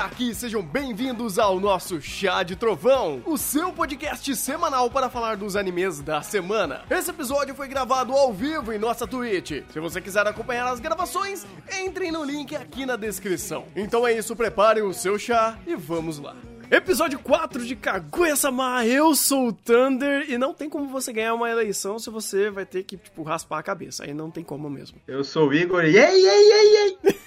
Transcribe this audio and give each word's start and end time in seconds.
aqui, 0.00 0.34
sejam 0.34 0.62
bem-vindos 0.62 1.38
ao 1.38 1.60
nosso 1.60 2.00
Chá 2.00 2.42
de 2.42 2.56
Trovão, 2.56 3.22
o 3.26 3.36
seu 3.36 3.70
podcast 3.70 4.34
semanal 4.34 4.90
para 4.90 5.10
falar 5.10 5.36
dos 5.36 5.56
animes 5.56 6.00
da 6.00 6.22
semana. 6.22 6.82
Esse 6.90 7.10
episódio 7.10 7.54
foi 7.54 7.68
gravado 7.68 8.14
ao 8.14 8.32
vivo 8.32 8.72
em 8.72 8.78
nossa 8.78 9.06
Twitch. 9.06 9.62
Se 9.70 9.78
você 9.78 10.00
quiser 10.00 10.26
acompanhar 10.26 10.66
as 10.68 10.80
gravações, 10.80 11.44
entrem 11.82 12.10
no 12.10 12.24
link 12.24 12.56
aqui 12.56 12.86
na 12.86 12.96
descrição. 12.96 13.66
Então 13.76 14.06
é 14.06 14.16
isso, 14.16 14.34
preparem 14.34 14.82
o 14.82 14.94
seu 14.94 15.18
chá 15.18 15.58
e 15.66 15.76
vamos 15.76 16.18
lá. 16.18 16.34
Episódio 16.70 17.18
4 17.18 17.66
de 17.66 17.76
Kaguya-sama, 17.76 18.86
eu 18.86 19.14
sou 19.14 19.48
o 19.48 19.52
Thunder 19.52 20.30
e 20.30 20.38
não 20.38 20.54
tem 20.54 20.70
como 20.70 20.88
você 20.88 21.12
ganhar 21.12 21.34
uma 21.34 21.50
eleição 21.50 21.98
se 21.98 22.08
você 22.08 22.48
vai 22.48 22.64
ter 22.64 22.84
que, 22.84 22.96
tipo, 22.96 23.22
raspar 23.22 23.58
a 23.58 23.62
cabeça. 23.62 24.04
Aí 24.04 24.14
não 24.14 24.30
tem 24.30 24.42
como 24.42 24.70
mesmo. 24.70 24.98
Eu 25.06 25.22
sou 25.22 25.48
o 25.48 25.54
Igor 25.54 25.84
e 25.84 25.98
ei, 25.98 26.26
ei, 26.26 26.52
ei, 26.52 26.96
ei! 27.04 27.20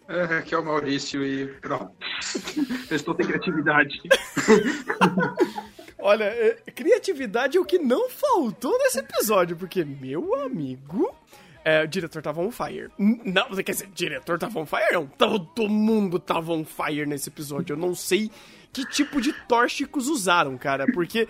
É, 0.08 0.38
aqui 0.38 0.54
é 0.54 0.58
o 0.58 0.64
Maurício 0.64 1.24
e 1.24 1.46
pronto. 1.60 1.92
Eu 2.90 2.96
estou 2.96 3.16
sem 3.16 3.26
criatividade. 3.26 4.00
Olha, 5.98 6.24
é, 6.24 6.54
criatividade 6.74 7.56
é 7.56 7.60
o 7.60 7.64
que 7.64 7.78
não 7.78 8.10
faltou 8.10 8.76
nesse 8.78 8.98
episódio, 8.98 9.56
porque, 9.56 9.82
meu 9.84 10.34
amigo, 10.42 11.14
é, 11.64 11.82
o 11.82 11.88
diretor 11.88 12.20
tava 12.20 12.42
on 12.42 12.51
fire. 12.51 12.90
Não, 12.98 13.48
quer 13.48 13.73
dizer, 13.73 13.88
diretor 13.95 14.38
tava 14.38 14.60
on 14.60 14.66
fire? 14.66 14.92
Não, 14.92 15.06
todo 15.06 15.66
mundo 15.66 16.18
tava 16.18 16.52
on 16.52 16.64
fire 16.64 17.07
nesse 17.07 17.30
episódio. 17.30 17.73
Eu 17.73 17.79
não 17.79 17.95
sei 17.95 18.30
que 18.70 18.84
tipo 18.84 19.20
de 19.20 19.32
tóxicos 19.46 20.09
usaram, 20.09 20.59
cara, 20.59 20.84
porque 20.92 21.26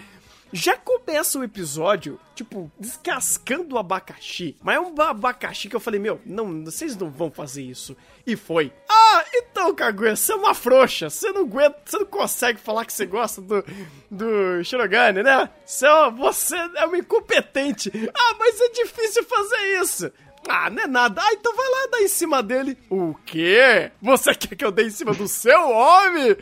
já 0.56 0.76
começa 0.76 1.36
o 1.36 1.42
episódio, 1.42 2.18
tipo, 2.32 2.70
descascando 2.78 3.74
o 3.74 3.78
abacaxi. 3.78 4.56
Mas 4.62 4.76
é 4.76 4.80
um 4.80 4.94
abacaxi 5.02 5.68
que 5.68 5.74
eu 5.74 5.80
falei, 5.80 5.98
meu, 5.98 6.20
não, 6.24 6.64
vocês 6.64 6.96
não 6.96 7.10
vão 7.10 7.28
fazer 7.28 7.62
isso. 7.64 7.96
E 8.24 8.36
foi. 8.36 8.72
Ah, 8.88 9.24
então, 9.34 9.74
Kaguya, 9.74 10.14
você 10.14 10.32
é 10.32 10.36
uma 10.36 10.54
frouxa. 10.54 11.10
Você 11.10 11.32
não 11.32 11.40
aguenta, 11.42 11.76
você 11.84 11.98
não 11.98 12.06
consegue 12.06 12.60
falar 12.60 12.84
que 12.84 12.92
você 12.92 13.04
gosta 13.04 13.40
do, 13.42 13.64
do 14.08 14.62
Shirogane, 14.62 15.24
né? 15.24 15.50
Você, 15.66 15.86
é- 15.86 16.10
você 16.10 16.56
é 16.56 16.86
um 16.86 16.94
incompetente. 16.94 17.90
Ah, 18.14 18.36
mas 18.38 18.60
é 18.60 18.68
difícil 18.70 19.24
fazer 19.24 19.80
isso. 19.82 20.12
Ah, 20.48 20.68
não 20.70 20.82
é 20.82 20.86
nada. 20.86 21.20
Ah, 21.22 21.32
então 21.32 21.54
vai 21.56 21.66
lá 21.68 21.86
dar 21.92 22.02
em 22.02 22.08
cima 22.08 22.42
dele. 22.42 22.76
O 22.90 23.14
quê? 23.24 23.90
Você 24.02 24.34
quer 24.34 24.54
que 24.56 24.64
eu 24.64 24.70
dê 24.72 24.84
em 24.84 24.90
cima 24.90 25.12
do 25.14 25.26
seu 25.26 25.68
homem? 25.70 26.36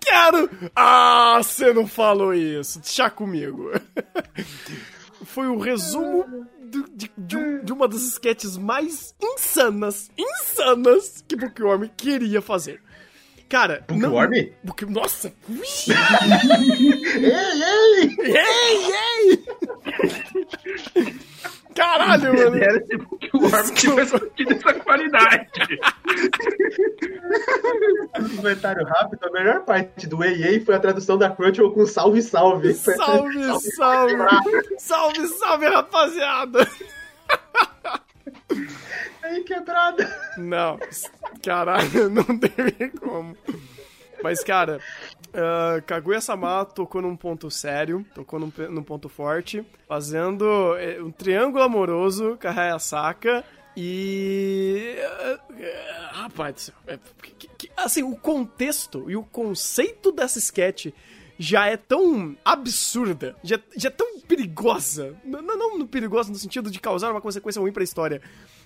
Quero. 0.00 0.50
Ah, 0.74 1.38
você 1.42 1.72
não 1.72 1.86
falou 1.86 2.34
isso. 2.34 2.80
Deixa 2.80 3.08
comigo. 3.10 3.70
Foi 5.24 5.46
o 5.48 5.58
resumo 5.58 6.46
do- 6.60 6.88
de, 6.94 7.10
de 7.16 7.36
um- 7.36 7.64
de 7.64 7.72
uma 7.72 7.88
das 7.88 8.02
sketches 8.02 8.56
mais 8.58 9.14
insanas, 9.22 10.10
insanas 10.18 11.24
que 11.26 11.34
Bookworm 11.36 11.88
queria 11.96 12.42
fazer. 12.42 12.82
Cara, 13.48 13.84
não- 13.90 14.10
Bookworm? 14.10 14.32
Book- 14.62 14.86
Nossa! 14.86 15.32
Ei, 17.16 17.62
ei! 17.62 18.16
ei, 18.36 19.44
ei! 20.96 21.14
Caralho, 21.74 22.34
mano! 22.34 22.56
Era 22.56 22.80
tipo 22.80 23.18
que 23.18 23.30
o 23.36 23.44
Orm 23.44 23.74
tivesse 23.74 24.30
tido 24.36 24.52
essa 24.52 24.74
qualidade. 24.74 25.50
Um 28.20 28.36
comentário 28.36 28.84
rápido, 28.86 29.26
a 29.26 29.30
melhor 29.30 29.64
parte 29.64 30.06
do 30.06 30.22
ei 30.22 30.60
foi 30.60 30.74
a 30.74 30.80
tradução 30.80 31.18
da 31.18 31.30
Crunchyroll 31.30 31.72
com 31.72 31.86
salve, 31.86 32.22
salve. 32.22 32.74
Salve, 32.74 33.42
salve! 33.74 34.14
Salve, 34.78 35.28
salve, 35.28 35.66
rapaziada! 35.66 36.68
Aí, 39.22 39.42
quebrada. 39.42 40.16
Não, 40.36 40.78
caralho, 41.42 42.08
não 42.10 42.38
teve 42.38 42.90
como. 43.00 43.36
Mas, 44.24 44.42
cara, 44.42 44.80
uh, 45.28 45.82
Kaguya-sama 45.82 46.64
tocou 46.64 47.02
num 47.02 47.14
ponto 47.14 47.50
sério, 47.50 48.06
tocou 48.14 48.40
num, 48.40 48.50
num 48.70 48.82
ponto 48.82 49.06
forte, 49.06 49.62
fazendo 49.86 50.74
eh, 50.78 50.98
um 50.98 51.10
triângulo 51.10 51.62
amoroso 51.62 52.38
com 52.40 52.48
a 52.48 52.50
Hayasaka 52.50 53.44
e... 53.76 54.96
eh, 54.96 55.38
eh, 55.60 56.08
rapaz 56.12 56.54
do 56.54 56.60
céu, 56.62 56.74
é, 56.86 56.98
assim, 57.76 58.02
o 58.02 58.16
contexto 58.16 59.10
e 59.10 59.14
o 59.14 59.22
conceito 59.22 60.10
dessa 60.10 60.38
sketch 60.38 60.86
já 61.38 61.66
é 61.66 61.76
tão 61.76 62.34
absurda, 62.42 63.36
já, 63.44 63.60
já 63.76 63.90
é 63.90 63.92
tão 63.92 64.20
perigosa, 64.20 65.14
não, 65.22 65.42
não, 65.42 65.78
não 65.78 65.86
perigosa 65.86 66.30
no 66.30 66.36
sentido 66.36 66.70
de 66.70 66.80
causar 66.80 67.10
uma 67.10 67.20
consequência 67.20 67.60
ruim 67.60 67.72
pra 67.72 67.84
história, 67.84 68.22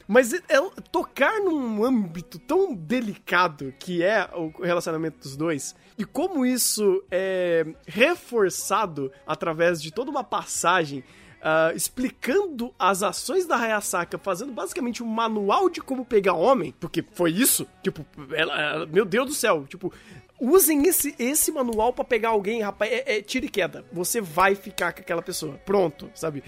mas 0.09 0.33
é, 0.33 0.39
é 0.49 0.61
tocar 0.91 1.39
num 1.39 1.85
âmbito 1.85 2.39
tão 2.39 2.75
delicado 2.75 3.75
que 3.79 4.03
é 4.03 4.29
o 4.35 4.49
relacionamento 4.63 5.19
dos 5.19 5.37
dois, 5.37 5.77
e 5.99 6.05
como 6.05 6.47
isso 6.47 7.05
é 7.11 7.67
reforçado 7.87 9.13
através 9.27 9.83
de 9.83 9.93
toda 9.93 10.11
uma 10.11 10.25
passagem 10.25 11.05
ah, 11.43 11.72
explicando 11.75 12.72
as 12.78 13.03
ações 13.03 13.47
da 13.47 13.56
Hayasaka, 13.56 14.19
fazendo 14.19 14.53
basicamente 14.53 15.03
um 15.03 15.06
manual 15.06 15.69
de 15.71 15.81
como 15.81 16.04
pegar 16.04 16.34
homem, 16.34 16.75
porque 16.78 17.04
foi 17.12 17.31
isso, 17.32 17.66
tipo, 17.82 18.04
ela, 18.32 18.60
ela- 18.60 18.87
meu 18.87 19.04
Deus 19.04 19.26
do 19.26 19.34
céu, 19.34 19.65
tipo, 19.69 19.93
usem 20.41 20.87
esse, 20.87 21.15
esse 21.19 21.50
manual 21.50 21.93
pra 21.93 22.04
pegar 22.04 22.28
alguém, 22.28 22.62
rapaz, 22.62 22.93
é, 22.93 23.16
é 23.16 23.19
e 23.19 23.48
queda, 23.48 23.84
você 23.93 24.21
vai 24.21 24.54
ficar 24.54 24.93
com 24.93 25.00
aquela 25.00 25.21
pessoa, 25.22 25.54
pronto, 25.65 26.09
sabe? 26.15 26.44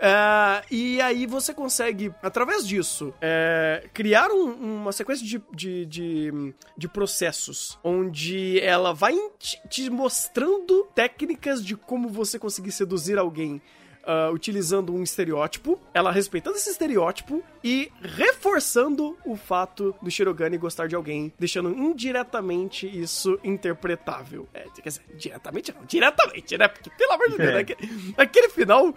Ah, 0.00 0.62
e 0.70 1.00
aí 1.00 1.26
você 1.26 1.52
consegue, 1.54 2.12
através 2.22 2.66
disso, 2.66 3.12
é, 3.20 3.84
criar 3.94 4.30
um- 4.30 4.80
uma 4.80 4.92
sequência 4.92 5.24
de, 5.26 5.40
de, 5.52 5.86
de, 5.86 6.54
de 6.76 6.88
processos, 6.88 7.78
onde 7.82 8.58
ela 8.60 8.92
vai 8.92 9.14
te, 9.38 9.60
te 9.68 9.90
mostrando 9.90 10.84
técnicas 10.94 11.64
de 11.64 11.76
como 11.76 12.08
você 12.08 12.38
conseguir 12.38 12.72
seduzir 12.72 13.18
alguém 13.18 13.60
ah, 14.08 14.30
utilizando 14.30 14.94
um 14.94 15.02
estereótipo, 15.02 15.78
ela 15.92 16.10
respeitando 16.10 16.56
esse 16.56 16.70
estereótipo 16.70 17.42
e 17.62 17.90
reforçando 18.02 19.16
o 19.24 19.36
fato 19.36 19.94
do 20.02 20.10
Shirogane 20.10 20.56
gostar 20.58 20.86
de 20.88 20.94
alguém, 20.94 21.32
deixando 21.38 21.70
indiretamente 21.70 22.86
isso 22.86 23.38
interpretável. 23.44 24.48
É, 24.54 24.64
quer 24.82 24.88
dizer, 24.88 25.02
diretamente 25.16 25.72
não, 25.74 25.84
diretamente, 25.84 26.56
né? 26.58 26.68
Porque, 26.68 26.90
pelo 26.90 27.12
amor 27.12 27.30
de 27.30 27.36
Deus, 27.38 27.50
É. 27.50 27.58
aquele, 27.58 28.14
aquele 28.16 28.48
final 28.48 28.94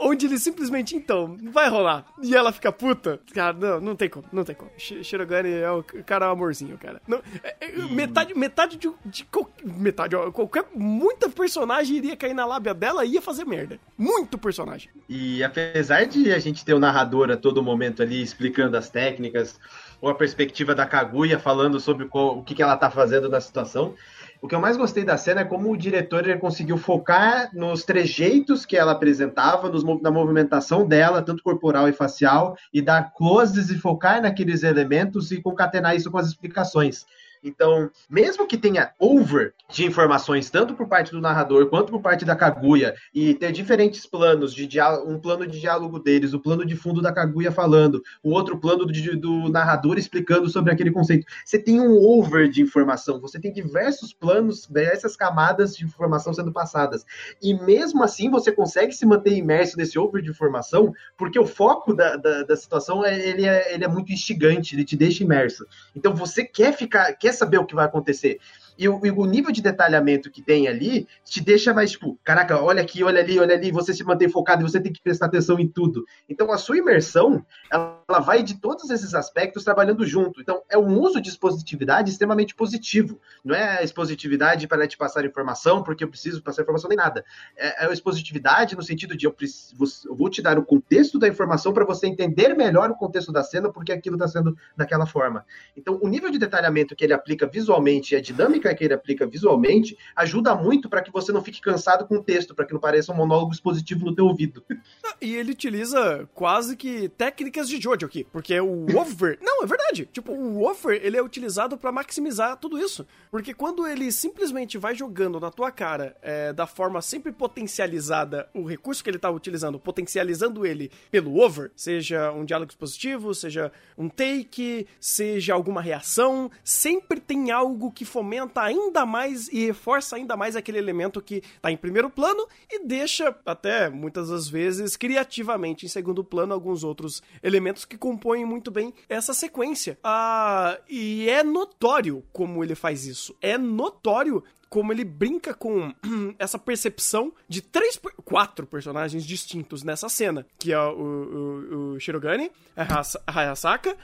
onde 0.00 0.26
ele 0.26 0.38
simplesmente, 0.38 0.94
então, 0.94 1.36
vai 1.50 1.68
rolar. 1.68 2.06
E 2.22 2.36
ela 2.36 2.52
fica 2.52 2.70
puta. 2.70 3.18
Cara, 3.34 3.52
não, 3.52 3.80
não 3.80 3.96
tem 3.96 4.08
como, 4.08 4.24
não 4.32 4.44
tem 4.44 4.54
como. 4.54 4.70
Shi- 4.78 5.02
Shirogane 5.02 5.50
é 5.50 5.70
o 5.70 5.82
cara 6.06 6.26
amorzinho, 6.28 6.78
cara. 6.78 7.02
Não, 7.06 7.20
é- 7.42 7.56
é- 7.60 7.72
metade, 7.90 8.32
metade 8.34 8.76
de, 8.76 8.88
de 9.04 9.26
metade, 9.64 10.14
ó, 10.14 10.30
qualquer, 10.30 10.66
muita 10.74 11.28
personagem 11.28 11.96
iria 11.96 12.16
cair 12.16 12.32
na 12.34 12.46
lábia 12.46 12.72
dela 12.72 13.04
e 13.04 13.14
ia 13.14 13.22
fazer 13.22 13.44
merda. 13.44 13.78
Muito 13.98 14.38
personagem. 14.38 14.88
E 15.08 15.42
apesar 15.42 16.04
de 16.06 16.32
a 16.32 16.38
gente 16.38 16.64
ter 16.64 16.74
o 16.74 16.78
narrador 16.78 17.30
a 17.30 17.36
todo 17.36 17.60
momento 17.62 17.91
ali 18.00 18.22
explicando 18.22 18.76
as 18.76 18.88
técnicas, 18.88 19.58
ou 20.00 20.08
a 20.08 20.14
perspectiva 20.14 20.74
da 20.74 20.86
Kaguya 20.86 21.38
falando 21.38 21.78
sobre 21.78 22.06
qual- 22.06 22.38
o 22.38 22.42
que, 22.42 22.54
que 22.54 22.62
ela 22.62 22.76
tá 22.76 22.90
fazendo 22.90 23.28
na 23.28 23.40
situação, 23.40 23.94
o 24.40 24.48
que 24.48 24.54
eu 24.56 24.60
mais 24.60 24.76
gostei 24.76 25.04
da 25.04 25.16
cena 25.16 25.42
é 25.42 25.44
como 25.44 25.70
o 25.70 25.76
diretor 25.76 26.24
conseguiu 26.38 26.76
focar 26.76 27.50
nos 27.54 27.84
trejeitos 27.84 28.66
que 28.66 28.76
ela 28.76 28.90
apresentava, 28.90 29.68
nos 29.68 29.84
na 30.02 30.10
movimentação 30.10 30.84
dela, 30.84 31.22
tanto 31.22 31.44
corporal 31.44 31.88
e 31.88 31.92
facial, 31.92 32.56
e 32.74 32.82
dar 32.82 33.12
closes 33.14 33.70
e 33.70 33.78
focar 33.78 34.20
naqueles 34.20 34.64
elementos 34.64 35.30
e 35.30 35.40
concatenar 35.40 35.94
isso 35.94 36.10
com 36.10 36.18
as 36.18 36.26
explicações. 36.26 37.06
Então, 37.42 37.90
mesmo 38.08 38.46
que 38.46 38.56
tenha 38.56 38.92
over 38.98 39.52
de 39.70 39.84
informações, 39.84 40.50
tanto 40.50 40.74
por 40.74 40.86
parte 40.86 41.10
do 41.10 41.20
narrador 41.20 41.66
quanto 41.66 41.90
por 41.90 42.00
parte 42.00 42.24
da 42.24 42.36
Kaguya, 42.36 42.94
e 43.14 43.34
ter 43.34 43.50
diferentes 43.52 44.06
planos, 44.06 44.54
de 44.54 44.68
um 45.06 45.18
plano 45.18 45.46
de 45.46 45.60
diálogo 45.60 45.98
deles, 45.98 46.32
o 46.32 46.40
plano 46.40 46.64
de 46.64 46.76
fundo 46.76 47.02
da 47.02 47.12
Kaguya 47.12 47.50
falando, 47.50 48.02
o 48.22 48.30
outro 48.30 48.58
plano 48.58 48.84
do, 48.86 49.16
do 49.16 49.48
narrador 49.48 49.98
explicando 49.98 50.48
sobre 50.48 50.72
aquele 50.72 50.90
conceito. 50.90 51.26
Você 51.44 51.58
tem 51.58 51.80
um 51.80 51.96
over 51.98 52.48
de 52.48 52.62
informação, 52.62 53.20
você 53.20 53.40
tem 53.40 53.52
diversos 53.52 54.12
planos, 54.12 54.66
diversas 54.66 55.16
camadas 55.16 55.74
de 55.74 55.84
informação 55.84 56.32
sendo 56.32 56.52
passadas. 56.52 57.04
E 57.42 57.54
mesmo 57.54 58.02
assim 58.02 58.30
você 58.30 58.52
consegue 58.52 58.92
se 58.92 59.04
manter 59.04 59.32
imerso 59.32 59.76
nesse 59.76 59.98
over 59.98 60.22
de 60.22 60.30
informação, 60.30 60.92
porque 61.16 61.38
o 61.38 61.46
foco 61.46 61.94
da, 61.94 62.16
da, 62.16 62.42
da 62.42 62.56
situação 62.56 63.04
é, 63.04 63.18
ele 63.18 63.46
é, 63.46 63.74
ele 63.74 63.84
é 63.84 63.88
muito 63.88 64.12
instigante, 64.12 64.74
ele 64.74 64.84
te 64.84 64.96
deixa 64.96 65.24
imerso. 65.24 65.66
Então 65.94 66.14
você 66.14 66.44
quer 66.44 66.72
ficar, 66.72 67.12
quer 67.14 67.31
saber 67.32 67.58
o 67.58 67.66
que 67.66 67.74
vai 67.74 67.84
acontecer. 67.84 68.38
E 68.78 68.88
o, 68.88 69.04
e 69.04 69.10
o 69.10 69.24
nível 69.24 69.52
de 69.52 69.62
detalhamento 69.62 70.30
que 70.30 70.42
tem 70.42 70.66
ali 70.66 71.06
te 71.24 71.42
deixa 71.42 71.74
mais 71.74 71.92
tipo, 71.92 72.18
caraca, 72.24 72.60
olha 72.60 72.82
aqui, 72.82 73.04
olha 73.04 73.20
ali, 73.20 73.38
olha 73.38 73.54
ali, 73.54 73.70
você 73.70 73.92
se 73.92 74.02
mantém 74.04 74.28
focado 74.28 74.62
e 74.62 74.68
você 74.68 74.80
tem 74.80 74.92
que 74.92 75.02
prestar 75.02 75.26
atenção 75.26 75.58
em 75.58 75.68
tudo. 75.68 76.04
Então 76.28 76.50
a 76.50 76.58
sua 76.58 76.78
imersão, 76.78 77.44
ela 77.70 78.01
ela 78.12 78.20
vai 78.20 78.42
de 78.42 78.54
todos 78.60 78.90
esses 78.90 79.14
aspectos 79.14 79.64
trabalhando 79.64 80.06
junto. 80.06 80.40
Então, 80.40 80.62
é 80.68 80.76
um 80.76 81.00
uso 81.00 81.20
de 81.20 81.30
expositividade 81.30 82.10
extremamente 82.10 82.54
positivo. 82.54 83.18
Não 83.42 83.54
é 83.54 83.78
a 83.78 83.82
expositividade 83.82 84.68
para 84.68 84.86
te 84.86 84.98
passar 84.98 85.24
informação, 85.24 85.82
porque 85.82 86.04
eu 86.04 86.08
preciso 86.08 86.42
passar 86.42 86.62
informação 86.62 86.88
nem 86.88 86.98
nada. 86.98 87.24
É, 87.56 87.84
é 87.84 87.88
a 87.88 87.92
expositividade 87.92 88.76
no 88.76 88.82
sentido 88.82 89.16
de 89.16 89.26
eu, 89.26 89.32
preciso, 89.32 89.74
eu 90.06 90.14
vou 90.14 90.28
te 90.28 90.42
dar 90.42 90.58
o 90.58 90.64
contexto 90.64 91.18
da 91.18 91.26
informação 91.26 91.72
para 91.72 91.86
você 91.86 92.06
entender 92.06 92.54
melhor 92.54 92.90
o 92.90 92.96
contexto 92.96 93.32
da 93.32 93.42
cena, 93.42 93.72
porque 93.72 93.92
aquilo 93.92 94.16
está 94.16 94.28
sendo 94.28 94.56
daquela 94.76 95.06
forma. 95.06 95.44
Então, 95.74 95.98
o 96.02 96.08
nível 96.08 96.30
de 96.30 96.38
detalhamento 96.38 96.94
que 96.94 97.04
ele 97.04 97.14
aplica 97.14 97.46
visualmente 97.46 98.14
e 98.14 98.18
a 98.18 98.20
dinâmica 98.20 98.74
que 98.74 98.84
ele 98.84 98.94
aplica 98.94 99.26
visualmente 99.26 99.96
ajuda 100.14 100.54
muito 100.54 100.88
para 100.88 101.00
que 101.00 101.10
você 101.10 101.32
não 101.32 101.42
fique 101.42 101.60
cansado 101.60 102.06
com 102.06 102.16
o 102.16 102.22
texto, 102.22 102.54
para 102.54 102.66
que 102.66 102.74
não 102.74 102.80
pareça 102.80 103.10
um 103.12 103.16
monólogo 103.16 103.52
expositivo 103.52 104.04
no 104.04 104.14
teu 104.14 104.26
ouvido. 104.26 104.62
E 105.20 105.36
ele 105.36 105.52
utiliza 105.52 106.28
quase 106.34 106.76
que 106.76 107.08
técnicas 107.10 107.68
de 107.68 107.80
Jojo 107.80 108.01
aqui, 108.06 108.26
porque 108.32 108.58
o 108.60 108.86
over... 108.96 109.38
não, 109.40 109.62
é 109.62 109.66
verdade. 109.66 110.08
Tipo, 110.12 110.32
o 110.32 110.68
over, 110.68 111.00
ele 111.02 111.16
é 111.16 111.22
utilizado 111.22 111.76
para 111.76 111.92
maximizar 111.92 112.56
tudo 112.56 112.78
isso. 112.78 113.06
Porque 113.30 113.54
quando 113.54 113.86
ele 113.86 114.10
simplesmente 114.12 114.78
vai 114.78 114.94
jogando 114.94 115.40
na 115.40 115.50
tua 115.50 115.70
cara 115.70 116.16
é, 116.22 116.52
da 116.52 116.66
forma 116.66 117.00
sempre 117.00 117.32
potencializada 117.32 118.48
o 118.54 118.64
recurso 118.64 119.02
que 119.02 119.10
ele 119.10 119.18
tá 119.18 119.30
utilizando, 119.30 119.78
potencializando 119.78 120.66
ele 120.66 120.90
pelo 121.10 121.38
over, 121.38 121.70
seja 121.74 122.30
um 122.32 122.44
diálogo 122.44 122.70
expositivo, 122.70 123.34
seja 123.34 123.72
um 123.96 124.08
take, 124.08 124.86
seja 125.00 125.54
alguma 125.54 125.80
reação, 125.80 126.50
sempre 126.64 127.20
tem 127.20 127.50
algo 127.50 127.90
que 127.90 128.04
fomenta 128.04 128.62
ainda 128.62 129.06
mais 129.06 129.48
e 129.48 129.66
reforça 129.66 130.16
ainda 130.16 130.36
mais 130.36 130.56
aquele 130.56 130.78
elemento 130.78 131.20
que 131.20 131.42
tá 131.60 131.70
em 131.70 131.76
primeiro 131.76 132.10
plano 132.10 132.46
e 132.70 132.84
deixa 132.84 133.34
até 133.46 133.88
muitas 133.88 134.28
das 134.28 134.48
vezes 134.48 134.96
criativamente 134.96 135.86
em 135.86 135.88
segundo 135.88 136.24
plano 136.24 136.52
alguns 136.52 136.84
outros 136.84 137.22
elementos 137.42 137.84
que 137.92 137.98
compõem 137.98 138.44
muito 138.44 138.70
bem 138.70 138.94
essa 139.06 139.34
sequência. 139.34 139.98
Ah, 140.02 140.78
e 140.88 141.28
é 141.28 141.42
notório 141.42 142.24
como 142.32 142.64
ele 142.64 142.74
faz 142.74 143.04
isso. 143.06 143.36
É 143.40 143.58
notório 143.58 144.42
como 144.72 144.90
ele 144.90 145.04
brinca 145.04 145.52
com 145.52 145.92
essa 146.38 146.58
percepção 146.58 147.30
de 147.46 147.60
três, 147.60 148.00
quatro 148.24 148.66
personagens 148.66 149.22
distintos 149.22 149.82
nessa 149.82 150.08
cena, 150.08 150.46
que 150.58 150.72
é 150.72 150.78
o, 150.78 150.94
o, 150.94 151.92
o 151.92 152.00
Shirogane, 152.00 152.50
a 152.74 153.02
Hayasaka, 153.26 153.94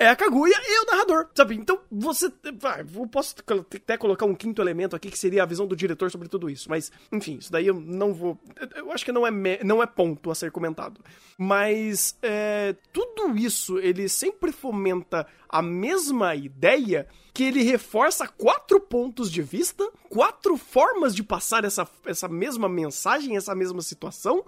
é 0.00 0.08
a 0.08 0.16
Kaguya 0.16 0.60
e 0.66 0.82
o 0.82 0.86
narrador, 0.90 1.28
sabe? 1.32 1.54
Então, 1.54 1.78
você... 1.88 2.28
Vai, 2.58 2.80
eu 2.80 3.06
posso 3.06 3.36
até 3.72 3.96
colocar 3.96 4.26
um 4.26 4.34
quinto 4.34 4.60
elemento 4.60 4.96
aqui, 4.96 5.12
que 5.12 5.18
seria 5.18 5.44
a 5.44 5.46
visão 5.46 5.64
do 5.64 5.76
diretor 5.76 6.10
sobre 6.10 6.26
tudo 6.26 6.50
isso, 6.50 6.68
mas, 6.68 6.90
enfim, 7.12 7.36
isso 7.36 7.52
daí 7.52 7.68
eu 7.68 7.78
não 7.78 8.12
vou... 8.12 8.36
Eu 8.74 8.90
acho 8.90 9.04
que 9.04 9.12
não 9.12 9.24
é, 9.24 9.30
me, 9.30 9.60
não 9.62 9.80
é 9.80 9.86
ponto 9.86 10.28
a 10.28 10.34
ser 10.34 10.50
comentado. 10.50 11.00
Mas, 11.38 12.18
é, 12.20 12.74
tudo 12.92 13.38
isso, 13.38 13.78
ele 13.78 14.08
sempre 14.08 14.50
fomenta 14.50 15.24
a 15.48 15.62
mesma 15.62 16.34
ideia 16.34 17.06
que 17.36 17.44
ele 17.44 17.62
reforça 17.62 18.26
quatro 18.26 18.80
pontos 18.80 19.30
de 19.30 19.42
vista, 19.42 19.86
quatro 20.08 20.56
formas 20.56 21.14
de 21.14 21.22
passar 21.22 21.66
essa, 21.66 21.86
essa 22.06 22.26
mesma 22.28 22.66
mensagem, 22.66 23.36
essa 23.36 23.54
mesma 23.54 23.82
situação. 23.82 24.42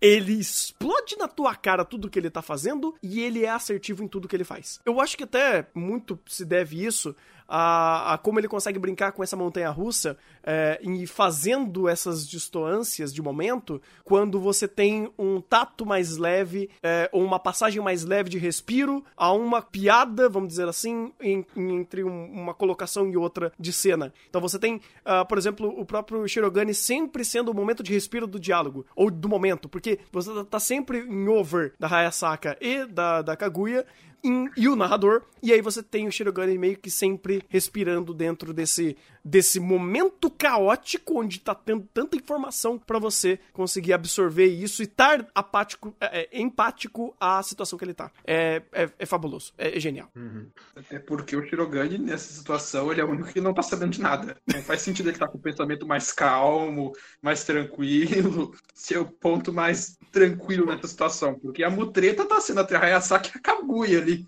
Ele 0.00 0.34
explode 0.34 1.16
na 1.18 1.26
tua 1.26 1.56
cara 1.56 1.84
tudo 1.84 2.08
que 2.08 2.16
ele 2.16 2.30
tá 2.30 2.40
fazendo 2.40 2.94
e 3.02 3.20
ele 3.20 3.44
é 3.44 3.50
assertivo 3.50 4.04
em 4.04 4.06
tudo 4.06 4.28
que 4.28 4.36
ele 4.36 4.44
faz. 4.44 4.78
Eu 4.86 5.00
acho 5.00 5.16
que 5.16 5.24
até 5.24 5.66
muito 5.74 6.16
se 6.28 6.44
deve 6.44 6.86
isso 6.86 7.12
a, 7.48 8.14
a 8.14 8.18
como 8.18 8.38
ele 8.38 8.46
consegue 8.46 8.78
brincar 8.78 9.12
com 9.12 9.22
essa 9.22 9.36
montanha 9.36 9.70
russa 9.70 10.16
é, 10.44 10.78
e 10.82 11.06
fazendo 11.06 11.88
essas 11.88 12.28
distoâncias 12.28 13.12
de 13.12 13.22
momento 13.22 13.80
quando 14.04 14.38
você 14.38 14.68
tem 14.68 15.10
um 15.18 15.40
tato 15.40 15.86
mais 15.86 16.16
leve 16.16 16.68
é, 16.82 17.08
ou 17.12 17.24
uma 17.24 17.38
passagem 17.38 17.82
mais 17.82 18.04
leve 18.04 18.28
de 18.28 18.38
respiro 18.38 19.04
a 19.16 19.32
uma 19.32 19.62
piada, 19.62 20.28
vamos 20.28 20.48
dizer 20.48 20.68
assim, 20.68 21.12
em, 21.20 21.44
em, 21.56 21.76
entre 21.76 22.04
um, 22.04 22.24
uma 22.26 22.52
colocação 22.52 23.08
e 23.08 23.16
outra 23.16 23.52
de 23.58 23.72
cena. 23.72 24.12
Então 24.28 24.40
você 24.40 24.58
tem, 24.58 24.76
uh, 24.76 25.26
por 25.26 25.38
exemplo, 25.38 25.68
o 25.68 25.84
próprio 25.84 26.26
Shirogane 26.28 26.74
sempre 26.74 27.24
sendo 27.24 27.50
o 27.50 27.54
momento 27.54 27.82
de 27.82 27.92
respiro 27.92 28.26
do 28.26 28.38
diálogo, 28.38 28.84
ou 28.94 29.10
do 29.10 29.28
momento, 29.28 29.68
porque 29.68 29.98
você 30.12 30.32
tá, 30.32 30.44
tá 30.44 30.60
sempre 30.60 30.98
em 30.98 31.28
over 31.28 31.72
da 31.78 31.88
Hayasaka 31.88 32.56
e 32.60 32.84
da, 32.86 33.22
da 33.22 33.36
Kaguya, 33.36 33.86
em, 34.22 34.50
e 34.56 34.68
o 34.68 34.76
narrador, 34.76 35.22
e 35.42 35.52
aí 35.52 35.60
você 35.60 35.82
tem 35.82 36.06
o 36.06 36.12
Shirogane 36.12 36.58
meio 36.58 36.76
que 36.76 36.90
sempre 36.90 37.42
respirando 37.48 38.12
dentro 38.12 38.52
desse, 38.52 38.96
desse 39.24 39.60
momento 39.60 40.30
caótico 40.30 41.20
onde 41.20 41.40
tá 41.40 41.54
tendo 41.54 41.86
tanta 41.92 42.16
informação 42.16 42.78
para 42.78 42.98
você 42.98 43.38
conseguir 43.52 43.92
absorver 43.92 44.46
isso 44.46 44.82
e 44.82 44.86
estar 44.86 45.26
apático, 45.34 45.94
é, 46.00 46.28
é, 46.32 46.40
empático 46.40 47.14
à 47.20 47.42
situação 47.42 47.78
que 47.78 47.84
ele 47.84 47.94
tá. 47.94 48.10
É, 48.26 48.62
é, 48.72 48.90
é 48.98 49.06
fabuloso, 49.06 49.52
é, 49.56 49.76
é 49.76 49.80
genial. 49.80 50.10
Uhum. 50.16 50.46
Até 50.74 50.98
porque 50.98 51.36
o 51.36 51.46
Shirogane, 51.46 51.98
nessa 51.98 52.32
situação, 52.32 52.90
ele 52.90 53.00
é 53.00 53.04
o 53.04 53.10
único 53.10 53.32
que 53.32 53.40
não 53.40 53.54
tá 53.54 53.62
sabendo 53.62 53.92
de 53.92 54.00
nada. 54.00 54.36
Não 54.46 54.62
faz 54.62 54.82
sentido 54.82 55.06
ele 55.06 55.16
estar 55.16 55.26
tá 55.26 55.32
com 55.32 55.38
o 55.38 55.42
pensamento 55.42 55.86
mais 55.86 56.12
calmo, 56.12 56.92
mais 57.22 57.44
tranquilo, 57.44 58.54
ser 58.74 58.98
o 58.98 59.06
ponto 59.06 59.52
mais 59.52 59.96
tranquilo 60.10 60.66
nessa 60.66 60.88
situação, 60.88 61.38
porque 61.38 61.62
a 61.62 61.70
mutreta 61.70 62.24
tá 62.24 62.40
sendo 62.40 62.60
a 62.60 62.78
Hayasaki 62.78 63.32
e 63.34 63.38
a 63.38 63.40
Kaguya 63.40 64.07
ali. 64.08 64.26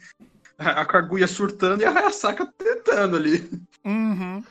A 0.59 0.85
Kaguya 0.85 1.27
surtando 1.27 1.81
e 1.81 1.87
a 1.87 1.91
Hayasaka 1.91 2.47
tentando 2.59 3.17
ali. 3.17 3.51
Uhum. 3.83 4.43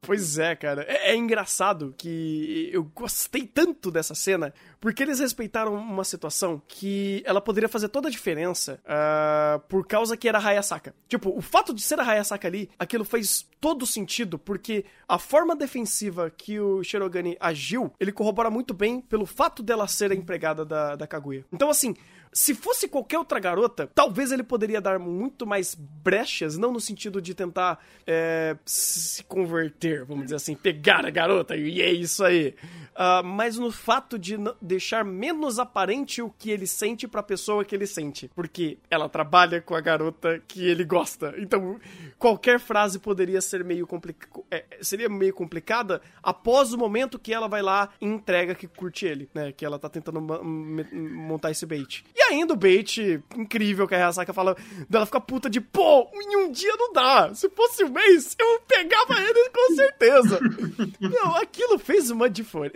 Pois 0.00 0.38
é, 0.38 0.56
cara. 0.56 0.82
É, 0.88 1.10
é, 1.12 1.16
engraçado 1.16 1.94
que 1.96 2.70
eu 2.72 2.82
gostei 2.82 3.46
tanto 3.46 3.90
dessa 3.90 4.14
cena, 4.14 4.52
porque 4.80 5.02
eles 5.02 5.18
respeitaram 5.20 5.74
uma 5.74 6.04
situação 6.04 6.62
que 6.66 7.22
ela 7.26 7.40
poderia 7.40 7.68
fazer 7.68 7.88
toda 7.88 8.08
a 8.08 8.10
diferença 8.10 8.80
uh, 8.84 9.60
por 9.68 9.86
causa 9.86 10.16
que 10.16 10.28
era 10.28 10.38
a 10.38 10.44
Hayasaka. 10.44 10.94
Tipo, 11.08 11.36
o 11.36 11.42
fato 11.42 11.74
de 11.74 11.82
ser 11.82 12.00
a 12.00 12.02
Hayasaka 12.02 12.48
ali, 12.48 12.70
aquilo 12.78 13.04
fez 13.04 13.46
todo 13.60 13.86
sentido, 13.86 14.38
porque 14.38 14.84
a 15.06 15.18
forma 15.18 15.54
defensiva 15.54 16.30
que 16.30 16.58
o 16.58 16.82
Shirogane 16.82 17.36
agiu, 17.38 17.92
ele 18.00 18.12
corrobora 18.12 18.50
muito 18.50 18.72
bem 18.72 19.00
pelo 19.00 19.26
fato 19.26 19.62
dela 19.62 19.86
ser 19.86 20.10
a 20.10 20.14
empregada 20.14 20.64
da, 20.64 20.96
da 20.96 21.06
Kaguya. 21.06 21.44
Então, 21.52 21.68
assim, 21.68 21.94
se 22.32 22.54
fosse 22.54 22.88
qualquer 22.88 23.18
outra 23.18 23.38
garota, 23.38 23.90
talvez 23.94 24.32
ele 24.32 24.42
poderia 24.42 24.80
dar 24.80 24.98
muito 24.98 25.46
mais 25.46 25.74
brechas, 25.74 26.56
não 26.56 26.72
no 26.72 26.80
sentido 26.80 27.20
de 27.20 27.34
tentar 27.34 27.84
é, 28.06 28.56
se 28.64 29.22
converter, 29.24 30.04
vamos 30.04 30.24
dizer 30.24 30.36
assim, 30.36 30.54
pegar 30.54 31.04
a 31.04 31.10
garota 31.10 31.56
e 31.56 31.80
é 31.80 31.92
isso 31.92 32.24
aí. 32.24 32.54
Uh, 32.98 33.22
mas 33.22 33.56
no 33.56 33.70
fato 33.70 34.18
de 34.18 34.36
deixar 34.60 35.04
menos 35.04 35.60
aparente 35.60 36.20
o 36.20 36.28
que 36.30 36.50
ele 36.50 36.66
sente 36.66 37.06
pra 37.06 37.22
pessoa 37.22 37.64
que 37.64 37.72
ele 37.72 37.86
sente. 37.86 38.28
Porque 38.34 38.78
ela 38.90 39.08
trabalha 39.08 39.60
com 39.60 39.76
a 39.76 39.80
garota 39.80 40.42
que 40.48 40.66
ele 40.66 40.82
gosta. 40.82 41.32
Então, 41.38 41.78
qualquer 42.18 42.58
frase 42.58 42.98
poderia 42.98 43.40
ser 43.40 43.62
meio 43.62 43.86
complicada. 43.86 44.42
É, 44.50 44.64
seria 44.80 45.08
meio 45.08 45.32
complicada 45.32 46.02
após 46.20 46.72
o 46.72 46.78
momento 46.78 47.20
que 47.20 47.32
ela 47.32 47.46
vai 47.46 47.62
lá 47.62 47.90
e 48.00 48.06
entrega 48.06 48.52
que 48.52 48.66
curte 48.66 49.06
ele, 49.06 49.30
né? 49.32 49.52
Que 49.52 49.64
ela 49.64 49.78
tá 49.78 49.88
tentando 49.88 50.20
montar 50.20 51.52
esse 51.52 51.64
bait. 51.64 52.04
E 52.18 52.22
ainda 52.32 52.52
o 52.52 52.56
bait 52.56 53.22
incrível 53.36 53.86
que 53.86 53.94
a 53.94 53.98
Hayasaka 53.98 54.32
fala, 54.32 54.56
dela 54.90 55.06
fica 55.06 55.20
puta 55.20 55.48
de, 55.48 55.60
pô, 55.60 56.10
em 56.14 56.36
um 56.36 56.50
dia 56.50 56.74
não 56.76 56.92
dá. 56.92 57.32
Se 57.32 57.48
fosse 57.50 57.84
um 57.84 57.90
mês, 57.90 58.34
eu 58.36 58.60
pegava 58.66 59.20
ele 59.20 59.48
com 59.50 59.74
certeza. 59.76 60.40
não, 60.98 61.36
aquilo 61.36 61.78
fez 61.78 62.10
uma, 62.10 62.26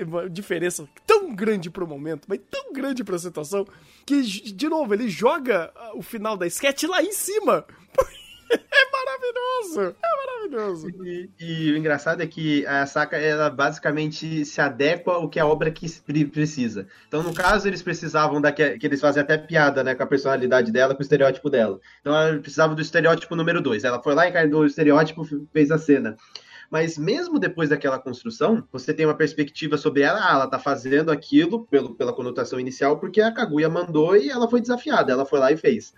uma 0.07 0.31
diferença 0.31 0.89
tão 1.05 1.35
grande 1.35 1.71
pro 1.71 1.89
momento, 1.89 2.27
mas 2.29 2.39
tão 2.49 2.73
grande 2.73 3.03
pra 3.03 3.19
situação, 3.19 3.67
que, 4.07 4.23
de 4.23 4.69
novo, 4.69 4.95
ele 4.95 5.09
joga 5.09 5.73
o 5.95 6.03
final 6.03 6.37
da 6.37 6.47
sketch 6.47 6.85
lá 6.85 7.03
em 7.03 7.13
cima. 7.13 7.67
É 8.73 8.91
maravilhoso! 8.91 9.97
É 10.03 10.27
maravilhoso! 10.27 10.89
E, 11.05 11.31
e, 11.39 11.73
o 11.73 11.77
engraçado 11.77 12.23
é 12.23 12.27
que 12.27 12.67
a 12.67 12.87
Saka, 12.87 13.17
ela 13.17 13.51
basicamente 13.51 14.45
se 14.45 14.61
adequa 14.61 15.13
ao 15.13 15.29
que 15.29 15.39
a 15.41 15.47
obra 15.47 15.71
que 15.71 15.89
precisa. 16.27 16.87
Então, 17.09 17.23
no 17.23 17.35
caso, 17.35 17.69
eles 17.69 17.83
precisavam 17.83 18.41
da 18.41 18.53
que, 18.53 18.79
eles 18.83 19.01
fazem 19.01 19.23
até 19.23 19.37
piada, 19.39 19.83
né, 19.83 19.95
com 19.95 20.03
a 20.03 20.07
personalidade 20.07 20.71
dela, 20.73 20.95
com 20.95 21.01
o 21.01 21.03
estereótipo 21.03 21.51
dela. 21.51 21.81
Então, 22.01 22.15
ela 22.15 22.39
precisava 22.39 22.75
do 22.75 22.83
estereótipo 22.83 23.37
número 23.37 23.61
2. 23.61 23.85
Ela 23.85 24.03
foi 24.03 24.15
lá, 24.15 24.29
encarnou 24.29 24.63
o 24.63 24.67
estereótipo, 24.67 25.25
fez 25.53 25.71
a 25.71 25.79
cena. 25.79 26.17
Mas 26.73 26.97
mesmo 26.97 27.39
depois 27.39 27.69
daquela 27.69 27.99
construção, 27.99 28.67
você 28.73 28.95
tem 28.95 29.05
uma 29.05 29.15
perspectiva 29.15 29.77
sobre 29.77 30.01
ela, 30.01 30.19
ah, 30.27 30.33
ela 30.33 30.47
tá 30.47 30.59
fazendo 30.59 31.13
aquilo 31.13 31.67
pelo, 31.67 31.95
pela 31.95 32.15
conotação 32.15 32.59
inicial, 32.59 32.99
porque 32.99 33.21
a 33.21 33.31
Kaguya 33.31 33.69
mandou 33.69 34.17
e 34.17 34.31
ela 34.31 34.49
foi 34.49 34.59
desafiada, 34.59 35.13
ela 35.13 35.27
foi 35.27 35.39
lá 35.39 35.53
e 35.53 35.57
fez. 35.59 35.93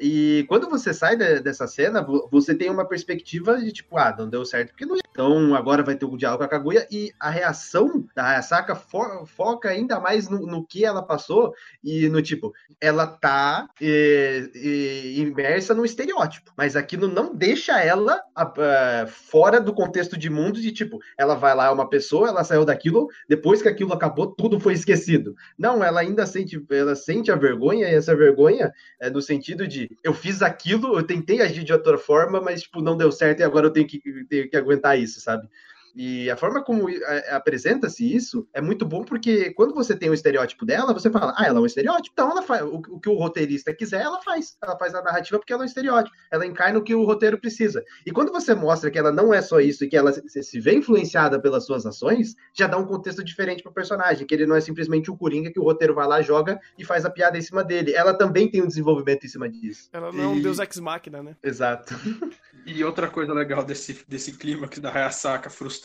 E 0.00 0.46
quando 0.48 0.68
você 0.70 0.94
sai 0.94 1.14
de, 1.14 1.40
dessa 1.40 1.66
cena, 1.66 2.06
você 2.30 2.54
tem 2.54 2.70
uma 2.70 2.88
perspectiva 2.88 3.58
de 3.58 3.70
tipo, 3.70 3.98
ah, 3.98 4.14
não 4.18 4.28
deu 4.28 4.46
certo 4.46 4.70
porque 4.70 4.86
não. 4.86 4.96
Então 5.10 5.54
agora 5.54 5.82
vai 5.82 5.94
ter 5.94 6.06
um 6.06 6.16
diálogo 6.16 6.38
com 6.38 6.44
a 6.44 6.48
Kaguya 6.48 6.86
e 6.90 7.12
a 7.20 7.28
reação 7.28 8.06
da 8.16 8.24
Hayasaka 8.24 8.74
fo 8.74 9.26
foca 9.26 9.68
ainda 9.68 10.00
mais 10.00 10.28
no, 10.28 10.46
no, 10.46 10.64
que 10.64 10.84
ela 10.84 11.02
passou 11.02 11.52
e 11.84 12.08
no 12.08 12.22
tipo, 12.22 12.54
ela 12.80 13.06
tá 13.06 13.68
e, 13.80 14.50
e, 14.54 15.20
imersa 15.20 15.74
no 15.74 15.84
estereótipo, 15.84 16.52
mas 16.56 16.76
aquilo 16.76 17.08
não 17.08 17.34
deixa 17.34 17.78
ela 17.80 18.20
uh, 18.38 19.06
fora 19.08 19.60
do 19.60 19.74
contexto 19.74 20.16
de 20.16 20.30
mundo 20.30 20.60
de 20.60 20.72
tipo, 20.72 20.98
ela 21.18 21.34
vai 21.34 21.54
lá, 21.54 21.66
é 21.66 21.70
uma 21.70 21.88
pessoa, 21.88 22.28
ela 22.28 22.44
saiu 22.44 22.64
daquilo, 22.64 23.08
depois 23.28 23.60
que 23.60 23.68
aquilo 23.68 23.92
acabou, 23.92 24.28
tudo 24.28 24.60
foi 24.60 24.72
esquecido. 24.72 25.34
Não, 25.58 25.82
ela 25.84 26.00
ainda 26.00 26.24
sente, 26.24 26.64
ela 26.70 26.94
sente 26.94 27.30
a 27.30 27.36
vergonha 27.36 27.88
e 27.88 27.94
essa 27.94 28.14
vergonha 28.14 28.72
é 29.00 29.10
no 29.10 29.20
sentido 29.20 29.66
de 29.66 29.89
eu 30.02 30.14
fiz 30.14 30.42
aquilo, 30.42 30.98
eu 30.98 31.02
tentei 31.02 31.40
agir 31.40 31.64
de 31.64 31.72
outra 31.72 31.98
forma, 31.98 32.40
mas 32.40 32.62
tipo, 32.62 32.80
não 32.80 32.96
deu 32.96 33.10
certo 33.10 33.40
e 33.40 33.42
agora 33.42 33.66
eu 33.66 33.70
tenho 33.70 33.86
que, 33.86 34.00
tenho 34.24 34.48
que 34.48 34.56
aguentar 34.56 34.98
isso, 34.98 35.20
sabe? 35.20 35.48
E 35.94 36.30
a 36.30 36.36
forma 36.36 36.62
como 36.62 36.88
é, 36.88 37.32
apresenta-se 37.32 38.14
isso 38.14 38.48
é 38.52 38.60
muito 38.60 38.84
bom 38.86 39.04
porque 39.04 39.52
quando 39.54 39.74
você 39.74 39.96
tem 39.96 40.08
o 40.08 40.14
estereótipo 40.14 40.64
dela, 40.64 40.92
você 40.92 41.10
fala, 41.10 41.34
ah, 41.36 41.46
ela 41.46 41.58
é 41.58 41.62
um 41.62 41.66
estereótipo, 41.66 42.10
então 42.12 42.30
ela 42.30 42.42
faz 42.42 42.62
o, 42.62 42.76
o 42.76 43.00
que 43.00 43.08
o 43.08 43.14
roteirista 43.14 43.74
quiser, 43.74 44.02
ela 44.02 44.20
faz. 44.22 44.56
Ela 44.62 44.78
faz 44.78 44.94
a 44.94 45.02
narrativa 45.02 45.38
porque 45.38 45.52
ela 45.52 45.62
é 45.62 45.64
um 45.64 45.66
estereótipo. 45.66 46.16
Ela 46.30 46.46
encarna 46.46 46.78
o 46.78 46.82
que 46.82 46.94
o 46.94 47.04
roteiro 47.04 47.38
precisa. 47.38 47.84
E 48.06 48.10
quando 48.10 48.32
você 48.32 48.54
mostra 48.54 48.90
que 48.90 48.98
ela 48.98 49.12
não 49.12 49.34
é 49.34 49.42
só 49.42 49.60
isso 49.60 49.84
e 49.84 49.88
que 49.88 49.96
ela 49.96 50.12
se, 50.12 50.42
se 50.42 50.60
vê 50.60 50.74
influenciada 50.74 51.40
pelas 51.40 51.66
suas 51.66 51.84
ações, 51.84 52.34
já 52.54 52.66
dá 52.66 52.78
um 52.78 52.86
contexto 52.86 53.24
diferente 53.24 53.62
pro 53.62 53.72
personagem, 53.72 54.26
que 54.26 54.34
ele 54.34 54.46
não 54.46 54.56
é 54.56 54.60
simplesmente 54.60 55.10
o 55.10 55.16
Coringa 55.16 55.52
que 55.52 55.60
o 55.60 55.64
roteiro 55.64 55.94
vai 55.94 56.06
lá, 56.06 56.22
joga 56.22 56.58
e 56.78 56.84
faz 56.84 57.04
a 57.04 57.10
piada 57.10 57.36
em 57.36 57.42
cima 57.42 57.64
dele. 57.64 57.92
Ela 57.92 58.14
também 58.14 58.50
tem 58.50 58.62
um 58.62 58.66
desenvolvimento 58.66 59.24
em 59.24 59.28
cima 59.28 59.48
disso. 59.48 59.88
Ela 59.92 60.12
não 60.12 60.24
é 60.24 60.26
um 60.28 60.40
deus 60.40 60.58
ex-máquina, 60.58 61.22
né? 61.22 61.36
Exato. 61.42 61.94
E 62.66 62.84
outra 62.84 63.08
coisa 63.08 63.32
legal 63.32 63.64
desse, 63.64 64.04
desse 64.06 64.32
clímax 64.32 64.78
da 64.80 64.90
Hayasaka 64.90 65.48
frustrada 65.48 65.79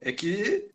é 0.00 0.12
que, 0.12 0.68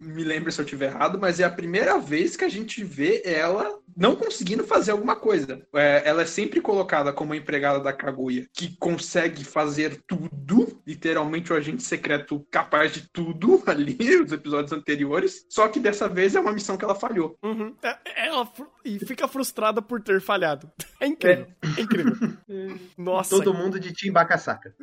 me 0.00 0.24
lembra 0.24 0.50
se 0.50 0.60
eu 0.60 0.64
estiver 0.64 0.90
errado, 0.90 1.18
mas 1.18 1.40
é 1.40 1.44
a 1.44 1.50
primeira 1.50 1.98
vez 1.98 2.36
que 2.36 2.44
a 2.44 2.48
gente 2.48 2.84
vê 2.84 3.22
ela 3.24 3.78
não 3.96 4.14
conseguindo 4.14 4.64
fazer 4.64 4.92
alguma 4.92 5.16
coisa. 5.16 5.60
É, 5.74 6.02
ela 6.04 6.22
é 6.22 6.26
sempre 6.26 6.60
colocada 6.60 7.12
como 7.12 7.34
empregada 7.34 7.80
da 7.80 7.92
Kaguya, 7.92 8.46
que 8.52 8.76
consegue 8.76 9.44
fazer 9.44 10.00
tudo, 10.06 10.80
literalmente 10.86 11.52
o 11.52 11.56
agente 11.56 11.82
secreto 11.82 12.46
capaz 12.50 12.92
de 12.92 13.08
tudo 13.08 13.60
ali, 13.66 13.96
os 14.22 14.30
episódios 14.30 14.72
anteriores, 14.72 15.44
só 15.48 15.66
que 15.68 15.80
dessa 15.80 16.08
vez 16.08 16.36
é 16.36 16.40
uma 16.40 16.52
missão 16.52 16.76
que 16.76 16.84
ela 16.84 16.94
falhou. 16.94 17.36
Uhum. 17.42 17.74
É, 17.82 18.26
ela 18.26 18.48
e 18.84 18.98
fica 19.00 19.26
frustrada 19.26 19.82
por 19.82 20.00
ter 20.00 20.20
falhado. 20.20 20.70
É 21.00 21.06
incrível. 21.06 21.46
É, 21.62 21.80
é 21.80 21.80
incrível. 21.80 22.14
Nossa. 22.96 23.30
Todo 23.30 23.54
mundo 23.54 23.78
de 23.78 23.92
Timbacassaca. 23.92 24.74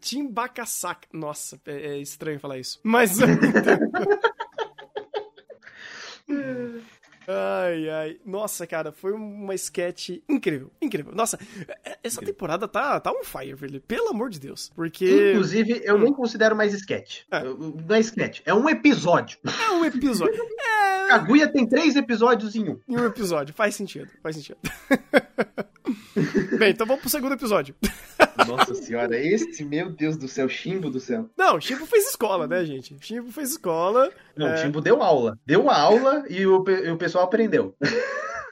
Timbacassaca. 0.00 1.06
Nossa, 1.12 1.60
é, 1.66 1.88
é 1.88 1.98
estranho 2.10 2.40
falar 2.40 2.58
isso. 2.58 2.78
Mas. 2.82 3.18
Ai, 7.26 7.88
ai. 7.88 8.20
Nossa, 8.24 8.66
cara, 8.66 8.92
foi 8.92 9.12
uma 9.12 9.54
sketch 9.54 10.20
incrível. 10.28 10.70
Incrível. 10.80 11.12
Nossa, 11.14 11.38
é, 11.84 11.98
essa 12.02 12.20
temporada 12.20 12.66
tá, 12.66 12.98
tá 13.00 13.12
on 13.12 13.24
fire, 13.24 13.54
velho. 13.54 13.80
Pelo 13.80 14.08
amor 14.08 14.30
de 14.30 14.40
Deus. 14.40 14.70
Porque. 14.74 15.30
Inclusive, 15.30 15.82
eu 15.84 15.96
hum. 15.96 16.00
nem 16.00 16.12
considero 16.12 16.56
mais 16.56 16.72
sketch. 16.74 17.22
É. 17.30 17.42
Não 17.44 17.94
é 17.94 18.00
sketch, 18.00 18.40
é 18.44 18.54
um 18.54 18.68
episódio. 18.68 19.38
É 19.44 19.70
um 19.72 19.84
episódio. 19.84 20.40
É... 20.80 21.08
Kaguya 21.08 21.48
tem 21.48 21.66
três 21.66 21.96
episódios 21.96 22.54
em 22.54 22.68
um. 22.68 22.78
Em 22.88 22.96
um 22.96 23.04
episódio. 23.04 23.52
Faz 23.52 23.74
sentido. 23.74 24.08
Faz 24.22 24.36
sentido. 24.36 24.58
Bem, 26.58 26.70
então 26.70 26.86
vamos 26.86 27.00
pro 27.00 27.10
segundo 27.10 27.32
episódio. 27.32 27.74
Nossa 28.46 28.74
senhora, 28.74 29.18
esse, 29.18 29.64
meu 29.64 29.90
Deus 29.90 30.16
do 30.16 30.28
céu, 30.28 30.48
Chimbo 30.48 30.90
do 30.90 31.00
céu. 31.00 31.28
Não, 31.36 31.56
o 31.56 31.60
Chimbo 31.60 31.86
fez 31.86 32.08
escola, 32.08 32.46
né, 32.46 32.64
gente? 32.64 32.94
O 32.94 32.98
Chimbo 33.00 33.32
fez 33.32 33.50
escola. 33.50 34.10
Não, 34.40 34.48
é... 34.48 34.54
o 34.54 34.56
Chimbo 34.56 34.80
deu 34.80 35.02
aula. 35.02 35.38
Deu 35.44 35.68
aula 35.68 36.24
e 36.28 36.46
o, 36.46 36.64
e 36.66 36.90
o 36.90 36.96
pessoal 36.96 37.24
aprendeu. 37.24 37.74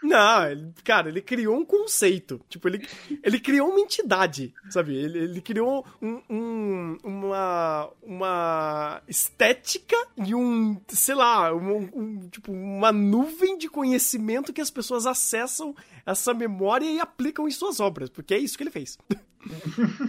Não, 0.03 0.49
ele, 0.49 0.73
cara, 0.85 1.09
ele 1.09 1.21
criou 1.21 1.57
um 1.57 1.65
conceito. 1.65 2.41
Tipo, 2.49 2.69
ele, 2.69 2.87
ele 3.23 3.41
criou 3.41 3.69
uma 3.69 3.81
entidade, 3.81 4.55
sabe? 4.71 4.95
Ele, 4.97 5.19
ele 5.19 5.41
criou 5.41 5.85
um, 6.01 6.21
um, 6.31 6.97
uma, 7.03 7.91
uma 8.03 9.03
estética 9.09 9.97
e 10.17 10.35
um, 10.35 10.81
sei 10.89 11.15
lá, 11.15 11.53
um, 11.53 11.89
um, 11.93 12.29
tipo, 12.29 12.53
uma 12.53 12.93
nuvem 12.93 13.59
de 13.59 13.69
conhecimento 13.69 14.53
que 14.53 14.61
as 14.61 14.71
pessoas 14.71 15.05
acessam 15.05 15.75
essa 16.07 16.33
memória 16.33 16.87
e 16.87 17.01
aplicam 17.01 17.49
em 17.49 17.51
suas 17.51 17.81
obras, 17.81 18.09
porque 18.09 18.35
é 18.35 18.39
isso 18.39 18.57
que 18.57 18.63
ele 18.63 18.71
fez. 18.71 18.97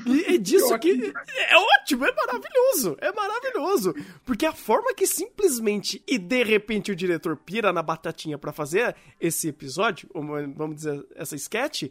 E 0.06 0.36
é 0.36 0.38
disso 0.38 0.78
que. 0.80 1.14
É 1.38 1.58
ótimo, 1.58 2.06
é 2.06 2.14
maravilhoso, 2.14 2.98
é 3.00 3.12
maravilhoso. 3.12 3.96
Porque 4.26 4.46
a 4.46 4.54
forma 4.54 4.94
que 4.94 5.06
simplesmente 5.06 6.02
e 6.08 6.18
de 6.18 6.44
repente 6.44 6.92
o 6.92 6.96
diretor 6.96 7.38
pira 7.38 7.72
na 7.72 7.84
batatinha 7.84 8.38
para 8.38 8.52
fazer 8.52 8.96
esse 9.20 9.48
episódio, 9.50 10.10
ou 10.14 10.24
vamos 10.24 10.78
dizer, 10.78 11.06
essa 11.16 11.36
sketch, 11.36 11.84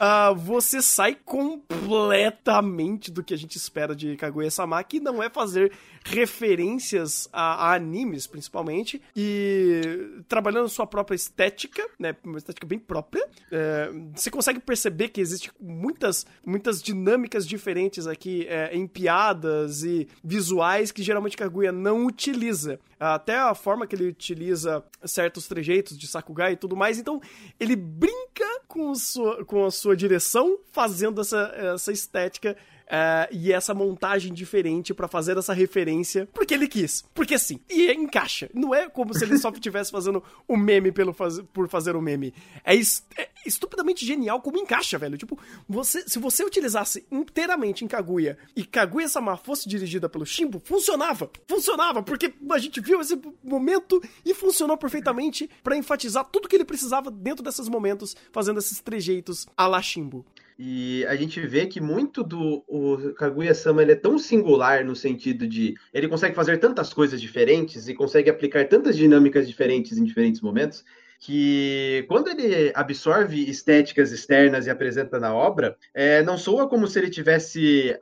uh, 0.00 0.34
você 0.34 0.80
sai 0.82 1.16
completamente 1.24 3.10
do 3.10 3.22
que 3.22 3.34
a 3.34 3.36
gente 3.36 3.56
espera 3.56 3.94
de 3.94 4.16
Kaguya-sama, 4.16 4.82
que 4.84 5.00
não 5.00 5.22
é 5.22 5.28
fazer 5.28 5.72
referências 6.04 7.28
a, 7.32 7.70
a, 7.70 7.74
animes, 7.74 8.26
principalmente, 8.26 9.02
e 9.14 10.22
trabalhando 10.28 10.68
sua 10.68 10.86
própria 10.86 11.16
estética, 11.16 11.84
né, 11.98 12.14
uma 12.24 12.38
estética 12.38 12.66
bem 12.66 12.78
própria. 12.78 13.26
É, 13.50 13.90
você 14.14 14.30
consegue 14.30 14.60
perceber 14.60 15.08
que 15.08 15.20
existe 15.20 15.50
muitas, 15.60 16.24
muitas 16.44 16.80
dinâmicas 16.80 17.46
diferentes 17.46 18.06
aqui 18.06 18.46
é, 18.48 18.74
em 18.74 18.86
piadas 18.86 19.82
e 19.82 20.08
visuais 20.22 20.92
que 20.92 21.02
geralmente 21.02 21.36
Kaguya 21.36 21.72
não 21.72 22.06
utiliza. 22.06 22.78
Até 22.98 23.36
a 23.36 23.54
forma 23.54 23.86
que 23.86 23.94
ele 23.94 24.08
utiliza 24.08 24.82
certos 25.04 25.46
trejeitos 25.46 25.98
de 25.98 26.06
Sakugai 26.06 26.52
e 26.52 26.56
tudo 26.56 26.74
mais. 26.74 26.98
Então, 26.98 27.20
ele 27.60 27.76
brinca 27.76 28.62
com, 28.66 28.94
sua, 28.94 29.44
com 29.44 29.66
a 29.66 29.70
sua 29.70 29.96
direção 29.96 30.58
fazendo 30.72 31.20
essa, 31.20 31.52
essa 31.54 31.92
estética 31.92 32.56
Uh, 32.86 33.26
e 33.32 33.52
essa 33.52 33.74
montagem 33.74 34.32
diferente 34.32 34.94
para 34.94 35.08
fazer 35.08 35.36
essa 35.36 35.52
referência, 35.52 36.28
porque 36.32 36.54
ele 36.54 36.68
quis. 36.68 37.04
Porque 37.12 37.36
sim. 37.36 37.58
E 37.68 37.90
encaixa. 37.92 38.48
Não 38.54 38.72
é 38.72 38.88
como 38.88 39.12
se 39.12 39.24
ele 39.24 39.36
só 39.38 39.50
estivesse 39.54 39.90
fazendo 39.90 40.22
o 40.46 40.56
meme 40.56 40.92
pelo 40.92 41.12
faz... 41.12 41.40
por 41.52 41.68
fazer 41.68 41.96
o 41.96 42.00
meme. 42.00 42.32
É, 42.64 42.76
est... 42.76 43.04
é, 43.18 43.28
estupidamente 43.44 44.06
genial 44.06 44.40
como 44.40 44.58
encaixa, 44.58 44.98
velho. 44.98 45.18
Tipo, 45.18 45.36
você... 45.68 46.08
se 46.08 46.20
você 46.20 46.44
utilizasse 46.44 47.04
inteiramente 47.10 47.84
em 47.84 47.88
Kaguya 47.88 48.38
e 48.54 48.64
Kaguya-sama 48.64 49.36
fosse 49.36 49.68
dirigida 49.68 50.08
pelo 50.08 50.24
Shimbo, 50.24 50.62
funcionava. 50.64 51.28
Funcionava, 51.48 52.04
porque 52.04 52.32
a 52.50 52.58
gente 52.58 52.80
viu 52.80 53.00
esse 53.00 53.20
momento 53.42 54.00
e 54.24 54.32
funcionou 54.32 54.76
perfeitamente 54.76 55.50
para 55.62 55.76
enfatizar 55.76 56.24
tudo 56.26 56.48
que 56.48 56.54
ele 56.54 56.64
precisava 56.64 57.10
dentro 57.10 57.42
desses 57.42 57.68
momentos, 57.68 58.14
fazendo 58.30 58.60
esses 58.60 58.80
trejeitos 58.80 59.46
a 59.56 59.66
la 59.66 59.82
Shimbo. 59.82 60.24
E 60.58 61.04
a 61.06 61.14
gente 61.14 61.38
vê 61.40 61.66
que 61.66 61.80
muito 61.80 62.22
do 62.22 62.64
o 62.66 63.12
Kaguya-sama 63.14 63.82
ele 63.82 63.92
é 63.92 63.96
tão 63.96 64.18
singular 64.18 64.84
no 64.84 64.96
sentido 64.96 65.46
de 65.46 65.74
ele 65.92 66.08
consegue 66.08 66.34
fazer 66.34 66.58
tantas 66.58 66.94
coisas 66.94 67.20
diferentes 67.20 67.88
e 67.88 67.94
consegue 67.94 68.30
aplicar 68.30 68.66
tantas 68.66 68.96
dinâmicas 68.96 69.46
diferentes 69.46 69.98
em 69.98 70.04
diferentes 70.04 70.40
momentos 70.40 70.82
que 71.18 72.04
quando 72.08 72.28
ele 72.28 72.70
absorve 72.74 73.48
estéticas 73.48 74.12
externas 74.12 74.66
e 74.66 74.70
apresenta 74.70 75.18
na 75.18 75.34
obra, 75.34 75.76
é, 75.94 76.22
não 76.22 76.36
soa 76.36 76.68
como 76.68 76.86
se 76.86 76.98
ele 76.98 77.10
tivesse 77.10 77.98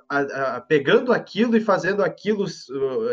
pegando 0.69 1.13
aquilo 1.13 1.57
e 1.57 1.61
fazendo 1.61 2.03
aquilo 2.03 2.47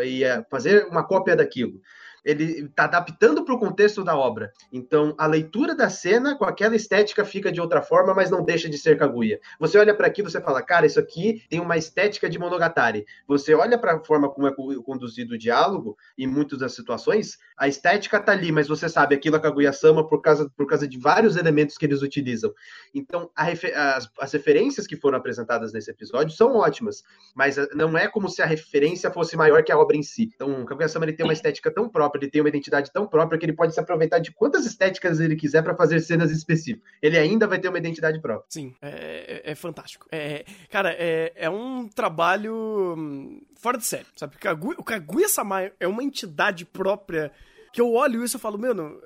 e 0.04 0.24
a, 0.24 0.44
fazer 0.50 0.86
uma 0.86 1.04
cópia 1.04 1.36
daquilo 1.36 1.80
ele 2.24 2.64
está 2.66 2.84
adaptando 2.84 3.44
para 3.44 3.54
o 3.54 3.58
contexto 3.58 4.04
da 4.04 4.16
obra. 4.16 4.52
Então, 4.72 5.14
a 5.18 5.26
leitura 5.26 5.74
da 5.74 5.90
cena 5.90 6.36
com 6.36 6.44
aquela 6.44 6.76
estética 6.76 7.24
fica 7.24 7.50
de 7.50 7.60
outra 7.60 7.82
forma, 7.82 8.14
mas 8.14 8.30
não 8.30 8.44
deixa 8.44 8.68
de 8.68 8.78
ser 8.78 8.98
Kaguya. 8.98 9.40
Você 9.58 9.78
olha 9.78 9.94
para 9.94 10.06
aquilo, 10.06 10.30
você 10.30 10.40
fala, 10.40 10.62
cara, 10.62 10.86
isso 10.86 11.00
aqui 11.00 11.42
tem 11.48 11.60
uma 11.60 11.76
estética 11.76 12.28
de 12.28 12.38
Monogatari. 12.38 13.04
Você 13.26 13.54
olha 13.54 13.78
para 13.78 13.94
a 13.94 14.04
forma 14.04 14.28
como 14.30 14.46
é 14.46 14.54
conduzido 14.84 15.34
o 15.34 15.38
diálogo, 15.38 15.96
em 16.16 16.26
muitas 16.26 16.58
das 16.58 16.74
situações, 16.74 17.38
a 17.56 17.68
estética 17.68 18.20
tá 18.20 18.32
ali, 18.32 18.52
mas 18.52 18.68
você 18.68 18.88
sabe, 18.88 19.14
aquilo 19.14 19.36
é 19.36 19.40
Kaguya-sama 19.40 20.06
por 20.06 20.20
causa, 20.20 20.50
por 20.56 20.66
causa 20.66 20.86
de 20.86 20.98
vários 20.98 21.36
elementos 21.36 21.76
que 21.76 21.86
eles 21.86 22.02
utilizam. 22.02 22.52
Então, 22.94 23.30
refer 23.36 23.76
as, 23.76 24.08
as 24.20 24.32
referências 24.32 24.86
que 24.86 24.96
foram 24.96 25.18
apresentadas 25.18 25.72
nesse 25.72 25.90
episódio 25.90 26.34
são 26.34 26.56
ótimas, 26.56 27.02
mas 27.34 27.58
eh, 27.58 27.68
não 27.74 27.96
é 27.96 28.08
como 28.08 28.28
se 28.28 28.42
a 28.42 28.46
referência 28.46 29.10
fosse 29.10 29.36
maior 29.36 29.62
que 29.62 29.72
a 29.72 29.78
obra 29.78 29.96
em 29.96 30.02
si. 30.02 30.30
Então, 30.34 30.64
Kaguya-sama 30.64 31.06
tem 31.12 31.24
uma 31.24 31.32
estética 31.32 31.72
tão 31.72 31.88
própria 31.88 32.11
próprio, 32.12 32.24
ele 32.24 32.30
tem 32.30 32.40
uma 32.40 32.48
identidade 32.48 32.92
tão 32.92 33.06
própria 33.06 33.38
que 33.38 33.44
ele 33.44 33.52
pode 33.52 33.74
se 33.74 33.80
aproveitar 33.80 34.18
de 34.18 34.30
quantas 34.32 34.66
estéticas 34.66 35.20
ele 35.20 35.36
quiser 35.36 35.62
para 35.62 35.74
fazer 35.74 36.00
cenas 36.00 36.30
específicas. 36.30 36.86
Ele 37.00 37.18
ainda 37.18 37.46
vai 37.46 37.58
ter 37.58 37.68
uma 37.68 37.78
identidade 37.78 38.20
própria. 38.20 38.46
Sim, 38.48 38.74
é, 38.82 39.42
é, 39.44 39.52
é 39.52 39.54
fantástico. 39.54 40.06
É, 40.10 40.44
cara, 40.70 40.94
é, 40.98 41.32
é 41.34 41.50
um 41.50 41.88
trabalho 41.88 42.94
hum, 42.96 43.42
fora 43.56 43.78
de 43.78 43.86
série, 43.86 44.06
sabe? 44.16 44.36
O 44.78 44.84
Kaguya-sama 44.84 45.70
é 45.78 45.86
uma 45.86 46.02
entidade 46.02 46.64
própria 46.64 47.32
que 47.72 47.80
eu 47.80 47.92
olho 47.92 48.22
isso 48.22 48.36
e 48.36 48.40
falo, 48.40 48.58
mano, 48.58 49.00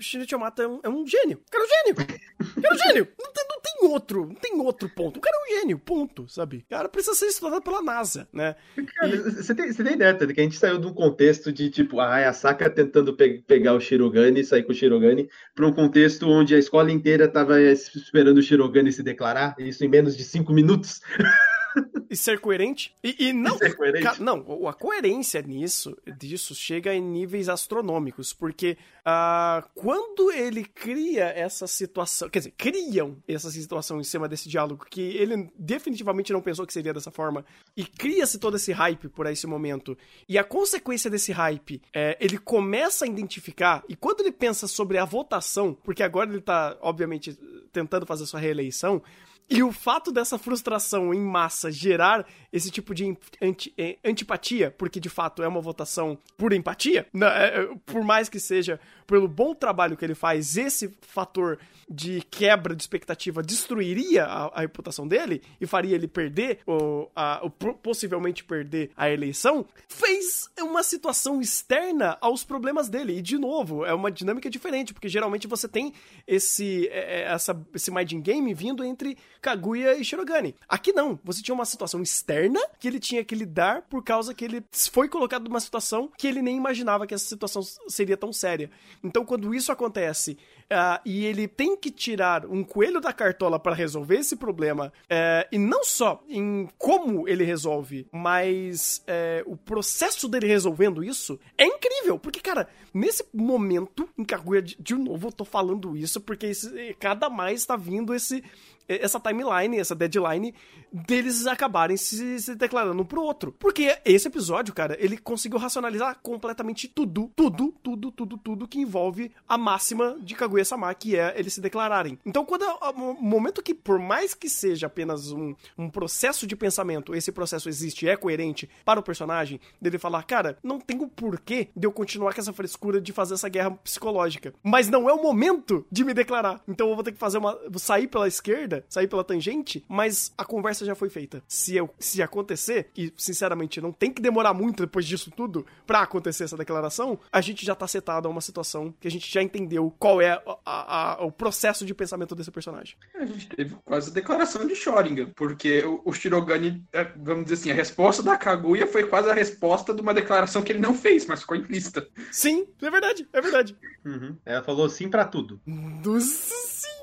Shinichi 0.00 0.34
Yamata 0.34 0.62
é 0.62 0.68
um, 0.68 0.80
é 0.82 0.88
um 0.88 1.06
gênio. 1.06 1.42
Cara 1.50 1.64
é 1.64 1.66
um 1.66 1.70
gênio. 1.70 1.94
Cara 1.96 2.20
é 2.56 2.72
um 2.72 2.78
gênio. 2.78 3.08
Não 3.18 3.32
tem, 3.32 3.45
tem 3.86 3.92
outro, 3.92 4.26
não 4.26 4.34
tem 4.34 4.60
outro 4.60 4.88
ponto. 4.88 5.18
O 5.18 5.20
cara 5.20 5.36
é 5.36 5.40
um 5.40 5.60
gênio, 5.60 5.78
ponto, 5.78 6.28
sabe? 6.28 6.58
O 6.58 6.70
cara 6.70 6.88
precisa 6.88 7.14
ser 7.14 7.26
estudado 7.26 7.62
pela 7.62 7.80
NASA, 7.80 8.28
né? 8.32 8.56
Cara, 8.96 9.14
e... 9.14 9.18
você, 9.18 9.54
tem, 9.54 9.72
você 9.72 9.84
tem 9.84 9.94
ideia, 9.94 10.14
tá? 10.14 10.26
que 10.26 10.40
a 10.40 10.42
gente 10.42 10.58
saiu 10.58 10.78
de 10.78 10.86
um 10.86 10.92
contexto 10.92 11.52
de, 11.52 11.70
tipo, 11.70 12.00
a 12.00 12.12
Hayasaka 12.12 12.68
tentando 12.68 13.14
pe 13.14 13.42
pegar 13.46 13.74
o 13.74 13.80
Shirogane, 13.80 14.44
sair 14.44 14.64
com 14.64 14.72
o 14.72 14.74
Shirogane, 14.74 15.28
para 15.54 15.66
um 15.66 15.72
contexto 15.72 16.28
onde 16.28 16.54
a 16.54 16.58
escola 16.58 16.90
inteira 16.90 17.28
tava 17.28 17.60
esperando 17.60 18.38
o 18.38 18.42
Shirogane 18.42 18.92
se 18.92 19.02
declarar, 19.02 19.54
isso 19.58 19.84
em 19.84 19.88
menos 19.88 20.16
de 20.16 20.24
cinco 20.24 20.52
minutos. 20.52 21.00
E 22.08 22.16
ser 22.16 22.38
coerente. 22.40 22.94
E, 23.02 23.28
e 23.28 23.32
não. 23.32 23.56
E 23.56 23.58
ser 23.58 23.76
coerente. 23.76 24.04
ca- 24.04 24.16
Não, 24.20 24.68
a 24.68 24.72
coerência 24.72 25.42
nisso, 25.42 25.96
disso 26.16 26.54
chega 26.54 26.94
em 26.94 27.00
níveis 27.02 27.48
astronômicos. 27.48 28.32
Porque 28.32 28.78
ah, 29.04 29.68
quando 29.74 30.30
ele 30.30 30.64
cria 30.64 31.24
essa 31.24 31.66
situação. 31.66 32.28
Quer 32.28 32.38
dizer, 32.38 32.54
criam 32.56 33.16
essa 33.26 33.50
situação 33.50 33.98
em 34.00 34.04
cima 34.04 34.28
desse 34.28 34.48
diálogo 34.48 34.86
que 34.88 35.00
ele 35.00 35.50
definitivamente 35.58 36.32
não 36.32 36.40
pensou 36.40 36.64
que 36.64 36.72
seria 36.72 36.94
dessa 36.94 37.10
forma. 37.10 37.44
E 37.76 37.84
cria-se 37.84 38.38
todo 38.38 38.56
esse 38.56 38.70
hype 38.72 39.08
por 39.08 39.26
esse 39.26 39.46
momento. 39.48 39.98
E 40.28 40.38
a 40.38 40.44
consequência 40.44 41.10
desse 41.10 41.32
hype, 41.32 41.82
é, 41.92 42.16
ele 42.20 42.38
começa 42.38 43.04
a 43.04 43.08
identificar. 43.08 43.82
E 43.88 43.96
quando 43.96 44.20
ele 44.20 44.32
pensa 44.32 44.68
sobre 44.68 44.96
a 44.96 45.04
votação, 45.04 45.74
porque 45.74 46.04
agora 46.04 46.30
ele 46.30 46.40
tá, 46.40 46.76
obviamente, 46.80 47.36
tentando 47.72 48.06
fazer 48.06 48.26
sua 48.26 48.38
reeleição. 48.38 49.02
E 49.48 49.62
o 49.62 49.70
fato 49.70 50.10
dessa 50.10 50.36
frustração 50.38 51.14
em 51.14 51.20
massa 51.20 51.70
gerar 51.70 52.26
esse 52.52 52.70
tipo 52.70 52.92
de 52.94 53.16
anti- 53.40 53.72
eh, 53.78 53.96
antipatia, 54.04 54.72
porque 54.76 54.98
de 54.98 55.08
fato 55.08 55.42
é 55.42 55.46
uma 55.46 55.60
votação 55.60 56.18
por 56.36 56.52
empatia, 56.52 57.06
na- 57.12 57.32
é, 57.38 57.60
é, 57.60 57.68
por 57.86 58.02
mais 58.02 58.28
que 58.28 58.40
seja 58.40 58.80
pelo 59.06 59.28
bom 59.28 59.54
trabalho 59.54 59.96
que 59.96 60.04
ele 60.04 60.16
faz, 60.16 60.56
esse 60.56 60.92
fator 61.00 61.58
de 61.88 62.20
quebra 62.28 62.74
de 62.74 62.82
expectativa 62.82 63.40
destruiria 63.40 64.24
a, 64.24 64.46
a 64.58 64.60
reputação 64.62 65.06
dele 65.06 65.40
e 65.60 65.66
faria 65.66 65.94
ele 65.94 66.08
perder, 66.08 66.58
ou, 66.66 67.12
a- 67.14 67.38
ou 67.42 67.50
po- 67.50 67.74
possivelmente 67.74 68.42
perder 68.42 68.90
a 68.96 69.08
eleição, 69.08 69.64
fez 69.88 70.50
uma 70.58 70.82
situação 70.82 71.40
externa 71.40 72.18
aos 72.20 72.42
problemas 72.42 72.88
dele. 72.88 73.16
E, 73.18 73.22
de 73.22 73.38
novo, 73.38 73.84
é 73.84 73.94
uma 73.94 74.10
dinâmica 74.10 74.50
diferente, 74.50 74.92
porque 74.92 75.08
geralmente 75.08 75.46
você 75.46 75.68
tem 75.68 75.92
esse, 76.26 76.88
é, 76.88 77.22
essa, 77.32 77.56
esse 77.72 77.92
minding 77.92 78.20
game 78.20 78.52
vindo 78.52 78.82
entre 78.82 79.16
Kaguya 79.40 79.94
e 79.96 80.04
Shirogane. 80.04 80.54
Aqui 80.68 80.92
não, 80.92 81.18
você 81.24 81.42
tinha 81.42 81.54
uma 81.54 81.64
situação 81.64 82.02
externa 82.02 82.60
que 82.78 82.88
ele 82.88 82.98
tinha 83.00 83.24
que 83.24 83.34
lidar 83.34 83.82
por 83.82 84.02
causa 84.02 84.34
que 84.34 84.44
ele 84.44 84.64
foi 84.90 85.08
colocado 85.08 85.44
numa 85.48 85.60
situação 85.60 86.10
que 86.16 86.26
ele 86.26 86.42
nem 86.42 86.56
imaginava 86.56 87.06
que 87.06 87.14
essa 87.14 87.26
situação 87.26 87.62
seria 87.88 88.16
tão 88.16 88.32
séria. 88.32 88.70
Então, 89.02 89.24
quando 89.24 89.54
isso 89.54 89.70
acontece 89.72 90.36
ah, 90.70 91.00
e 91.04 91.24
ele 91.24 91.46
tem 91.46 91.76
que 91.76 91.90
tirar 91.90 92.44
um 92.46 92.64
coelho 92.64 93.00
da 93.00 93.12
cartola 93.12 93.58
para 93.58 93.74
resolver 93.74 94.16
esse 94.16 94.36
problema, 94.36 94.92
é, 95.08 95.46
e 95.52 95.58
não 95.58 95.84
só 95.84 96.22
em 96.28 96.68
como 96.76 97.28
ele 97.28 97.44
resolve, 97.44 98.06
mas 98.12 99.02
é, 99.06 99.42
o 99.46 99.56
processo 99.56 100.28
dele 100.28 100.46
resolvendo 100.46 101.04
isso 101.04 101.38
é 101.56 101.64
incrível, 101.66 102.18
porque, 102.18 102.40
cara, 102.40 102.68
nesse 102.92 103.24
momento 103.32 104.08
em 104.18 104.24
Kaguya, 104.24 104.60
de, 104.62 104.76
de 104.80 104.94
novo, 104.94 105.28
eu 105.28 105.32
tô 105.32 105.44
falando 105.44 105.96
isso 105.96 106.20
porque 106.20 106.46
esse- 106.46 106.94
cada 106.98 107.30
mais 107.30 107.64
tá 107.64 107.76
vindo 107.76 108.14
esse 108.14 108.42
essa 108.88 109.20
timeline, 109.20 109.78
essa 109.78 109.94
deadline 109.94 110.54
deles 110.92 111.46
acabarem 111.46 111.96
se, 111.96 112.40
se 112.40 112.54
declarando 112.54 113.02
um 113.02 113.04
pro 113.04 113.22
outro. 113.22 113.52
Porque 113.52 113.98
esse 114.04 114.28
episódio, 114.28 114.72
cara, 114.72 114.96
ele 114.98 115.16
conseguiu 115.16 115.58
racionalizar 115.58 116.18
completamente 116.22 116.88
tudo, 116.88 117.30
tudo, 117.34 117.74
tudo, 117.82 118.10
tudo, 118.10 118.38
tudo 118.38 118.68
que 118.68 118.80
envolve 118.80 119.32
a 119.48 119.58
máxima 119.58 120.16
de 120.20 120.34
Kaguya-sama, 120.34 120.92
que 120.94 121.16
é 121.16 121.34
eles 121.36 121.54
se 121.54 121.60
declararem. 121.60 122.18
Então, 122.24 122.44
quando 122.44 122.62
o 122.62 123.14
momento 123.14 123.62
que, 123.62 123.74
por 123.74 123.98
mais 123.98 124.34
que 124.34 124.48
seja 124.48 124.86
apenas 124.86 125.32
um, 125.32 125.54
um 125.76 125.90
processo 125.90 126.46
de 126.46 126.56
pensamento, 126.56 127.14
esse 127.14 127.32
processo 127.32 127.68
existe, 127.68 128.08
é 128.08 128.16
coerente 128.16 128.68
para 128.84 129.00
o 129.00 129.02
personagem, 129.02 129.60
dele 129.80 129.98
falar, 129.98 130.22
cara, 130.22 130.58
não 130.62 130.78
tem 130.80 131.02
o 131.02 131.08
porquê 131.08 131.68
de 131.76 131.86
eu 131.86 131.92
continuar 131.92 132.34
com 132.34 132.40
essa 132.40 132.52
frescura 132.52 133.00
de 133.00 133.12
fazer 133.12 133.34
essa 133.34 133.48
guerra 133.48 133.70
psicológica. 133.70 134.54
Mas 134.62 134.88
não 134.88 135.08
é 135.08 135.12
o 135.12 135.22
momento 135.22 135.86
de 135.90 136.04
me 136.04 136.14
declarar. 136.14 136.60
Então 136.66 136.88
eu 136.88 136.94
vou 136.94 137.04
ter 137.04 137.12
que 137.12 137.18
fazer 137.18 137.38
uma. 137.38 137.58
sair 137.76 138.06
pela 138.06 138.28
esquerda, 138.28 138.75
sair 138.88 139.06
pela 139.08 139.24
tangente, 139.24 139.84
mas 139.88 140.32
a 140.36 140.44
conversa 140.44 140.84
já 140.84 140.94
foi 140.94 141.08
feita. 141.10 141.42
Se 141.48 141.76
eu 141.76 141.88
se 141.98 142.22
acontecer, 142.22 142.90
e 142.96 143.12
sinceramente 143.16 143.80
não 143.80 143.92
tem 143.92 144.12
que 144.12 144.20
demorar 144.22 144.52
muito 144.54 144.82
depois 144.84 145.06
disso 145.06 145.30
tudo 145.30 145.66
pra 145.86 146.00
acontecer 146.02 146.44
essa 146.44 146.56
declaração, 146.56 147.18
a 147.32 147.40
gente 147.40 147.64
já 147.64 147.74
tá 147.74 147.86
setado 147.86 148.26
a 148.28 148.30
uma 148.30 148.40
situação 148.40 148.94
que 149.00 149.08
a 149.08 149.10
gente 149.10 149.32
já 149.32 149.42
entendeu 149.42 149.94
qual 149.98 150.20
é 150.20 150.30
a- 150.32 150.42
a- 150.64 151.12
a- 151.20 151.24
o 151.24 151.30
processo 151.32 151.84
de 151.84 151.94
pensamento 151.94 152.34
desse 152.34 152.50
personagem. 152.50 152.96
A 153.14 153.24
gente 153.26 153.48
teve 153.48 153.76
quase 153.84 154.10
a 154.10 154.14
declaração 154.14 154.66
de 154.66 154.74
Shoringan, 154.74 155.30
porque 155.34 155.82
o, 155.84 156.02
o 156.04 156.12
Shirogane, 156.12 156.84
é, 156.92 157.04
vamos 157.16 157.44
dizer 157.44 157.54
assim, 157.54 157.70
a 157.70 157.74
resposta 157.74 158.22
da 158.22 158.36
Kaguya 158.36 158.86
foi 158.86 159.04
quase 159.06 159.30
a 159.30 159.34
resposta 159.34 159.92
de 159.94 160.00
uma 160.00 160.14
declaração 160.14 160.62
que 160.62 160.72
ele 160.72 160.80
não 160.80 160.94
fez, 160.94 161.26
mas 161.26 161.40
ficou 161.40 161.56
implícita. 161.56 162.06
Sim, 162.30 162.66
é 162.82 162.90
verdade, 162.90 163.28
é 163.32 163.40
verdade. 163.40 163.76
Uhum. 164.04 164.36
Ela 164.44 164.62
falou 164.62 164.88
sim 164.88 165.08
pra 165.08 165.24
tudo. 165.24 165.60
Nossa 165.66 166.54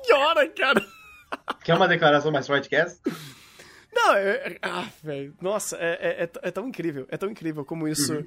senhora, 0.04 0.48
cara. 0.48 0.84
Quer 1.64 1.74
uma 1.74 1.88
declaração 1.88 2.30
mais 2.30 2.46
forte 2.46 2.68
que 2.68 2.76
essa? 2.76 2.98
Não, 3.96 4.14
é, 4.16 4.28
é- 4.30 4.58
ah, 4.60 4.88
velho, 5.04 5.32
nossa, 5.40 5.76
é, 5.76 5.92
é- 5.92 6.24
é 6.24 6.30
é 6.48 6.50
tão 6.50 6.66
incrível, 6.68 7.06
é 7.08 7.16
tão 7.16 7.30
incrível 7.30 7.64
como 7.64 7.86
isso, 7.86 8.24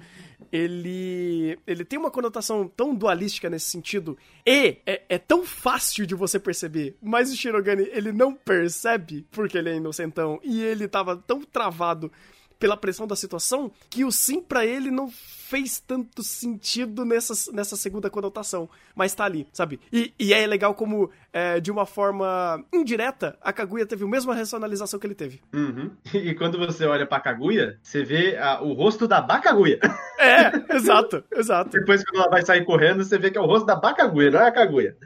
ele, 0.51 1.59
ele 1.67 1.83
tem 1.83 1.99
uma 1.99 2.09
conotação 2.09 2.67
tão 2.67 2.95
dualística 2.95 3.49
nesse 3.49 3.69
sentido, 3.69 4.17
e 4.45 4.77
é, 4.85 5.01
é 5.09 5.17
tão 5.17 5.45
fácil 5.45 6.07
de 6.07 6.15
você 6.15 6.39
perceber, 6.39 6.95
mas 7.01 7.31
o 7.31 7.35
Shirogane, 7.35 7.87
ele 7.91 8.11
não 8.13 8.33
percebe 8.33 9.27
porque 9.29 9.57
ele 9.57 9.69
é 9.69 9.75
inocentão, 9.75 10.39
e 10.41 10.63
ele 10.63 10.87
tava 10.87 11.17
tão 11.17 11.41
travado 11.43 12.11
pela 12.59 12.77
pressão 12.77 13.07
da 13.07 13.15
situação, 13.15 13.71
que 13.89 14.03
o 14.03 14.11
sim 14.11 14.41
pra 14.41 14.65
ele 14.65 14.91
não 14.91 15.09
fez 15.47 15.79
tanto 15.79 16.21
sentido 16.23 17.05
nessa, 17.05 17.51
nessa 17.53 17.77
segunda 17.77 18.09
conotação, 18.09 18.69
mas 18.93 19.15
tá 19.15 19.23
ali, 19.23 19.47
sabe? 19.53 19.79
E, 19.93 20.13
e 20.19 20.33
é 20.33 20.45
legal 20.45 20.75
como, 20.75 21.09
é, 21.31 21.61
de 21.61 21.71
uma 21.71 21.85
forma 21.85 22.61
indireta, 22.73 23.37
a 23.41 23.53
Kaguya 23.53 23.85
teve 23.85 24.03
a 24.03 24.07
mesma 24.07 24.35
racionalização 24.35 24.99
que 24.99 25.07
ele 25.07 25.15
teve. 25.15 25.41
Uhum. 25.53 25.91
E 26.27 26.33
quando 26.35 26.57
você 26.57 26.85
olha 26.85 27.05
pra 27.05 27.21
Kaguya, 27.21 27.79
você 27.81 28.03
vê 28.03 28.35
ah, 28.37 28.59
o 28.61 28.73
rosto 28.73 29.07
da 29.07 29.21
Bakaguya. 29.21 29.79
É, 30.19 30.75
exato, 30.75 31.23
exato. 31.31 31.69
Depois, 31.69 32.03
quando 32.03 32.21
ela 32.21 32.31
vai 32.31 32.43
sair 32.43 32.65
correndo, 32.65 33.03
você 33.03 33.19
vê 33.19 33.29
que 33.29 33.37
é 33.37 33.41
o 33.41 33.45
rosto 33.45 33.67
da 33.67 33.75
Bakaguya, 33.75 34.31
não 34.31 34.39
é 34.39 34.47
a 34.47 34.51
Kaguya. 34.51 34.97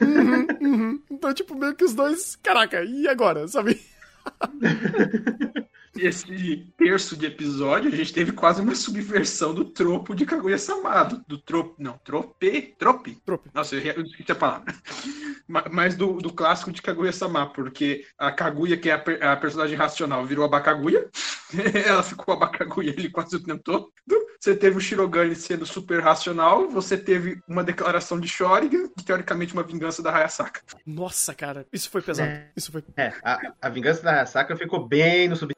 Uhum, 0.00 0.46
uhum. 0.60 1.02
Então, 1.10 1.34
tipo, 1.34 1.56
meio 1.56 1.74
que 1.74 1.84
os 1.84 1.92
dois, 1.94 2.36
caraca, 2.36 2.84
e 2.84 3.08
agora, 3.08 3.48
sabe? 3.48 3.80
Esse 5.98 6.66
terço 6.76 7.16
de 7.16 7.26
episódio, 7.26 7.92
a 7.92 7.96
gente 7.96 8.12
teve 8.12 8.32
quase 8.32 8.60
uma 8.60 8.74
subversão 8.74 9.54
do 9.54 9.64
tropo 9.64 10.14
de 10.14 10.26
Kaguya-sama. 10.26 11.04
Do, 11.04 11.24
do 11.26 11.38
tropo. 11.38 11.74
Não, 11.78 11.98
trope. 11.98 12.74
Trope? 12.78 13.16
Trope. 13.24 13.50
Nossa, 13.54 13.76
eu 13.76 14.02
esqueci 14.02 14.32
a 14.32 14.34
palavra. 14.34 14.74
Ma- 15.48 15.64
Mas 15.70 15.96
do, 15.96 16.14
do 16.18 16.32
clássico 16.32 16.72
de 16.72 16.82
Kaguya-sama, 16.82 17.46
porque 17.52 18.04
a 18.18 18.30
Kaguya, 18.32 18.76
que 18.76 18.90
é 18.90 18.94
a, 18.94 19.32
a 19.32 19.36
personagem 19.36 19.76
racional, 19.76 20.24
virou 20.26 20.44
a 20.44 20.48
Bakaguya. 20.48 21.08
Ela 21.86 22.02
ficou 22.02 22.34
a 22.34 22.36
Bakaguya 22.38 22.90
ele 22.90 23.10
quase 23.10 23.36
o 23.36 23.42
tempo 23.42 23.62
todo. 23.62 23.90
Você 24.40 24.54
teve 24.54 24.76
o 24.76 24.80
Shirogane 24.80 25.34
sendo 25.34 25.66
super 25.66 26.00
racional. 26.00 26.68
Você 26.70 26.96
teve 26.96 27.40
uma 27.48 27.64
declaração 27.64 28.20
de 28.20 28.28
Shoringan, 28.28 28.90
e 28.98 29.02
teoricamente 29.02 29.52
uma 29.52 29.62
vingança 29.62 30.02
da 30.02 30.14
Hayasaka. 30.14 30.60
Nossa, 30.86 31.34
cara, 31.34 31.66
isso 31.72 31.90
foi 31.90 32.02
pesado. 32.02 32.30
É. 32.30 32.48
Isso 32.56 32.70
foi. 32.70 32.84
É, 32.96 33.12
a, 33.24 33.40
a 33.62 33.68
vingança 33.68 34.02
da 34.02 34.12
Hayasaka 34.12 34.56
ficou 34.56 34.86
bem 34.86 35.28
no 35.28 35.36
sub... 35.36 35.52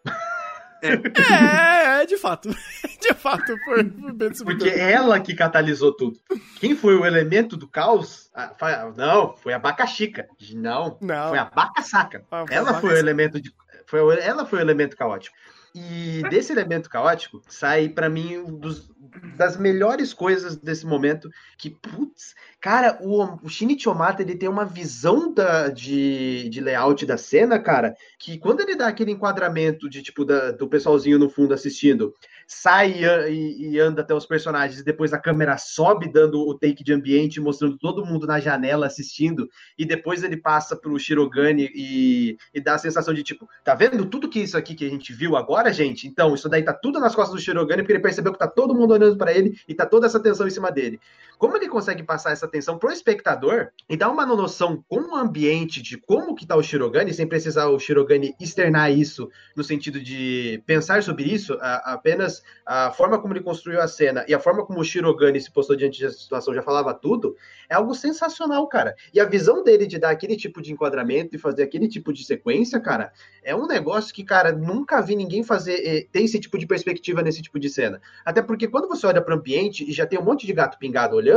É, 0.81 2.03
é, 2.03 2.07
de 2.07 2.17
fato. 2.17 2.49
De 3.01 3.15
fato, 3.15 3.57
foi, 3.65 3.83
bem 3.83 4.31
Porque 4.45 4.69
é 4.69 4.93
ela 4.93 5.19
que 5.19 5.35
catalisou 5.35 5.93
tudo. 5.93 6.19
Quem 6.61 6.77
foi 6.77 6.95
o 6.95 7.07
elemento 7.07 7.57
do 7.57 7.67
caos? 7.67 8.31
Ah, 8.35 8.53
não, 8.97 9.35
foi 9.37 9.53
a 9.55 9.59
Bacachica. 9.59 10.29
Não, 10.53 10.99
Não. 11.01 11.31
foi 11.31 11.39
a 11.39 11.45
Bacasaca. 11.47 12.25
Ah, 12.31 12.45
Ela 12.51 12.81
foi 12.81 12.95
o 12.95 12.97
elemento 12.97 13.41
de. 13.41 13.53
Foi, 13.87 14.01
ela 14.21 14.45
foi 14.45 14.59
o 14.59 14.63
elemento 14.63 14.97
caótico. 14.97 15.35
E 15.75 16.23
desse 16.31 16.53
elemento 16.53 16.89
caótico 16.89 17.43
sai 17.49 17.89
pra 17.89 18.09
mim 18.09 18.39
um 18.39 18.59
dos, 18.59 18.91
das 19.37 19.57
melhores 19.57 20.13
coisas 20.15 20.57
desse 20.57 20.87
momento. 20.87 21.29
Que, 21.57 21.71
putz, 21.71 22.35
cara, 22.61 22.99
o, 23.03 23.39
o 23.47 23.49
Shinichi 23.49 23.89
Omata 23.89 24.23
ele 24.23 24.37
tem 24.37 24.49
uma 24.49 24.65
visão 24.65 25.33
da, 25.33 25.69
de, 25.69 26.49
de 26.49 26.61
layout 26.61 27.07
da 27.07 27.17
cena, 27.17 27.59
cara, 27.59 27.95
que 28.19 28.39
quando 28.39 28.61
ele 28.61 28.75
dá 28.75 28.89
aquele 28.89 29.13
enquadramento 29.13 29.89
de 29.89 30.03
tipo 30.03 30.25
da- 30.25 30.51
do 30.51 30.69
pessoalzinho 30.69 31.19
no 31.19 31.31
fundo 31.31 31.55
assistindo, 31.55 32.13
sai 32.47 33.05
e, 33.31 33.75
e- 33.75 33.79
anda 33.81 34.03
até 34.03 34.15
os 34.15 34.27
personagens, 34.27 34.81
e 34.81 34.85
depois 34.85 35.13
a 35.13 35.19
câmera 35.19 35.57
sobe 35.59 36.11
dando 36.11 36.41
o 36.41 36.59
take 36.59 36.83
de 36.83 36.93
ambiente, 36.93 37.41
mostrando 37.41 37.79
todo 37.79 38.05
mundo 38.05 38.27
na 38.27 38.41
janela 38.41 38.87
assistindo, 38.87 39.49
e 39.79 39.85
depois 39.85 40.23
ele 40.25 40.37
passa 40.37 40.75
pro 40.77 40.99
Shirogane 40.99 41.71
e, 41.75 42.37
e 42.53 42.61
dá 42.61 42.75
a 42.75 42.79
sensação 42.79 43.15
de 43.15 43.23
tipo, 43.23 43.49
tá 43.63 43.75
vendo 43.75 44.05
tudo 44.07 44.29
que 44.29 44.41
isso 44.41 44.57
aqui 44.57 44.75
que 44.75 44.85
a 44.87 44.89
gente 44.91 45.13
viu 45.13 45.37
agora, 45.37 45.73
gente? 45.73 46.07
Então, 46.09 46.35
isso 46.35 46.49
daí 46.49 46.63
tá 46.65 46.73
tudo 46.73 46.99
nas 46.99 47.15
costas 47.15 47.37
do 47.37 47.41
Shirogane, 47.41 47.83
porque 47.83 47.93
ele 47.93 48.01
percebeu 48.03 48.33
que 48.33 48.39
tá 48.39 48.49
todo 48.49 48.75
mundo 48.75 48.93
olhando 48.95 49.17
pra 49.17 49.33
ele 49.33 49.57
e 49.69 49.75
tá 49.75 49.87
toda 49.87 50.07
essa 50.07 50.21
tensão 50.21 50.47
em 50.47 50.51
cima 50.51 50.71
dele. 50.73 50.99
Como 51.39 51.57
ele 51.57 51.69
consegue 51.69 52.03
passar 52.03 52.33
essa 52.33 52.49
tensão 52.49 52.77
pro 52.77 52.91
espectador 52.91 53.69
e 53.89 53.97
dar 53.97 54.11
uma 54.11 54.27
noção 54.27 54.85
com 54.89 55.13
o 55.13 55.17
ambiente 55.17 55.81
de 55.81 55.97
como 55.97 56.35
que 56.35 56.47
tá 56.47 56.57
o 56.57 56.63
Shirogane, 56.63 57.15
sem 57.15 57.27
precisar 57.27 57.69
o 57.69 57.79
Shirogane 57.79 58.35
externar 58.41 58.91
isso 58.91 59.31
no 59.57 59.63
sentido 59.63 60.01
de 60.01 60.63
pensar 60.67 61.03
sobre 61.03 61.25
isso, 61.25 61.57
a, 61.61 61.95
apenas 61.95 62.43
a 62.67 62.91
forma 62.91 63.21
como 63.21 63.33
ele 63.33 63.43
construiu 63.43 63.81
a 63.81 63.87
cena 63.87 64.25
e 64.29 64.35
a 64.35 64.41
forma 64.41 64.67
como 64.67 64.81
o 64.81 64.85
Shirogane 64.85 65.41
se 65.41 65.51
postou 65.51 65.77
diante 65.77 66.03
da 66.03 66.11
situação 66.11 66.53
já 66.53 66.63
falava 66.63 66.93
tudo, 66.93 67.37
é 67.69 67.75
algo 67.75 67.95
sensacional, 67.95 68.67
cara. 68.67 68.97
E 69.15 69.21
a 69.21 69.25
visão 69.25 69.63
dele 69.63 69.87
de 69.87 69.99
dar 69.99 70.11
aquele 70.11 70.37
tipo 70.37 70.61
de 70.61 70.73
enquadramento 70.73 71.37
e 71.37 71.39
fazer 71.39 71.63
aquele 71.63 71.87
tipo 71.87 72.13
de 72.13 72.25
sequência, 72.25 72.81
cara, 72.81 73.13
é 73.43 73.55
um 73.55 73.67
negócio 73.67 74.13
que, 74.13 74.25
cara, 74.25 74.51
nunca 74.53 75.01
vi 75.01 75.15
ninguém 75.15 75.45
fazer, 75.45 75.81
eh, 75.87 76.07
ter 76.11 76.23
esse 76.23 76.41
tipo 76.41 76.59
de 76.59 76.67
perspectiva 76.67 77.23
nesse 77.23 77.43
tipo 77.43 77.61
de 77.61 77.69
cena. 77.69 78.01
Até 78.25 78.43
porque 78.43 78.67
quando 78.67 78.89
você 78.89 79.07
olha 79.07 79.23
para 79.23 79.35
o 79.35 79.39
ambiente 79.39 79.89
e 79.89 79.93
já 79.93 80.07
tem 80.07 80.19
um 80.19 80.25
monte 80.25 80.47
de 80.47 80.53
gato 80.53 80.79
pingado 80.79 81.15
olhando, 81.15 81.28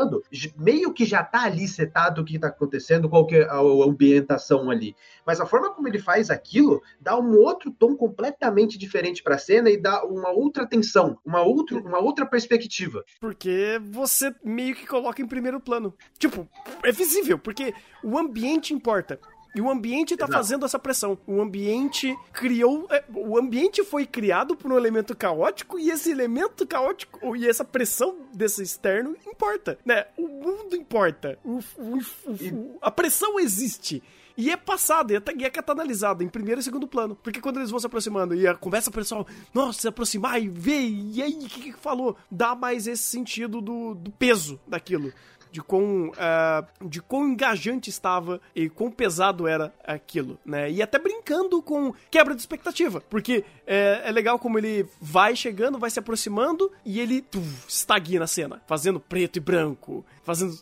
meio 0.57 0.93
que 0.93 1.05
já 1.05 1.23
tá 1.23 1.43
ali 1.43 1.67
setado 1.67 2.21
o 2.21 2.25
que 2.25 2.39
tá 2.39 2.47
acontecendo, 2.47 3.09
qual 3.09 3.25
que 3.25 3.35
é 3.35 3.43
a 3.43 3.59
ambientação 3.59 4.69
ali. 4.69 4.95
Mas 5.25 5.39
a 5.39 5.45
forma 5.45 5.73
como 5.73 5.87
ele 5.87 5.99
faz 5.99 6.29
aquilo 6.29 6.81
dá 6.99 7.17
um 7.17 7.37
outro 7.37 7.71
tom 7.71 7.95
completamente 7.95 8.77
diferente 8.77 9.23
para 9.23 9.35
a 9.35 9.39
cena 9.39 9.69
e 9.69 9.77
dá 9.77 10.03
uma 10.03 10.29
outra 10.29 10.65
tensão, 10.65 11.17
uma, 11.25 11.41
outra, 11.41 11.79
uma 11.79 11.99
outra 11.99 12.25
perspectiva. 12.25 13.03
Porque 13.19 13.79
você 13.83 14.33
meio 14.43 14.75
que 14.75 14.87
coloca 14.87 15.21
em 15.21 15.27
primeiro 15.27 15.59
plano. 15.59 15.93
Tipo, 16.17 16.47
é 16.83 16.91
visível, 16.91 17.37
porque 17.37 17.73
o 18.03 18.17
ambiente 18.17 18.73
importa. 18.73 19.19
E 19.53 19.61
o 19.61 19.69
ambiente 19.69 20.15
tá 20.15 20.25
Exato. 20.25 20.33
fazendo 20.33 20.65
essa 20.65 20.79
pressão. 20.79 21.17
O 21.27 21.41
ambiente 21.41 22.17
criou. 22.31 22.87
É, 22.89 23.03
o 23.13 23.37
ambiente 23.37 23.83
foi 23.83 24.05
criado 24.05 24.55
por 24.55 24.71
um 24.71 24.77
elemento 24.77 25.15
caótico 25.15 25.77
e 25.77 25.91
esse 25.91 26.11
elemento 26.11 26.65
caótico 26.65 27.35
e 27.35 27.47
essa 27.47 27.65
pressão 27.65 28.15
desse 28.33 28.63
externo 28.63 29.15
importa, 29.27 29.77
né? 29.85 30.05
O 30.17 30.27
mundo 30.27 30.75
importa. 30.75 31.37
O, 31.43 31.59
o, 31.77 31.97
o, 32.27 32.77
a 32.81 32.89
pressão 32.89 33.39
existe. 33.39 34.01
E 34.37 34.49
é 34.49 34.55
passado, 34.55 35.11
e 35.11 35.15
é, 35.15 35.49
catalisado 35.49 36.23
em 36.23 36.29
primeiro 36.29 36.61
e 36.61 36.63
segundo 36.63 36.87
plano. 36.87 37.15
Porque 37.15 37.41
quando 37.41 37.57
eles 37.57 37.69
vão 37.69 37.79
se 37.79 37.85
aproximando 37.85 38.33
e 38.33 38.51
começa 38.55 38.89
o 38.89 38.93
pessoal, 38.93 39.27
nossa, 39.53 39.81
se 39.81 39.87
aproximar 39.87 40.41
e 40.41 40.47
ver, 40.47 40.81
e 40.81 41.21
aí, 41.21 41.33
o 41.33 41.49
que, 41.49 41.61
que 41.61 41.73
falou? 41.73 42.15
Dá 42.29 42.55
mais 42.55 42.87
esse 42.87 43.03
sentido 43.03 43.61
do, 43.61 43.93
do 43.93 44.11
peso 44.11 44.59
daquilo 44.65 45.11
de 45.51 45.61
quão, 45.61 46.09
uh, 46.09 46.87
de 46.87 47.01
quão 47.01 47.27
engajante 47.27 47.89
estava 47.89 48.39
e 48.55 48.69
quão 48.69 48.89
pesado 48.89 49.47
era 49.47 49.73
aquilo, 49.83 50.39
né? 50.45 50.71
E 50.71 50.81
até 50.81 50.97
brincando 50.97 51.61
com 51.61 51.93
quebra 52.09 52.33
de 52.33 52.41
expectativa, 52.41 53.01
porque 53.09 53.43
é, 53.67 54.01
é 54.05 54.11
legal 54.11 54.39
como 54.39 54.57
ele 54.57 54.87
vai 54.99 55.35
chegando, 55.35 55.77
vai 55.77 55.89
se 55.89 55.99
aproximando 55.99 56.71
e 56.85 56.99
ele 56.99 57.21
tuf, 57.21 57.67
estagna 57.67 58.23
a 58.23 58.27
cena, 58.27 58.61
fazendo 58.65 58.99
preto 58.99 59.37
e 59.37 59.39
branco, 59.39 60.05
fazendo 60.23 60.57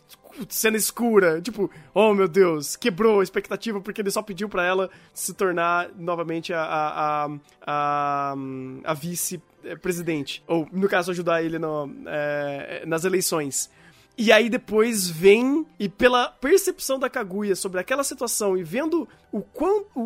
cena 0.48 0.76
escura, 0.76 1.40
tipo, 1.40 1.70
oh 1.94 2.14
meu 2.14 2.28
Deus, 2.28 2.76
quebrou 2.76 3.20
a 3.20 3.22
expectativa 3.22 3.80
porque 3.80 4.00
ele 4.00 4.10
só 4.10 4.22
pediu 4.22 4.48
para 4.48 4.64
ela 4.64 4.90
se 5.12 5.34
tornar 5.34 5.90
novamente 5.96 6.52
a, 6.52 6.62
a, 6.62 7.24
a, 7.24 7.30
a, 7.66 8.34
a 8.84 8.94
vice-presidente, 8.94 10.42
ou 10.46 10.68
no 10.72 10.88
caso 10.88 11.10
ajudar 11.10 11.42
ele 11.42 11.58
no, 11.58 11.90
é, 12.06 12.84
nas 12.86 13.04
eleições. 13.04 13.70
E 14.22 14.30
aí 14.30 14.50
depois 14.50 15.08
vem, 15.08 15.64
e 15.78 15.88
pela 15.88 16.28
percepção 16.28 16.98
da 16.98 17.08
Kaguya 17.08 17.56
sobre 17.56 17.80
aquela 17.80 18.04
situação 18.04 18.54
e 18.54 18.62
vendo 18.62 19.08
o, 19.32 19.40
quão, 19.40 19.86
o, 19.94 20.00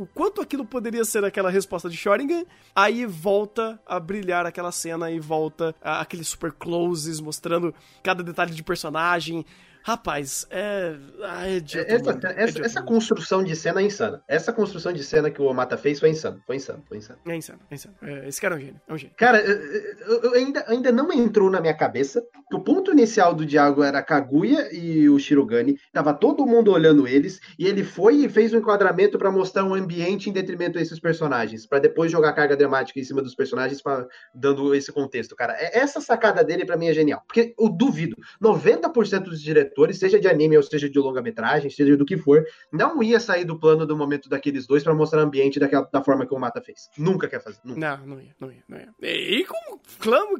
o, 0.00 0.08
quanto 0.14 0.40
aquilo 0.40 0.64
poderia 0.64 1.04
ser 1.04 1.22
aquela 1.22 1.50
resposta 1.50 1.86
de 1.90 1.94
Shoringan, 1.94 2.46
aí 2.74 3.04
volta 3.04 3.78
a 3.84 4.00
brilhar 4.00 4.46
aquela 4.46 4.72
cena 4.72 5.10
e 5.10 5.20
volta 5.20 5.74
a, 5.82 6.00
aqueles 6.00 6.28
super 6.28 6.50
closes 6.50 7.20
mostrando 7.20 7.74
cada 8.02 8.22
detalhe 8.22 8.54
de 8.54 8.62
personagem, 8.62 9.44
Rapaz, 9.88 10.46
é. 10.50 10.96
Ah, 11.22 11.46
é 11.46 11.60
de 11.60 11.78
essa, 11.78 12.20
essa, 12.36 12.60
essa 12.62 12.82
construção 12.82 13.42
de 13.42 13.56
cena 13.56 13.80
é 13.80 13.84
insana. 13.84 14.22
Essa 14.28 14.52
construção 14.52 14.92
de 14.92 15.02
cena 15.02 15.30
que 15.30 15.40
o 15.40 15.46
Omata 15.46 15.78
fez 15.78 15.98
foi 15.98 16.10
insano. 16.10 16.42
Foi 16.46 16.56
insano, 16.56 16.84
foi 16.86 16.98
insano. 16.98 17.18
É 17.26 17.34
insano, 17.34 17.60
é 17.70 17.74
insano. 17.74 17.94
É, 18.02 18.28
esse 18.28 18.38
cara 18.38 18.56
é 18.56 18.58
um 18.58 18.60
gênio. 18.60 18.80
É 18.86 18.92
um 18.92 18.98
gênio. 18.98 19.16
Cara, 19.16 19.40
eu, 19.40 20.24
eu 20.24 20.34
ainda, 20.34 20.62
ainda 20.68 20.92
não 20.92 21.10
entrou 21.10 21.50
na 21.50 21.58
minha 21.58 21.72
cabeça 21.72 22.22
que 22.50 22.54
o 22.54 22.60
ponto 22.60 22.92
inicial 22.92 23.34
do 23.34 23.46
Diago 23.46 23.82
era 23.82 24.02
Kaguya 24.02 24.68
e 24.74 25.08
o 25.08 25.18
Shirogane. 25.18 25.78
Tava 25.90 26.12
todo 26.12 26.44
mundo 26.44 26.70
olhando 26.70 27.08
eles. 27.08 27.40
E 27.58 27.66
ele 27.66 27.82
foi 27.82 28.16
e 28.16 28.28
fez 28.28 28.52
um 28.52 28.58
enquadramento 28.58 29.18
para 29.18 29.30
mostrar 29.30 29.64
um 29.64 29.74
ambiente 29.74 30.28
em 30.28 30.34
detrimento 30.34 30.76
a 30.76 30.82
esses 30.82 31.00
personagens. 31.00 31.64
para 31.64 31.78
depois 31.78 32.12
jogar 32.12 32.34
carga 32.34 32.54
dramática 32.54 33.00
em 33.00 33.04
cima 33.04 33.22
dos 33.22 33.34
personagens, 33.34 33.80
pra, 33.80 34.06
dando 34.34 34.74
esse 34.74 34.92
contexto, 34.92 35.34
cara. 35.34 35.54
É, 35.54 35.78
essa 35.78 35.98
sacada 35.98 36.44
dele 36.44 36.66
para 36.66 36.76
mim 36.76 36.88
é 36.88 36.92
genial. 36.92 37.22
Porque 37.26 37.54
eu 37.58 37.70
duvido. 37.70 38.18
90% 38.42 39.20
dos 39.20 39.40
diretores 39.40 39.77
diretores, 39.78 39.98
seja 39.98 40.18
de 40.18 40.26
anime 40.26 40.56
ou 40.56 40.62
seja 40.62 40.88
de 40.88 40.98
longa-metragem, 40.98 41.70
seja 41.70 41.96
do 41.96 42.04
que 42.04 42.16
for, 42.16 42.44
não 42.72 43.02
ia 43.02 43.20
sair 43.20 43.44
do 43.44 43.58
plano 43.58 43.86
do 43.86 43.96
momento 43.96 44.28
daqueles 44.28 44.66
dois 44.66 44.82
para 44.82 44.94
mostrar 44.94 45.20
o 45.20 45.26
ambiente 45.26 45.60
daquela, 45.60 45.88
da 45.92 46.02
forma 46.02 46.26
que 46.26 46.34
o 46.34 46.38
Mata 46.38 46.60
fez. 46.60 46.90
Nunca 46.98 47.28
quer 47.28 47.42
fazer. 47.42 47.58
Nunca. 47.64 47.80
Não, 47.80 48.06
não 48.06 48.20
ia, 48.20 48.34
não 48.40 48.52
ia, 48.52 48.64
não 48.68 48.78
ia. 48.78 48.94
E 49.00 49.44
com 49.44 49.78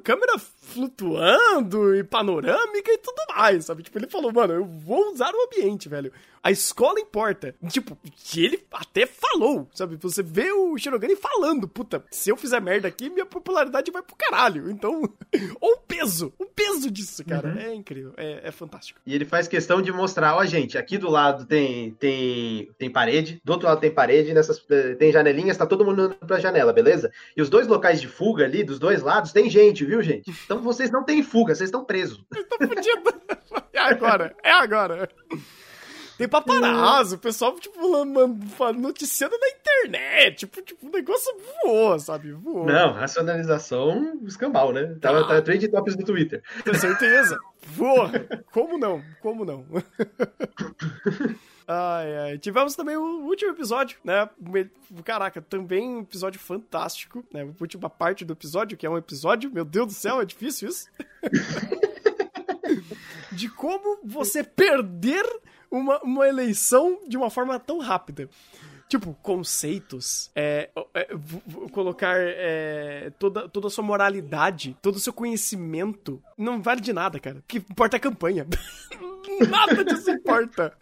câmera 0.02 0.38
flutuando 0.38 1.94
e 1.94 2.04
panorâmica 2.04 2.90
e 2.90 2.98
tudo 2.98 3.22
mais, 3.34 3.64
sabe? 3.64 3.82
Tipo, 3.82 3.98
ele 3.98 4.08
falou, 4.08 4.32
mano, 4.32 4.54
eu 4.54 4.64
vou 4.64 5.12
usar 5.12 5.32
o 5.34 5.44
ambiente, 5.44 5.88
velho. 5.88 6.12
A 6.42 6.50
escola 6.50 7.00
importa. 7.00 7.54
Tipo, 7.68 7.96
que 8.16 8.44
ele 8.44 8.64
até 8.72 9.06
falou, 9.06 9.68
sabe? 9.74 9.96
Você 9.96 10.22
vê 10.22 10.52
o 10.52 10.76
Shirogane 10.76 11.16
falando, 11.16 11.68
puta, 11.68 12.04
se 12.10 12.30
eu 12.30 12.36
fizer 12.36 12.60
merda 12.60 12.88
aqui, 12.88 13.10
minha 13.10 13.26
popularidade 13.26 13.90
vai 13.90 14.02
pro 14.02 14.16
caralho. 14.16 14.70
Então, 14.70 15.02
ou 15.60 15.74
o 15.74 15.78
peso, 15.78 16.32
o 16.38 16.46
peso 16.46 16.90
disso, 16.90 17.24
cara, 17.24 17.48
uhum. 17.48 17.58
é 17.58 17.74
incrível, 17.74 18.12
é, 18.16 18.48
é, 18.48 18.50
fantástico. 18.50 19.00
E 19.06 19.14
ele 19.14 19.24
faz 19.24 19.48
questão 19.48 19.82
de 19.82 19.92
mostrar, 19.92 20.36
ó, 20.36 20.44
gente, 20.44 20.78
aqui 20.78 20.98
do 20.98 21.10
lado 21.10 21.44
tem, 21.44 21.92
tem, 21.92 22.70
tem 22.78 22.90
parede, 22.90 23.40
do 23.44 23.52
outro 23.52 23.66
lado 23.66 23.80
tem 23.80 23.90
parede, 23.90 24.32
nessas 24.32 24.64
eh, 24.70 24.94
tem 24.94 25.12
janelinhas, 25.12 25.56
tá 25.56 25.66
todo 25.66 25.84
mundo 25.84 26.06
indo 26.06 26.26
pra 26.26 26.40
janela, 26.40 26.72
beleza? 26.72 27.10
E 27.36 27.42
os 27.42 27.48
dois 27.48 27.66
locais 27.66 28.00
de 28.00 28.08
fuga 28.08 28.44
ali, 28.44 28.64
dos 28.64 28.78
dois 28.78 29.02
lados, 29.02 29.32
tem 29.32 29.48
gente, 29.50 29.84
viu, 29.84 30.02
gente? 30.02 30.30
Então 30.44 30.60
vocês 30.60 30.90
não 30.90 31.04
têm 31.04 31.22
fuga, 31.22 31.54
vocês 31.54 31.68
estão 31.68 31.84
presos. 31.84 32.24
Vocês 32.30 32.44
estão 32.44 32.68
fodidos. 32.68 33.12
É 33.78 33.80
agora, 33.80 34.34
é 34.42 34.50
agora. 34.50 35.08
Tem 36.18 36.28
paparazzo, 36.28 37.14
o 37.14 37.18
pessoal, 37.18 37.54
tipo, 37.60 37.78
noticiando 38.76 39.38
na 39.38 39.48
internet. 39.48 40.40
Tipo, 40.40 40.62
tipo, 40.62 40.88
o 40.88 40.90
negócio 40.90 41.32
voou, 41.62 41.96
sabe? 42.00 42.32
Voou. 42.32 42.66
Não, 42.66 42.92
racionalização 42.92 44.18
escambau, 44.24 44.72
né? 44.72 44.96
Tava, 45.00 45.20
ah. 45.20 45.28
tava 45.28 45.42
trade 45.42 45.68
tops 45.68 45.94
do 45.94 46.04
Twitter. 46.04 46.42
Com 46.64 46.74
certeza. 46.74 47.38
Voa. 47.62 48.10
Como 48.50 48.76
não? 48.76 49.00
Como 49.22 49.44
não? 49.44 49.64
Ai, 51.70 52.16
ai. 52.16 52.38
Tivemos 52.38 52.74
também 52.74 52.96
o 52.96 53.26
último 53.26 53.50
episódio, 53.50 53.98
né? 54.02 54.26
Caraca, 55.04 55.42
também 55.42 55.96
um 55.96 56.00
episódio 56.00 56.40
fantástico, 56.40 57.22
né? 57.30 57.42
A 57.42 57.52
última 57.60 57.90
parte 57.90 58.24
do 58.24 58.32
episódio, 58.32 58.74
que 58.74 58.86
é 58.86 58.90
um 58.90 58.96
episódio, 58.96 59.50
meu 59.52 59.66
Deus 59.66 59.88
do 59.88 59.92
céu, 59.92 60.18
é 60.18 60.24
difícil 60.24 60.70
isso. 60.70 60.88
de 63.32 63.50
como 63.50 64.00
você 64.02 64.42
perder 64.42 65.26
uma, 65.70 65.98
uma 66.02 66.28
eleição 66.28 67.00
de 67.06 67.16
uma 67.16 67.30
forma 67.30 67.58
tão 67.58 67.78
rápida 67.78 68.28
tipo, 68.88 69.14
conceitos, 69.22 70.30
é, 70.34 70.70
é, 70.94 71.08
colocar 71.70 72.16
é, 72.18 73.12
toda, 73.18 73.48
toda 73.48 73.66
a 73.66 73.70
sua 73.70 73.84
moralidade, 73.84 74.76
todo 74.80 74.96
o 74.96 75.00
seu 75.00 75.12
conhecimento, 75.12 76.22
não 76.36 76.62
vale 76.62 76.80
de 76.80 76.92
nada, 76.92 77.20
cara. 77.20 77.44
Que 77.46 77.58
importa 77.58 77.96
é 77.96 77.98
a 77.98 78.00
campanha. 78.00 78.46
nada 79.48 79.84
disso 79.84 80.10
importa. 80.10 80.74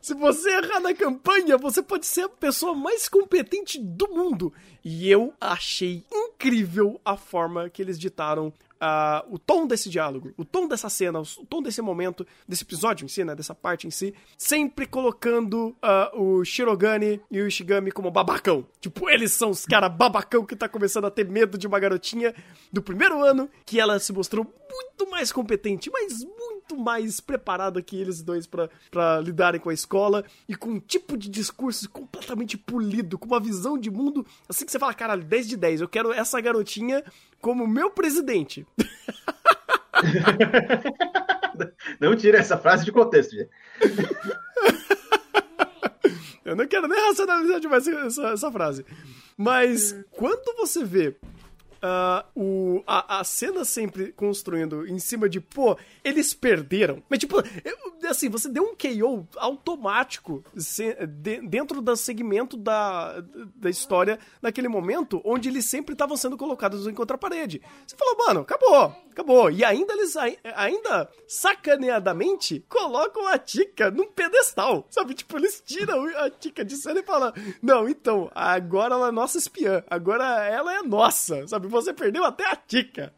Se 0.00 0.14
você 0.14 0.48
errar 0.48 0.80
na 0.80 0.94
campanha, 0.94 1.58
você 1.58 1.82
pode 1.82 2.06
ser 2.06 2.22
a 2.22 2.28
pessoa 2.30 2.74
mais 2.74 3.08
competente 3.08 3.78
do 3.78 4.08
mundo. 4.08 4.52
E 4.82 5.10
eu 5.10 5.34
achei 5.38 6.04
incrível 6.10 6.98
a 7.04 7.16
forma 7.16 7.68
que 7.68 7.82
eles 7.82 7.98
ditaram 7.98 8.52
uh, 8.82 9.34
o 9.34 9.38
tom 9.38 9.66
desse 9.66 9.88
diálogo, 9.88 10.32
o 10.36 10.44
tom 10.44 10.66
dessa 10.66 10.88
cena, 10.88 11.20
o 11.20 11.46
tom 11.46 11.62
desse 11.62 11.82
momento, 11.82 12.26
desse 12.46 12.64
episódio 12.64 13.04
em 13.04 13.08
si, 13.08 13.24
né, 13.24 13.34
dessa 13.34 13.54
parte 13.54 13.86
em 13.86 13.90
si, 13.90 14.14
sempre 14.36 14.86
colocando 14.86 15.76
uh, 15.82 16.20
o 16.20 16.44
Shirogane 16.44 17.20
e 17.30 17.40
o 17.40 17.46
Ishigami 17.46 17.90
como 17.90 18.10
babacão. 18.10 18.66
Tipo, 18.80 19.08
eles 19.10 19.32
são 19.32 19.50
os 19.50 19.66
caras 19.66 19.92
babacão 19.92 20.44
que 20.44 20.56
tá 20.56 20.68
começando 20.68 21.06
a 21.06 21.10
ter 21.10 21.28
medo 21.28 21.58
de 21.58 21.66
uma 21.66 21.78
garotinha 21.78 22.34
do 22.72 22.82
primeiro 22.82 23.22
ano, 23.22 23.48
que 23.64 23.80
ela 23.80 23.98
se 23.98 24.12
mostrou 24.12 24.44
muito 24.70 25.10
mais 25.10 25.32
competente, 25.32 25.90
mas 25.90 26.24
muito 26.24 26.57
mais 26.76 27.20
preparada 27.20 27.82
que 27.82 28.00
eles 28.00 28.22
dois 28.22 28.46
para 28.46 29.20
lidarem 29.22 29.60
com 29.60 29.70
a 29.70 29.74
escola 29.74 30.24
e 30.48 30.54
com 30.54 30.70
um 30.70 30.80
tipo 30.80 31.16
de 31.16 31.28
discurso 31.28 31.88
completamente 31.90 32.56
polido, 32.56 33.18
com 33.18 33.26
uma 33.26 33.40
visão 33.40 33.78
de 33.78 33.90
mundo 33.90 34.26
assim 34.48 34.64
que 34.64 34.72
você 34.72 34.78
fala, 34.78 34.94
caralho, 34.94 35.24
10 35.24 35.48
de 35.48 35.56
10, 35.56 35.80
eu 35.80 35.88
quero 35.88 36.12
essa 36.12 36.40
garotinha 36.40 37.02
como 37.40 37.66
meu 37.66 37.90
presidente. 37.90 38.66
Não 41.98 42.14
tira 42.16 42.38
essa 42.38 42.56
frase 42.56 42.84
de 42.84 42.92
contexto, 42.92 43.34
gente. 43.34 43.50
Eu 46.44 46.56
não 46.56 46.66
quero 46.66 46.88
nem 46.88 46.98
racionalizar 46.98 47.60
demais 47.60 47.86
essa, 47.86 48.28
essa 48.28 48.50
frase. 48.50 48.86
Mas 49.36 49.94
quando 50.12 50.56
você 50.56 50.82
vê 50.82 51.14
uh, 51.82 52.24
o, 52.34 52.82
a, 52.86 53.20
a 53.20 53.24
cena 53.24 53.64
sempre 53.64 54.12
construindo 54.12 54.86
em 54.86 54.98
cima 54.98 55.28
de, 55.28 55.40
pô, 55.40 55.76
eles 56.02 56.34
perderam. 56.34 57.02
Mas, 57.08 57.18
tipo, 57.18 57.36
assim, 58.08 58.28
você 58.28 58.48
deu 58.48 58.64
um 58.64 58.74
KO 58.74 59.26
automático 59.36 60.44
se, 60.56 60.94
de, 61.06 61.40
dentro 61.42 61.80
do 61.80 61.96
segmento 61.96 62.56
da, 62.56 63.22
da 63.56 63.70
história 63.70 64.18
naquele 64.40 64.68
momento, 64.68 65.20
onde 65.24 65.48
eles 65.48 65.64
sempre 65.66 65.92
estavam 65.92 66.16
sendo 66.16 66.36
colocados 66.36 66.86
em 66.86 66.94
contraparede. 66.94 67.62
Você 67.86 67.96
falou, 67.96 68.16
mano, 68.26 68.40
acabou, 68.40 68.94
acabou. 69.10 69.50
E 69.50 69.64
ainda 69.64 69.92
eles, 69.92 70.14
ainda 70.54 71.08
sacaneadamente, 71.26 72.64
colocam 72.68 73.26
a 73.28 73.38
Tika 73.38 73.90
num 73.90 74.10
pedestal, 74.10 74.86
sabe? 74.90 75.14
Tipo, 75.14 75.36
eles 75.36 75.62
tiram 75.64 76.06
a 76.16 76.30
Tika 76.30 76.64
de 76.64 76.76
cena 76.76 77.00
e 77.00 77.04
falam, 77.04 77.32
não, 77.62 77.88
então, 77.88 78.30
agora 78.34 78.94
ela 78.94 79.08
é 79.08 79.12
nossa 79.12 79.38
espiã, 79.38 79.82
agora 79.88 80.24
ela 80.46 80.74
é 80.74 80.82
nossa, 80.82 81.46
sabe? 81.46 81.67
Você 81.68 81.92
perdeu 81.92 82.24
até 82.24 82.50
a 82.50 82.56
Tika. 82.56 83.12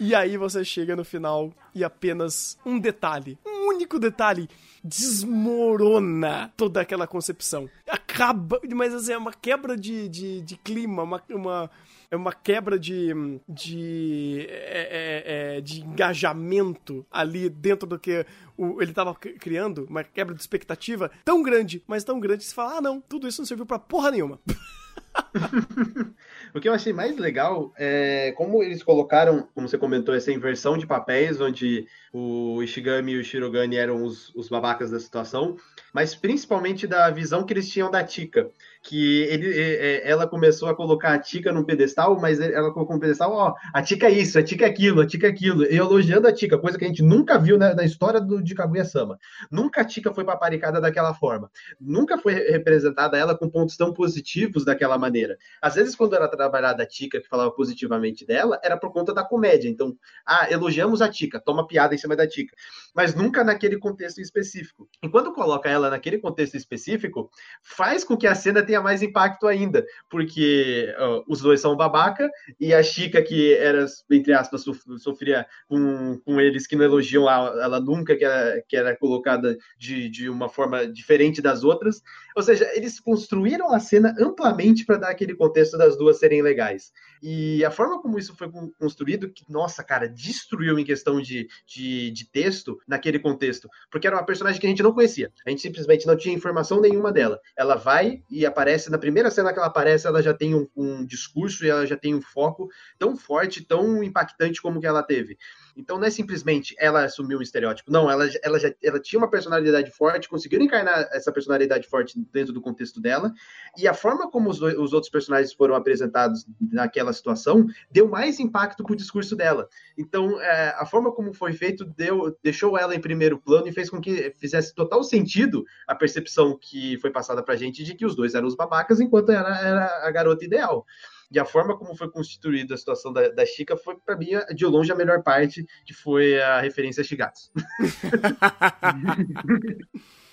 E 0.00 0.14
aí 0.14 0.36
você 0.36 0.64
chega 0.64 0.94
no 0.94 1.04
final 1.04 1.52
e 1.74 1.82
apenas 1.82 2.56
um 2.64 2.78
detalhe, 2.78 3.36
um 3.44 3.68
único 3.70 3.98
detalhe, 3.98 4.48
desmorona 4.82 6.52
toda 6.56 6.80
aquela 6.80 7.04
concepção. 7.04 7.68
Acaba, 7.88 8.60
mas 8.76 8.94
assim, 8.94 9.12
é 9.12 9.18
uma 9.18 9.32
quebra 9.32 9.76
de, 9.76 10.08
de, 10.08 10.40
de 10.42 10.56
clima, 10.56 11.02
uma, 11.02 11.20
uma, 11.30 11.70
é 12.12 12.16
uma 12.16 12.32
quebra 12.32 12.78
de, 12.78 13.12
de, 13.48 14.46
é, 14.48 15.56
é, 15.56 15.56
é 15.56 15.60
de 15.60 15.80
engajamento 15.80 17.04
ali 17.10 17.50
dentro 17.50 17.88
do 17.88 17.98
que 17.98 18.24
o, 18.56 18.80
ele 18.80 18.92
estava 18.92 19.12
criando, 19.16 19.84
uma 19.90 20.04
quebra 20.04 20.32
de 20.32 20.40
expectativa 20.40 21.10
tão 21.24 21.42
grande, 21.42 21.82
mas 21.88 22.04
tão 22.04 22.20
grande 22.20 22.44
que 22.44 22.50
você 22.50 22.54
fala, 22.54 22.78
ah 22.78 22.80
não, 22.80 23.00
tudo 23.00 23.26
isso 23.26 23.40
não 23.40 23.46
serviu 23.46 23.66
pra 23.66 23.80
porra 23.80 24.12
nenhuma. 24.12 24.38
o 26.54 26.60
que 26.60 26.68
eu 26.68 26.72
achei 26.72 26.92
mais 26.92 27.16
legal 27.16 27.72
é 27.76 28.32
como 28.36 28.62
eles 28.62 28.82
colocaram, 28.82 29.48
como 29.54 29.68
você 29.68 29.78
comentou, 29.78 30.14
essa 30.14 30.32
inversão 30.32 30.78
de 30.78 30.86
papéis, 30.86 31.40
onde 31.40 31.86
o 32.12 32.62
Ishigami 32.62 33.12
e 33.12 33.18
o 33.18 33.24
Shirogane 33.24 33.76
eram 33.76 34.02
os, 34.02 34.34
os 34.34 34.48
babacas 34.48 34.90
da 34.90 35.00
situação, 35.00 35.56
mas 35.92 36.14
principalmente 36.14 36.86
da 36.86 37.10
visão 37.10 37.44
que 37.44 37.52
eles 37.52 37.68
tinham 37.68 37.90
da 37.90 38.04
Tika 38.04 38.50
que 38.82 39.22
ele, 39.24 40.00
ela 40.02 40.26
começou 40.26 40.68
a 40.68 40.74
colocar 40.74 41.12
a 41.12 41.18
Tika 41.18 41.52
num 41.52 41.64
pedestal, 41.64 42.18
mas 42.20 42.40
ela 42.40 42.72
colocou 42.72 42.96
um 42.96 42.98
pedestal, 42.98 43.32
ó, 43.32 43.54
a 43.72 43.82
Tika 43.82 44.06
é 44.06 44.10
isso, 44.10 44.38
a 44.38 44.42
Tika 44.42 44.64
é 44.64 44.68
aquilo, 44.68 45.00
a 45.00 45.06
Tika 45.06 45.26
é 45.26 45.30
aquilo, 45.30 45.64
e 45.64 45.76
elogiando 45.76 46.26
a 46.26 46.32
Tika, 46.32 46.58
coisa 46.58 46.78
que 46.78 46.84
a 46.84 46.88
gente 46.88 47.02
nunca 47.02 47.38
viu 47.38 47.58
na, 47.58 47.74
na 47.74 47.84
história 47.84 48.20
do, 48.20 48.42
de 48.42 48.54
Kaguya-sama. 48.54 49.18
Nunca 49.50 49.82
a 49.82 49.84
Tika 49.84 50.12
foi 50.14 50.24
paparicada 50.24 50.80
daquela 50.80 51.12
forma. 51.12 51.50
Nunca 51.80 52.18
foi 52.18 52.34
representada 52.34 53.16
ela 53.16 53.36
com 53.36 53.48
pontos 53.48 53.76
tão 53.76 53.92
positivos 53.92 54.64
daquela 54.64 54.96
maneira. 54.96 55.36
Às 55.60 55.74
vezes, 55.74 55.94
quando 55.94 56.14
era 56.14 56.28
trabalhada 56.28 56.82
a 56.82 56.86
Tika, 56.86 57.20
que 57.20 57.28
falava 57.28 57.50
positivamente 57.50 58.24
dela, 58.24 58.60
era 58.62 58.76
por 58.76 58.92
conta 58.92 59.12
da 59.12 59.24
comédia. 59.24 59.68
Então, 59.68 59.94
ah, 60.24 60.46
elogiamos 60.50 61.02
a 61.02 61.08
Tika, 61.08 61.40
toma 61.40 61.66
piada 61.66 61.94
em 61.94 61.98
cima 61.98 62.16
da 62.16 62.26
Tika. 62.26 62.54
Mas 62.94 63.14
nunca 63.14 63.44
naquele 63.44 63.78
contexto 63.78 64.20
específico. 64.20 64.88
E 65.02 65.08
quando 65.08 65.32
coloca 65.32 65.68
ela 65.68 65.77
naquele 65.90 66.18
contexto 66.18 66.56
específico, 66.56 67.30
faz 67.62 68.04
com 68.04 68.16
que 68.16 68.26
a 68.26 68.34
cena 68.34 68.62
tenha 68.62 68.80
mais 68.80 69.02
impacto 69.02 69.46
ainda, 69.46 69.84
porque 70.10 70.94
os 71.26 71.40
dois 71.40 71.60
são 71.60 71.76
babaca 71.76 72.28
e 72.58 72.74
a 72.74 72.82
Chica, 72.82 73.22
que 73.22 73.54
era, 73.54 73.86
entre 74.10 74.32
aspas, 74.32 74.64
sofria 74.98 75.46
com, 75.68 76.18
com 76.24 76.40
eles 76.40 76.66
que 76.66 76.76
não 76.76 76.84
elogiam 76.84 77.28
ela, 77.28 77.62
ela 77.62 77.80
nunca, 77.80 78.16
que 78.16 78.24
era, 78.24 78.62
que 78.66 78.76
era 78.76 78.96
colocada 78.96 79.56
de, 79.78 80.08
de 80.08 80.28
uma 80.28 80.48
forma 80.48 80.86
diferente 80.86 81.40
das 81.40 81.62
outras. 81.62 82.02
Ou 82.38 82.42
seja, 82.44 82.70
eles 82.72 83.00
construíram 83.00 83.74
a 83.74 83.80
cena 83.80 84.14
amplamente 84.16 84.86
para 84.86 84.96
dar 84.96 85.10
aquele 85.10 85.34
contexto 85.34 85.76
das 85.76 85.98
duas 85.98 86.20
serem 86.20 86.40
legais. 86.40 86.92
E 87.20 87.64
a 87.64 87.70
forma 87.72 88.00
como 88.00 88.16
isso 88.16 88.32
foi 88.36 88.48
construído, 88.78 89.28
que, 89.28 89.44
nossa, 89.48 89.82
cara, 89.82 90.08
destruiu 90.08 90.78
em 90.78 90.84
questão 90.84 91.20
de, 91.20 91.48
de, 91.66 92.12
de 92.12 92.30
texto 92.30 92.78
naquele 92.86 93.18
contexto, 93.18 93.68
porque 93.90 94.06
era 94.06 94.14
uma 94.14 94.24
personagem 94.24 94.60
que 94.60 94.68
a 94.68 94.70
gente 94.70 94.84
não 94.84 94.92
conhecia. 94.92 95.32
A 95.44 95.50
gente 95.50 95.62
simplesmente 95.62 96.06
não 96.06 96.16
tinha 96.16 96.32
informação 96.32 96.80
nenhuma 96.80 97.10
dela. 97.10 97.40
Ela 97.56 97.74
vai 97.74 98.22
e 98.30 98.46
aparece, 98.46 98.88
na 98.88 98.98
primeira 98.98 99.32
cena 99.32 99.52
que 99.52 99.58
ela 99.58 99.66
aparece, 99.66 100.06
ela 100.06 100.22
já 100.22 100.32
tem 100.32 100.54
um, 100.54 100.68
um 100.76 101.04
discurso 101.04 101.64
e 101.64 101.68
ela 101.68 101.84
já 101.86 101.96
tem 101.96 102.14
um 102.14 102.22
foco 102.22 102.68
tão 103.00 103.16
forte, 103.16 103.66
tão 103.66 104.00
impactante 104.00 104.62
como 104.62 104.78
que 104.78 104.86
ela 104.86 105.02
teve. 105.02 105.36
Então 105.78 105.96
não 105.96 106.06
é 106.06 106.10
simplesmente 106.10 106.74
ela 106.76 107.04
assumiu 107.04 107.38
um 107.38 107.42
estereótipo. 107.42 107.90
Não, 107.90 108.10
ela, 108.10 108.28
ela 108.42 108.58
já 108.58 108.74
ela 108.82 108.98
tinha 108.98 109.18
uma 109.18 109.30
personalidade 109.30 109.90
forte, 109.92 110.28
conseguiu 110.28 110.60
encarnar 110.60 111.08
essa 111.12 111.30
personalidade 111.30 111.88
forte 111.88 112.18
dentro 112.32 112.52
do 112.52 112.60
contexto 112.60 113.00
dela. 113.00 113.32
E 113.76 113.86
a 113.86 113.94
forma 113.94 114.28
como 114.28 114.50
os, 114.50 114.60
os 114.60 114.92
outros 114.92 115.10
personagens 115.10 115.52
foram 115.52 115.76
apresentados 115.76 116.44
naquela 116.60 117.12
situação 117.12 117.64
deu 117.90 118.08
mais 118.08 118.40
impacto 118.40 118.82
pro 118.82 118.96
discurso 118.96 119.36
dela. 119.36 119.68
Então, 119.96 120.40
é, 120.40 120.74
a 120.76 120.84
forma 120.84 121.12
como 121.12 121.32
foi 121.32 121.52
feito 121.52 121.84
deu, 121.84 122.36
deixou 122.42 122.76
ela 122.76 122.94
em 122.94 123.00
primeiro 123.00 123.38
plano 123.38 123.68
e 123.68 123.72
fez 123.72 123.88
com 123.88 124.00
que 124.00 124.34
fizesse 124.36 124.74
total 124.74 125.04
sentido 125.04 125.64
a 125.86 125.94
percepção 125.94 126.58
que 126.60 126.98
foi 126.98 127.10
passada 127.10 127.42
pra 127.42 127.54
gente 127.54 127.84
de 127.84 127.94
que 127.94 128.04
os 128.04 128.16
dois 128.16 128.34
eram 128.34 128.48
os 128.48 128.56
babacas, 128.56 128.98
enquanto 128.98 129.30
ela 129.30 129.56
era 129.60 130.06
a 130.06 130.10
garota 130.10 130.44
ideal. 130.44 130.84
E 131.30 131.38
a 131.38 131.44
forma 131.44 131.76
como 131.76 131.94
foi 131.94 132.10
constituída 132.10 132.74
a 132.74 132.78
situação 132.78 133.12
da, 133.12 133.28
da 133.28 133.44
Chica 133.44 133.76
foi, 133.76 133.96
para 133.96 134.16
mim, 134.16 134.30
de 134.54 134.66
longe 134.66 134.90
a 134.90 134.96
melhor 134.96 135.22
parte, 135.22 135.64
que 135.84 135.92
foi 135.92 136.40
a 136.40 136.60
referência 136.60 137.02
a 137.02 137.04
Shigatsu. 137.04 137.50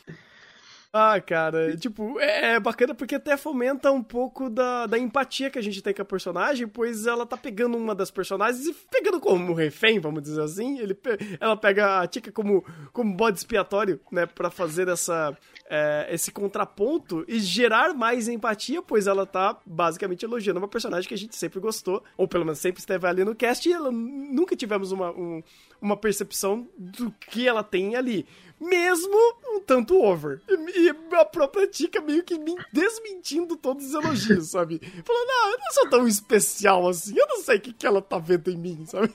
Ah, 0.98 1.20
cara, 1.20 1.76
tipo, 1.76 2.18
é, 2.22 2.54
é, 2.54 2.60
bacana 2.60 2.96
porque 2.96 3.16
até 3.16 3.36
fomenta 3.36 3.92
um 3.92 4.02
pouco 4.02 4.50
da, 4.50 4.86
da 4.86 4.98
empatia 4.98 5.50
que 5.50 5.60
a 5.60 5.62
gente 5.62 5.82
tem 5.82 5.94
com 5.94 6.02
a 6.02 6.06
personagem, 6.06 6.70
pois 6.70 7.06
ela 7.06 7.26
tá 7.26 7.36
pegando 7.36 7.78
uma 7.78 7.94
das 7.94 8.10
personagens 8.10 8.66
e 8.66 8.74
pegando 8.90 9.20
como 9.20 9.54
refém, 9.54 10.00
vamos 10.00 10.24
dizer 10.24 10.42
assim. 10.42 10.80
Ele, 10.80 10.98
ela 11.42 11.58
pega 11.58 12.00
a 12.00 12.08
Tika 12.08 12.32
como, 12.32 12.64
como 12.94 13.14
bode 13.14 13.40
expiatório, 13.40 14.00
né, 14.10 14.26
pra 14.26 14.50
fazer 14.50 14.88
essa, 14.88 15.38
é, 15.70 16.08
esse 16.12 16.32
contraponto 16.32 17.26
e 17.28 17.40
gerar 17.40 17.94
mais 17.94 18.28
empatia, 18.28 18.82
pois 18.82 19.08
ela 19.08 19.26
tá 19.26 19.58
basicamente 19.66 20.24
elogiando 20.24 20.60
uma 20.60 20.68
personagem 20.68 21.08
que 21.08 21.14
a 21.14 21.18
gente 21.18 21.36
sempre 21.36 21.60
gostou, 21.60 22.04
ou 22.18 22.28
pelo 22.28 22.46
menos 22.46 22.60
sempre 22.60 22.80
esteve 22.80 23.08
ali 23.08 23.24
no 23.24 23.36
cast, 23.36 23.68
e 23.68 23.74
ela, 23.74 23.92
nunca 23.92 24.56
tivemos 24.56 24.92
uma, 24.92 25.12
um, 25.12 25.42
uma 25.82 25.98
percepção 25.98 26.68
do 26.78 27.12
que 27.12 27.48
ela 27.48 27.64
tem 27.64 27.96
ali 27.96 28.26
mesmo 28.60 29.14
um 29.48 29.60
tanto 29.60 30.02
over. 30.02 30.42
E, 30.48 30.86
e 30.86 30.90
a 30.90 31.26
própria 31.26 31.68
Tika 31.68 32.02
meio 32.02 32.24
que 32.24 32.38
me 32.38 32.56
desmentindo 32.72 33.56
todos 33.56 33.86
os 33.86 33.94
elogios, 33.94 34.52
sabe? 34.52 34.80
Falando, 35.04 35.28
não, 35.28 35.52
eu 35.52 35.58
não 35.58 35.72
sou 35.72 35.90
tão 35.90 36.08
especial 36.08 36.88
assim, 36.88 37.18
eu 37.18 37.28
não 37.28 37.42
sei 37.42 37.58
o 37.58 37.62
que, 37.62 37.74
que 37.74 37.86
ela 37.86 38.02
tá 38.02 38.18
vendo 38.18 38.50
em 38.50 38.58
mim, 38.58 38.86
sabe? 38.86 39.14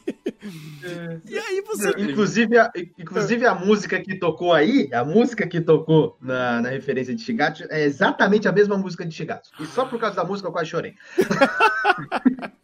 É. 0.82 1.20
E 1.26 1.38
aí 1.38 1.60
você. 1.62 1.90
Inclusive, 1.98 2.58
a, 2.58 2.70
inclusive 2.98 3.46
a 3.46 3.54
música 3.54 4.00
que 4.00 4.18
tocou 4.18 4.52
aí, 4.52 4.88
a 4.92 5.04
música 5.04 5.46
que 5.46 5.60
tocou 5.60 6.16
na, 6.20 6.39
na 6.62 6.68
referência 6.68 7.14
de 7.14 7.22
Shigatsu 7.22 7.64
é 7.70 7.82
exatamente 7.82 8.48
a 8.48 8.52
mesma 8.52 8.76
música 8.76 9.04
de 9.04 9.14
Shigatsu. 9.14 9.50
E 9.60 9.66
só 9.66 9.84
por 9.84 9.98
causa 9.98 10.16
da 10.16 10.24
música 10.24 10.48
eu 10.48 10.52
quase 10.52 10.70
chorei. 10.70 10.94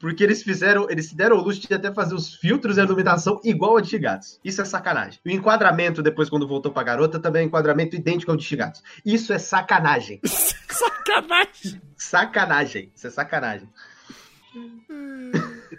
Porque 0.00 0.22
eles 0.22 0.42
fizeram, 0.42 0.88
eles 0.90 1.08
se 1.08 1.16
deram 1.16 1.36
o 1.36 1.40
luxo 1.40 1.60
de 1.60 1.74
até 1.74 1.92
fazer 1.92 2.14
os 2.14 2.34
filtros 2.34 2.76
e 2.76 2.80
a 2.80 2.84
iluminação 2.84 3.40
igual 3.44 3.76
a 3.76 3.80
de 3.80 3.88
Shigatsu. 3.88 4.38
Isso 4.44 4.60
é 4.60 4.64
sacanagem. 4.64 5.20
O 5.24 5.30
enquadramento, 5.30 6.02
depois, 6.02 6.28
quando 6.28 6.46
voltou 6.46 6.72
pra 6.72 6.82
garota, 6.82 7.18
também 7.18 7.42
é 7.42 7.44
um 7.44 7.48
enquadramento 7.48 7.96
idêntico 7.96 8.30
ao 8.30 8.36
de 8.36 8.44
Shigatsu. 8.44 8.82
Isso 9.04 9.32
é 9.32 9.38
sacanagem. 9.38 10.20
sacanagem. 10.68 11.82
Sacanagem. 11.96 12.92
Isso 12.94 13.06
é 13.06 13.10
sacanagem. 13.10 13.68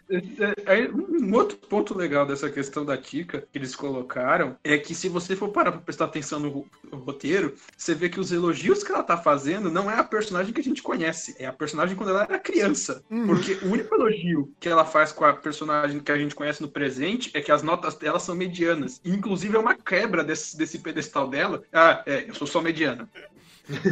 É, 0.10 0.84
é, 0.84 0.90
um 0.90 1.34
outro 1.34 1.58
ponto 1.58 1.98
legal 1.98 2.26
dessa 2.26 2.50
questão 2.50 2.86
da 2.86 2.98
Tika 2.98 3.48
que 3.52 3.58
eles 3.58 3.76
colocaram 3.76 4.58
é 4.64 4.78
que 4.78 4.96
se 4.96 5.10
você 5.10 5.36
for 5.36 5.50
parar 5.50 5.72
pra 5.72 5.82
prestar 5.82 6.06
atenção 6.06 6.40
no, 6.40 6.66
roteiro, 6.92 7.56
você 7.76 7.94
vê 7.94 8.10
que 8.10 8.20
os 8.20 8.32
elogios 8.32 8.84
que 8.84 8.92
ela 8.92 9.04
tá 9.04 9.18
fazendo 9.18 9.70
não 9.70 9.90
é 9.90 10.00
a 10.00 10.04
personagem 10.04 10.54
que 10.54 10.62
a 10.62 10.64
gente 10.64 10.82
conhece, 10.82 11.36
é 11.40 11.46
a 11.46 11.54
personagem 11.54 11.96
quando 11.96 12.10
ela 12.10 12.24
era 12.24 12.40
criança. 12.40 13.04
Hum. 13.10 13.28
Porque 13.28 13.54
o 13.66 13.72
único 13.72 13.94
elogio 13.96 14.54
que 14.60 14.70
ela 14.70 14.86
faz 14.86 15.12
com 15.12 15.26
a 15.26 15.34
personagem 15.34 16.00
que 16.00 16.12
a 16.12 16.18
gente 16.18 16.36
conhece 16.36 16.62
no 16.62 16.68
presente 16.68 17.32
é 17.34 17.42
que 17.42 17.52
as 17.52 17.64
notas 17.64 17.96
dela 17.96 18.20
são 18.20 18.36
medianas. 18.36 19.02
Inclusive 19.04 19.56
é 19.56 19.60
uma 19.60 19.76
quebra 19.76 20.24
desse, 20.24 20.58
desse 20.58 20.80
pedestal 20.80 21.30
dela. 21.30 21.64
Ah, 21.72 22.04
é, 22.06 22.30
eu 22.30 22.36
sou 22.36 22.48
só 22.48 22.62
mediana. 22.62 23.10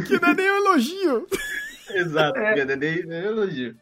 Que 0.06 0.20
não 0.20 0.28
é 0.28 0.34
nem 0.34 0.50
um 0.50 0.56
elogio. 0.56 1.26
Exato, 1.90 2.38
é. 2.38 2.54
que 2.54 2.64
não 2.64 2.72
é 2.72 2.76
nem 2.76 3.06
um 3.06 3.12
elogio. 3.12 3.76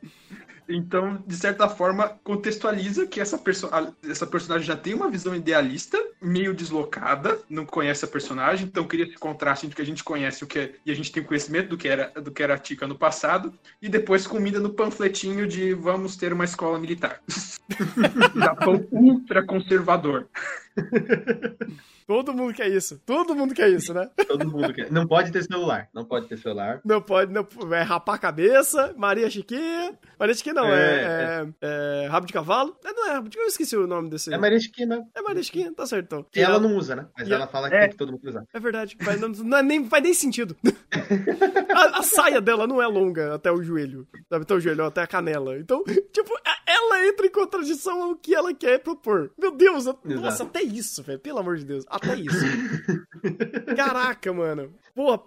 Então, 0.70 1.22
de 1.26 1.37
certa 1.37 1.68
forma, 1.68 2.09
contextualiza 2.22 3.06
que 3.06 3.20
essa, 3.20 3.37
perso 3.37 3.68
essa 4.09 4.26
personagem 4.26 4.66
já 4.66 4.76
tem 4.76 4.94
uma 4.94 5.11
visão 5.11 5.35
idealista, 5.35 5.98
meio 6.20 6.54
deslocada, 6.54 7.38
não 7.48 7.66
conhece 7.66 8.04
a 8.04 8.09
personagem, 8.09 8.66
então 8.66 8.87
cria 8.87 9.04
esse 9.04 9.16
contraste 9.16 9.66
entre 9.66 9.76
que 9.76 9.83
a 9.83 9.87
gente 9.87 10.04
conhece 10.04 10.44
o 10.44 10.46
que 10.46 10.59
é, 10.59 10.74
e 10.87 10.90
a 10.90 10.94
gente 10.94 11.11
tem 11.11 11.22
conhecimento 11.22 11.70
do 11.70 11.76
que 11.76 11.88
era 11.88 12.12
do 12.20 12.30
que 12.30 12.42
era 12.42 12.54
a 12.54 12.59
Tika 12.59 12.87
no 12.87 12.96
passado, 12.96 13.52
e 13.83 13.88
depois 13.88 14.26
comida 14.26 14.61
no 14.61 14.70
panfletinho 14.70 15.46
de 15.46 15.74
vamos 15.74 16.16
ter 16.16 16.33
uma 16.33 16.44
escola 16.44 16.78
militar. 16.78 17.20
Japão 18.37 18.87
ultra 18.90 19.44
conservador. 19.44 20.28
Todo 22.10 22.34
mundo 22.34 22.52
quer 22.52 22.68
isso. 22.68 23.00
Todo 23.06 23.36
mundo 23.36 23.54
quer 23.54 23.70
isso, 23.70 23.94
né? 23.94 24.10
Todo 24.26 24.50
mundo 24.50 24.74
quer. 24.74 24.90
Não 24.90 25.06
pode 25.06 25.30
ter 25.30 25.44
celular. 25.44 25.88
Não 25.94 26.04
pode 26.04 26.26
ter 26.26 26.36
celular. 26.36 26.80
Não 26.84 27.00
pode, 27.00 27.32
não, 27.32 27.46
é 27.72 27.82
rapar 27.82 28.16
a 28.16 28.18
cabeça, 28.18 28.92
Maria 28.96 29.30
Chiquinha. 29.30 29.96
Maria 30.18 30.34
Chiquinha 30.34 30.54
não, 30.56 30.66
é, 30.66 30.72
é, 30.74 31.48
é, 31.62 32.04
é 32.04 32.08
rabo 32.08 32.26
de 32.26 32.32
cavalo. 32.32 32.76
É, 32.84 32.92
não 32.92 33.08
é 33.08 33.12
rabo 33.12 33.28
de 33.28 33.38
eu 33.38 33.46
esqueci 33.46 33.76
o 33.76 33.86
nome 33.86 34.10
desse. 34.10 34.34
É 34.34 34.36
Maria 34.36 34.58
Chiquinha. 34.58 35.06
É 35.14 35.22
Maria 35.22 35.40
Chiquinha, 35.40 35.72
tá 35.72 35.86
certo 35.86 36.04
então. 36.06 36.26
E 36.34 36.40
ela 36.40 36.58
não 36.58 36.76
usa, 36.76 36.96
né? 36.96 37.06
Mas 37.16 37.30
ela 37.30 37.46
fala 37.46 37.68
que 37.68 37.76
é, 37.76 37.80
tem 37.82 37.90
que 37.90 37.96
todo 37.96 38.10
mundo 38.10 38.28
usar. 38.28 38.44
É 38.52 38.58
verdade. 38.58 38.96
Faz, 39.00 39.20
não, 39.20 39.28
não, 39.28 39.58
é 39.58 39.62
nem, 39.62 39.88
faz 39.88 40.02
nem 40.02 40.12
sentido. 40.12 40.56
a, 41.72 42.00
a, 42.00 42.02
saia 42.02 42.40
dela 42.40 42.66
não 42.66 42.82
é 42.82 42.88
longa 42.88 43.36
até 43.36 43.52
o 43.52 43.62
joelho. 43.62 44.04
Sabe? 44.28 44.42
Até 44.42 44.54
o 44.54 44.60
joelho, 44.60 44.84
até 44.84 45.02
a 45.02 45.06
canela. 45.06 45.56
Então, 45.58 45.84
tipo, 46.12 46.32
ela 46.66 47.06
entra 47.06 47.26
em 47.26 47.30
contradição 47.30 48.02
ao 48.02 48.16
que 48.16 48.34
ela 48.34 48.52
quer 48.52 48.80
propor. 48.80 49.30
Meu 49.38 49.52
Deus, 49.52 49.84
Exato. 49.84 50.08
nossa, 50.08 50.42
até 50.42 50.62
isso, 50.70 51.02
velho. 51.02 51.18
Pelo 51.18 51.38
amor 51.38 51.56
de 51.56 51.64
Deus. 51.64 51.85
Até 51.88 52.14
isso. 52.16 52.44
Caraca, 53.76 54.33
mano. 54.33 54.72
Pô, 54.94 55.18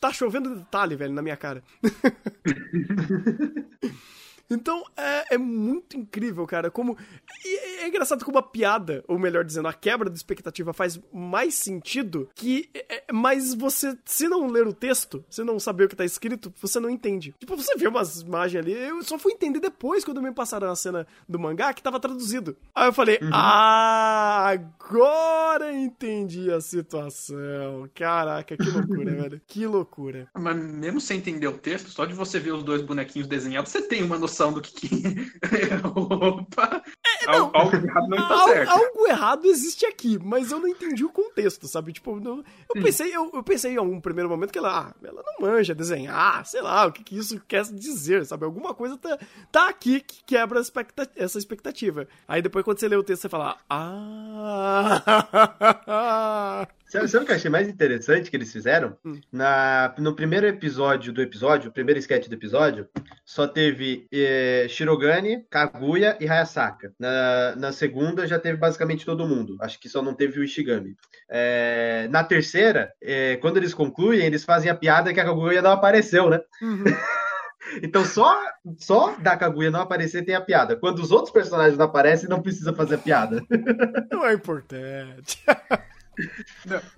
tá 0.00 0.12
chovendo 0.12 0.56
detalhe, 0.56 0.96
velho, 0.96 1.12
na 1.12 1.22
minha 1.22 1.36
cara. 1.36 1.62
Então 4.50 4.84
é, 4.96 5.34
é, 5.34 5.38
muito 5.38 5.96
incrível, 5.96 6.46
cara. 6.46 6.70
Como. 6.70 6.96
E 7.44 7.82
é 7.82 7.88
engraçado 7.88 8.24
como 8.24 8.38
a 8.38 8.42
piada, 8.42 9.04
ou 9.08 9.18
melhor 9.18 9.44
dizendo, 9.44 9.68
a 9.68 9.72
quebra 9.72 10.10
de 10.10 10.16
expectativa 10.16 10.72
faz 10.72 10.98
mais 11.12 11.54
sentido 11.54 12.28
que. 12.34 12.68
É, 12.74 12.96
é, 12.96 13.04
mas 13.12 13.54
você, 13.54 13.96
se 14.04 14.28
não 14.28 14.46
ler 14.46 14.66
o 14.66 14.72
texto, 14.72 15.24
se 15.28 15.42
não 15.42 15.58
saber 15.58 15.84
o 15.84 15.88
que 15.88 15.96
tá 15.96 16.04
escrito, 16.04 16.52
você 16.60 16.78
não 16.78 16.90
entende. 16.90 17.34
Tipo, 17.38 17.56
você 17.56 17.74
vê 17.76 17.88
umas 17.88 18.20
imagens 18.20 18.62
ali, 18.62 18.72
eu 18.72 19.02
só 19.02 19.18
fui 19.18 19.32
entender 19.32 19.60
depois 19.60 20.04
quando 20.04 20.22
me 20.22 20.32
passaram 20.32 20.70
a 20.70 20.76
cena 20.76 21.06
do 21.28 21.38
mangá 21.38 21.72
que 21.72 21.82
tava 21.82 22.00
traduzido. 22.00 22.56
Aí 22.74 22.88
eu 22.88 22.92
falei, 22.92 23.18
uhum. 23.20 23.30
ah, 23.32 24.48
agora 24.48 25.72
entendi 25.72 26.50
a 26.50 26.60
situação. 26.60 27.88
Caraca, 27.94 28.56
que 28.56 28.70
loucura, 28.70 29.10
velho. 29.14 29.40
Que 29.46 29.66
loucura. 29.66 30.28
Mas 30.34 30.56
mesmo 30.56 31.00
sem 31.00 31.18
entender 31.18 31.48
o 31.48 31.58
texto, 31.58 31.90
só 31.90 32.04
de 32.04 32.14
você 32.14 32.38
ver 32.38 32.52
os 32.52 32.62
dois 32.62 32.82
bonequinhos 32.82 33.28
desenhados, 33.28 33.70
você 33.70 33.82
tem 33.82 34.02
uma 34.02 34.18
noção 34.18 34.33
noção 34.34 34.52
do 34.52 34.60
que. 34.60 34.72
que... 34.72 34.90
Opa! 35.86 36.82
É, 37.22 37.26
não, 37.26 37.50
algo, 37.54 37.76
errado 37.76 38.08
não 38.08 38.18
está 38.18 38.44
certo. 38.44 38.70
Algo 38.70 39.06
errado 39.06 39.46
existe 39.46 39.86
aqui, 39.86 40.18
mas 40.22 40.50
eu 40.50 40.58
não 40.58 40.66
entendi 40.68 41.04
o 41.04 41.08
contexto, 41.08 41.68
sabe? 41.68 41.92
Tipo, 41.92 42.18
não, 42.18 42.44
eu, 42.74 42.82
pensei, 42.82 43.14
eu, 43.14 43.30
eu, 43.32 43.42
pensei 43.42 43.74
em 43.74 43.76
algum 43.76 44.00
primeiro 44.00 44.28
momento 44.28 44.52
que 44.52 44.58
ela, 44.58 44.88
ah, 44.88 44.94
ela 45.02 45.22
não 45.24 45.46
manja 45.48 45.74
desenhar, 45.74 46.44
sei 46.44 46.60
lá, 46.60 46.86
o 46.86 46.92
que, 46.92 47.04
que 47.04 47.16
isso 47.16 47.40
quer 47.46 47.62
dizer, 47.64 48.26
sabe? 48.26 48.44
Alguma 48.44 48.74
coisa 48.74 48.98
tá, 48.98 49.18
tá 49.50 49.68
aqui 49.68 50.00
que 50.00 50.24
quebra 50.24 50.60
essa 51.16 51.38
expectativa. 51.38 52.08
Aí 52.26 52.42
depois, 52.42 52.64
quando 52.64 52.80
você 52.80 52.88
lê 52.88 52.96
o 52.96 53.04
texto, 53.04 53.22
você 53.22 53.28
fala, 53.28 53.56
ah. 53.70 55.02
Sabe, 56.94 57.08
sabe 57.08 57.24
o 57.24 57.26
que 57.26 57.32
eu 57.32 57.36
achei 57.36 57.50
mais 57.50 57.68
interessante 57.68 58.30
que 58.30 58.36
eles 58.36 58.52
fizeram? 58.52 58.96
Hum. 59.04 59.20
Na, 59.32 59.92
no 59.98 60.14
primeiro 60.14 60.46
episódio 60.46 61.12
do 61.12 61.20
episódio, 61.20 61.68
o 61.68 61.72
primeiro 61.72 61.98
sketch 61.98 62.28
do 62.28 62.36
episódio, 62.36 62.86
só 63.24 63.48
teve 63.48 64.06
eh, 64.12 64.66
Shirogane, 64.68 65.44
Kaguya 65.50 66.16
e 66.20 66.28
Hayasaka. 66.28 66.92
Na, 66.96 67.56
na 67.56 67.72
segunda 67.72 68.28
já 68.28 68.38
teve 68.38 68.58
basicamente 68.58 69.04
todo 69.04 69.26
mundo. 69.26 69.56
Acho 69.60 69.80
que 69.80 69.88
só 69.88 70.00
não 70.00 70.14
teve 70.14 70.38
o 70.38 70.44
Ishigami. 70.44 70.94
É, 71.28 72.06
na 72.12 72.22
terceira, 72.22 72.92
é, 73.02 73.38
quando 73.38 73.56
eles 73.56 73.74
concluem, 73.74 74.24
eles 74.24 74.44
fazem 74.44 74.70
a 74.70 74.76
piada 74.76 75.12
que 75.12 75.18
a 75.18 75.24
Kaguya 75.24 75.62
não 75.62 75.72
apareceu, 75.72 76.30
né? 76.30 76.40
Uhum. 76.62 76.84
Então 77.82 78.04
só, 78.04 78.38
só 78.76 79.16
da 79.16 79.36
Kaguya 79.36 79.70
não 79.70 79.80
aparecer 79.80 80.22
tem 80.22 80.34
a 80.34 80.40
piada. 80.40 80.76
Quando 80.76 80.98
os 80.98 81.10
outros 81.10 81.32
personagens 81.32 81.78
não 81.78 81.86
aparecem, 81.86 82.28
não 82.28 82.42
precisa 82.42 82.74
fazer 82.74 82.96
a 82.96 82.98
piada. 82.98 83.42
Não 84.12 84.24
é 84.24 84.34
importante. 84.34 85.42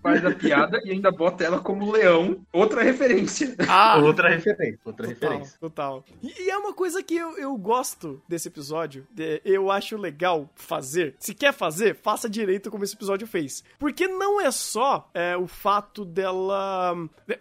faz 0.02 0.24
a 0.24 0.30
piada 0.30 0.80
e 0.84 0.90
ainda 0.90 1.10
bota 1.10 1.44
ela 1.44 1.60
como 1.60 1.90
leão. 1.90 2.44
Outra 2.52 2.82
referência. 2.82 3.54
Ah, 3.68 3.98
outra 3.98 4.28
referência. 4.28 4.78
Outra 4.84 5.08
total, 5.08 5.30
referência. 5.30 5.58
Total. 5.60 6.04
E, 6.22 6.44
e, 6.44 6.50
é 6.50 6.56
uma 6.56 6.72
coisa 6.72 7.02
que 7.02 7.16
eu, 7.16 7.36
eu 7.36 7.56
gosto 7.56 8.22
desse 8.28 8.48
episódio. 8.48 9.06
eu 9.44 9.70
acho 9.70 9.96
legal 9.96 10.48
fazer. 10.54 11.14
Se 11.18 11.34
quer 11.34 11.52
fazer, 11.52 11.96
faça 11.96 12.28
direito 12.28 12.70
como 12.70 12.84
esse 12.84 12.94
episódio 12.94 13.26
fez. 13.26 13.64
Porque 13.78 14.06
não 14.06 14.40
é 14.40 14.50
só 14.50 15.10
é, 15.12 15.36
o 15.36 15.46
fato 15.46 16.04
dela. 16.04 16.94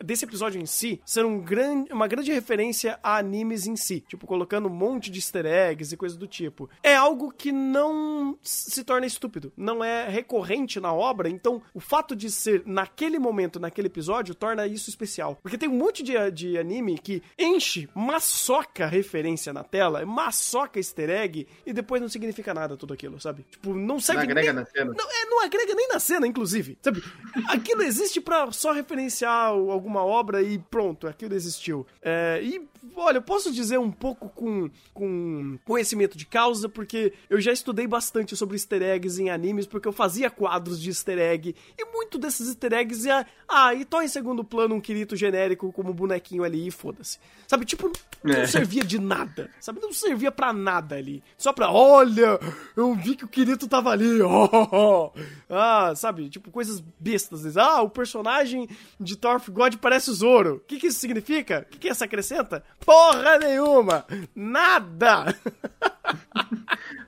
desse 0.04 0.26
episódio 0.26 0.62
em 0.62 0.66
si 0.66 1.02
ser 1.06 1.26
um 1.26 1.40
gran, 1.40 1.86
uma 1.92 2.08
grande 2.08 2.32
referência 2.32 3.00
a 3.04 3.18
animes 3.18 3.68
em 3.68 3.76
si. 3.76 4.04
Tipo, 4.08 4.26
colocando 4.28 4.68
um 4.68 4.74
monte 4.74 5.12
de 5.12 5.20
easter 5.20 5.46
eggs 5.46 5.94
e 5.94 5.98
coisas 5.98 6.18
do 6.18 6.28
tipo. 6.28 6.70
É 6.84 6.96
algo 6.96 7.32
que 7.32 7.52
não 7.52 8.38
se 8.42 8.84
torna 8.84 9.06
estúpido. 9.06 9.52
Não 9.56 9.84
é 9.84 10.08
recorrente 10.08 10.80
na 10.80 10.94
obra, 10.94 11.30
então 11.30 11.62
o 11.73 11.80
fato 11.80 12.15
de 12.15 12.30
ser 12.32 12.63
naquele 12.65 13.19
momento, 13.19 13.60
naquele 13.60 13.88
episódio, 13.88 14.36
torna 14.36 14.65
isso 14.67 14.89
especial. 14.89 15.38
Porque 15.41 15.58
tem 15.58 15.69
um 15.69 15.78
monte 15.78 16.04
de, 16.04 16.13
de 16.32 16.58
anime 16.58 16.97
que 16.97 17.21
enche, 17.38 17.89
maçoca 17.93 18.86
referência 18.86 19.54
na 19.54 19.63
tela, 19.63 20.06
maçoca 20.06 20.80
easter 20.80 21.10
egg, 21.10 21.47
e 21.65 21.73
depois 21.73 22.01
não 22.01 22.10
significa 22.10 22.54
nada 22.54 22.78
tudo 22.78 22.93
aquilo, 22.93 23.19
sabe? 23.19 23.45
Tipo, 23.49 23.73
não 23.73 23.99
serve 23.99 24.23
Não 24.23 24.32
agrega 24.32 24.54
nem, 24.54 24.62
na 24.62 24.65
cena. 24.65 24.93
Não, 24.97 25.12
é, 25.12 25.25
não 25.25 25.43
agrega 25.43 25.75
nem 25.75 25.88
na 25.88 25.99
cena, 25.99 26.28
inclusive. 26.28 26.78
Sabe? 26.82 27.04
Aquilo 27.47 27.82
existe 27.82 28.21
para 28.21 28.51
só 28.51 28.71
referenciar 28.71 29.49
alguma 29.49 30.04
obra 30.04 30.41
e 30.41 30.58
pronto, 30.58 31.08
aquilo 31.08 31.34
existiu. 31.34 31.86
É, 32.01 32.39
e, 32.41 32.67
olha, 32.95 33.17
eu 33.17 33.21
posso 33.21 33.52
dizer 33.52 33.80
um 33.80 33.91
pouco 33.91 34.30
com, 34.30 34.69
com 34.93 35.58
conhecimento 35.65 36.17
de 36.17 36.26
causa, 36.26 36.67
porque 36.67 37.13
eu 37.30 37.39
já 37.39 37.52
estudei 37.52 37.88
bastante 37.88 38.36
sobre 38.36 38.56
easter 38.56 38.82
eggs 38.82 39.21
em 39.21 39.30
animes, 39.30 39.65
porque 39.65 39.88
eu 39.88 39.93
fazia 39.93 40.30
quadros 40.30 40.82
de 40.82 40.89
easter 40.89 41.17
egg 41.17 41.56
e 41.78 41.86
muito 41.86 42.17
desses 42.17 42.48
easter 42.48 42.74
eggs 42.74 43.08
é. 43.10 43.26
Ah, 43.48 43.74
e 43.74 43.86
tô 43.86 44.02
em 44.02 44.08
segundo 44.08 44.43
plano 44.43 44.76
um 44.76 44.82
Kirito 44.82 45.15
genérico 45.15 45.71
como 45.71 45.93
bonequinho 45.93 46.43
ali 46.43 46.67
e 46.67 46.71
foda-se. 46.71 47.19
Sabe, 47.48 47.65
tipo, 47.65 47.91
não 48.24 48.34
é. 48.34 48.48
servia 48.48 48.84
de 48.84 49.00
nada. 49.00 49.50
Sabe, 49.60 49.80
não 49.82 49.93
servia 49.93 50.32
para 50.32 50.52
nada 50.52 50.95
ali. 50.95 51.24
Só 51.38 51.54
pra, 51.54 51.71
olha, 51.71 52.39
eu 52.76 52.93
vi 52.95 53.15
que 53.15 53.26
o 53.26 53.28
Kirito 53.28 53.67
tava 53.67 53.91
ali. 53.91 54.21
Oh, 54.21 54.50
oh, 54.52 54.67
oh. 54.71 55.12
Ah, 55.50 55.93
sabe, 55.95 56.30
tipo, 56.30 56.50
coisas 56.50 56.84
bestas. 57.00 57.56
Ah, 57.56 57.82
o 57.82 57.89
personagem 57.89 58.67
de 59.00 59.15
Thorf 59.15 59.50
God 59.52 59.76
parece 59.76 60.10
o 60.10 60.13
Zoro. 60.13 60.56
O 60.56 60.60
que, 60.60 60.80
que 60.80 60.88
isso 60.88 61.00
significa? 61.00 61.65
O 61.67 61.71
que, 61.71 61.80
que 61.80 61.88
isso 61.88 62.04
acrescenta? 62.04 62.63
Porra 62.80 63.38
nenhuma! 63.40 64.06
Nada! 64.34 65.26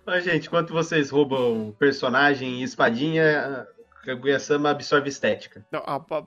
Mas, 0.05 0.23
gente, 0.23 0.47
enquanto 0.47 0.73
vocês 0.73 1.09
roubam 1.09 1.75
personagem 1.77 2.61
e 2.61 2.63
espadinha, 2.63 3.67
Kaguya-sama 4.07 4.69
absorve 4.69 5.09
estética. 5.09 5.65
Não, 5.69 5.83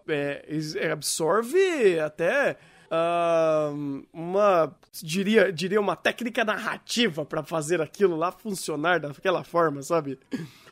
é, 0.08 0.44
é, 0.76 0.90
absorve 0.90 1.98
até 1.98 2.58
uh, 2.90 4.06
uma 4.12 4.74
diria 5.02 5.52
diria 5.52 5.80
uma 5.80 5.96
técnica 5.96 6.44
narrativa 6.44 7.24
para 7.24 7.42
fazer 7.42 7.80
aquilo 7.80 8.16
lá 8.16 8.32
funcionar 8.32 9.00
daquela 9.00 9.44
forma, 9.44 9.82
sabe? 9.82 10.18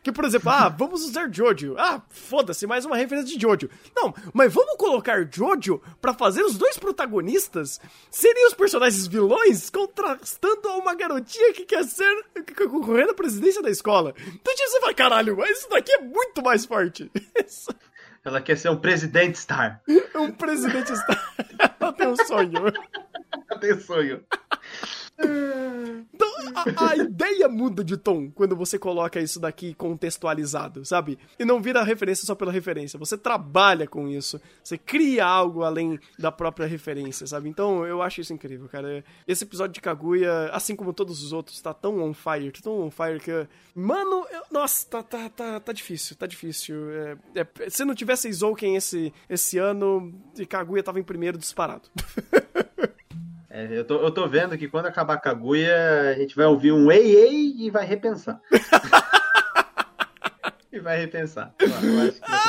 Que, 0.02 0.12
por 0.12 0.24
exemplo, 0.24 0.48
ah, 0.50 0.68
vamos 0.68 1.04
usar 1.04 1.28
Jojo. 1.31 1.74
Ah, 1.76 2.00
foda-se, 2.09 2.66
mais 2.66 2.85
uma 2.85 2.96
referência 2.96 3.37
de 3.37 3.42
Jojo. 3.42 3.68
Não, 3.94 4.14
mas 4.33 4.52
vamos 4.52 4.76
colocar 4.76 5.28
Jojo 5.31 5.83
para 6.00 6.14
fazer 6.14 6.42
os 6.42 6.57
dois 6.57 6.78
protagonistas 6.78 7.81
serem 8.11 8.46
os 8.46 8.54
personagens 8.54 9.07
vilões 9.07 9.68
contrastando 9.70 10.68
a 10.68 10.76
uma 10.76 10.94
garotinha 10.94 11.52
que 11.52 11.64
quer 11.64 11.85
ser 11.85 12.24
que 12.35 12.54
quer 12.54 12.68
concorrer 12.68 13.09
à 13.09 13.14
presidência 13.14 13.62
da 13.62 13.70
escola. 13.70 14.14
Então 14.20 14.54
tipo, 14.54 14.68
você 14.70 14.81
vai, 14.81 14.94
caralho, 14.94 15.37
mas 15.37 15.59
isso 15.59 15.68
daqui 15.68 15.92
é 15.92 16.00
muito 16.00 16.42
mais 16.42 16.64
forte. 16.64 17.11
Ela 18.24 18.40
quer 18.40 18.57
ser 18.59 18.68
um 18.68 18.76
presidente 18.76 19.38
star. 19.38 19.81
um 20.14 20.31
presidente 20.31 20.92
star. 20.94 21.35
Ela 21.88 21.92
tem 21.96 22.09
um 22.09 22.16
sonho. 22.16 22.72
Tem 23.61 23.72
um 23.74 23.81
sonho. 23.81 24.24
Então, 25.18 26.28
a, 26.54 26.90
a, 26.90 26.96
ideia 26.96 27.48
muda 27.48 27.83
de 27.83 27.96
tom 27.96 28.31
quando 28.31 28.57
você 28.57 28.78
coloca 28.78 29.20
isso 29.20 29.40
daqui 29.40 29.74
contextualizado, 29.74 30.85
sabe? 30.85 31.18
E 31.38 31.44
não 31.44 31.61
vira 31.61 31.83
referência 31.83 32.24
só 32.24 32.35
pela 32.35 32.52
referência. 32.52 32.98
Você 32.98 33.16
trabalha 33.16 33.87
com 33.87 34.09
isso. 34.09 34.40
Você 34.62 34.78
cria 34.78 35.24
algo 35.24 35.62
além 35.62 35.98
da 36.18 36.31
própria 36.31 36.66
referência, 36.66 37.26
sabe? 37.26 37.48
Então, 37.48 37.87
eu 37.87 38.02
acho 38.02 38.20
isso 38.20 38.33
incrível, 38.33 38.68
cara. 38.68 39.04
Esse 39.26 39.44
episódio 39.44 39.74
de 39.74 39.81
Kaguya, 39.81 40.50
assim 40.52 40.76
como 40.76 40.92
todos 40.92 41.22
os 41.22 41.33
outros, 41.33 41.61
tá 41.61 41.74
tão 41.74 42.00
on 42.00 42.14
fire, 42.14 42.50
tão 42.62 42.81
on 42.81 42.90
fire 42.90 43.20
que. 43.20 43.46
Mano, 43.74 44.26
eu... 44.31 44.42
nossa, 44.50 44.87
tá, 44.88 45.02
tá, 45.02 45.28
tá, 45.28 45.61
tá 45.61 45.72
difícil, 45.72 46.16
tá 46.16 46.26
difícil. 46.26 46.76
É, 46.90 47.16
é... 47.37 47.70
se 47.70 47.85
não 47.85 47.94
tivesse 47.94 48.28
Izouken 48.28 48.76
esse, 48.76 49.12
esse 49.28 49.59
ano, 49.59 50.12
Kaguya 50.48 50.83
tava 50.83 51.00
em 51.00 51.04
primeiro 51.04 51.38
disparado. 51.38 51.88
É, 53.50 53.78
eu, 53.78 53.84
tô, 53.84 53.96
eu 53.96 54.11
tô 54.11 54.28
vendo 54.28 54.58
que 54.58 54.68
quando 54.68 54.87
acabar 54.87 55.14
a 55.14 55.18
Kaguya, 55.18 56.11
a 56.11 56.14
gente 56.14 56.37
vai 56.37 56.46
ouvir 56.46 56.72
um 56.72 56.92
ei, 56.92 57.16
ei 57.16 57.54
e 57.58 57.70
vai 57.70 57.87
repensar. 57.87 58.38
e 60.70 60.78
vai 60.78 60.98
repensar. 60.98 61.54
Eu, 61.58 61.68
eu 61.68 62.14
ah, 62.22 62.42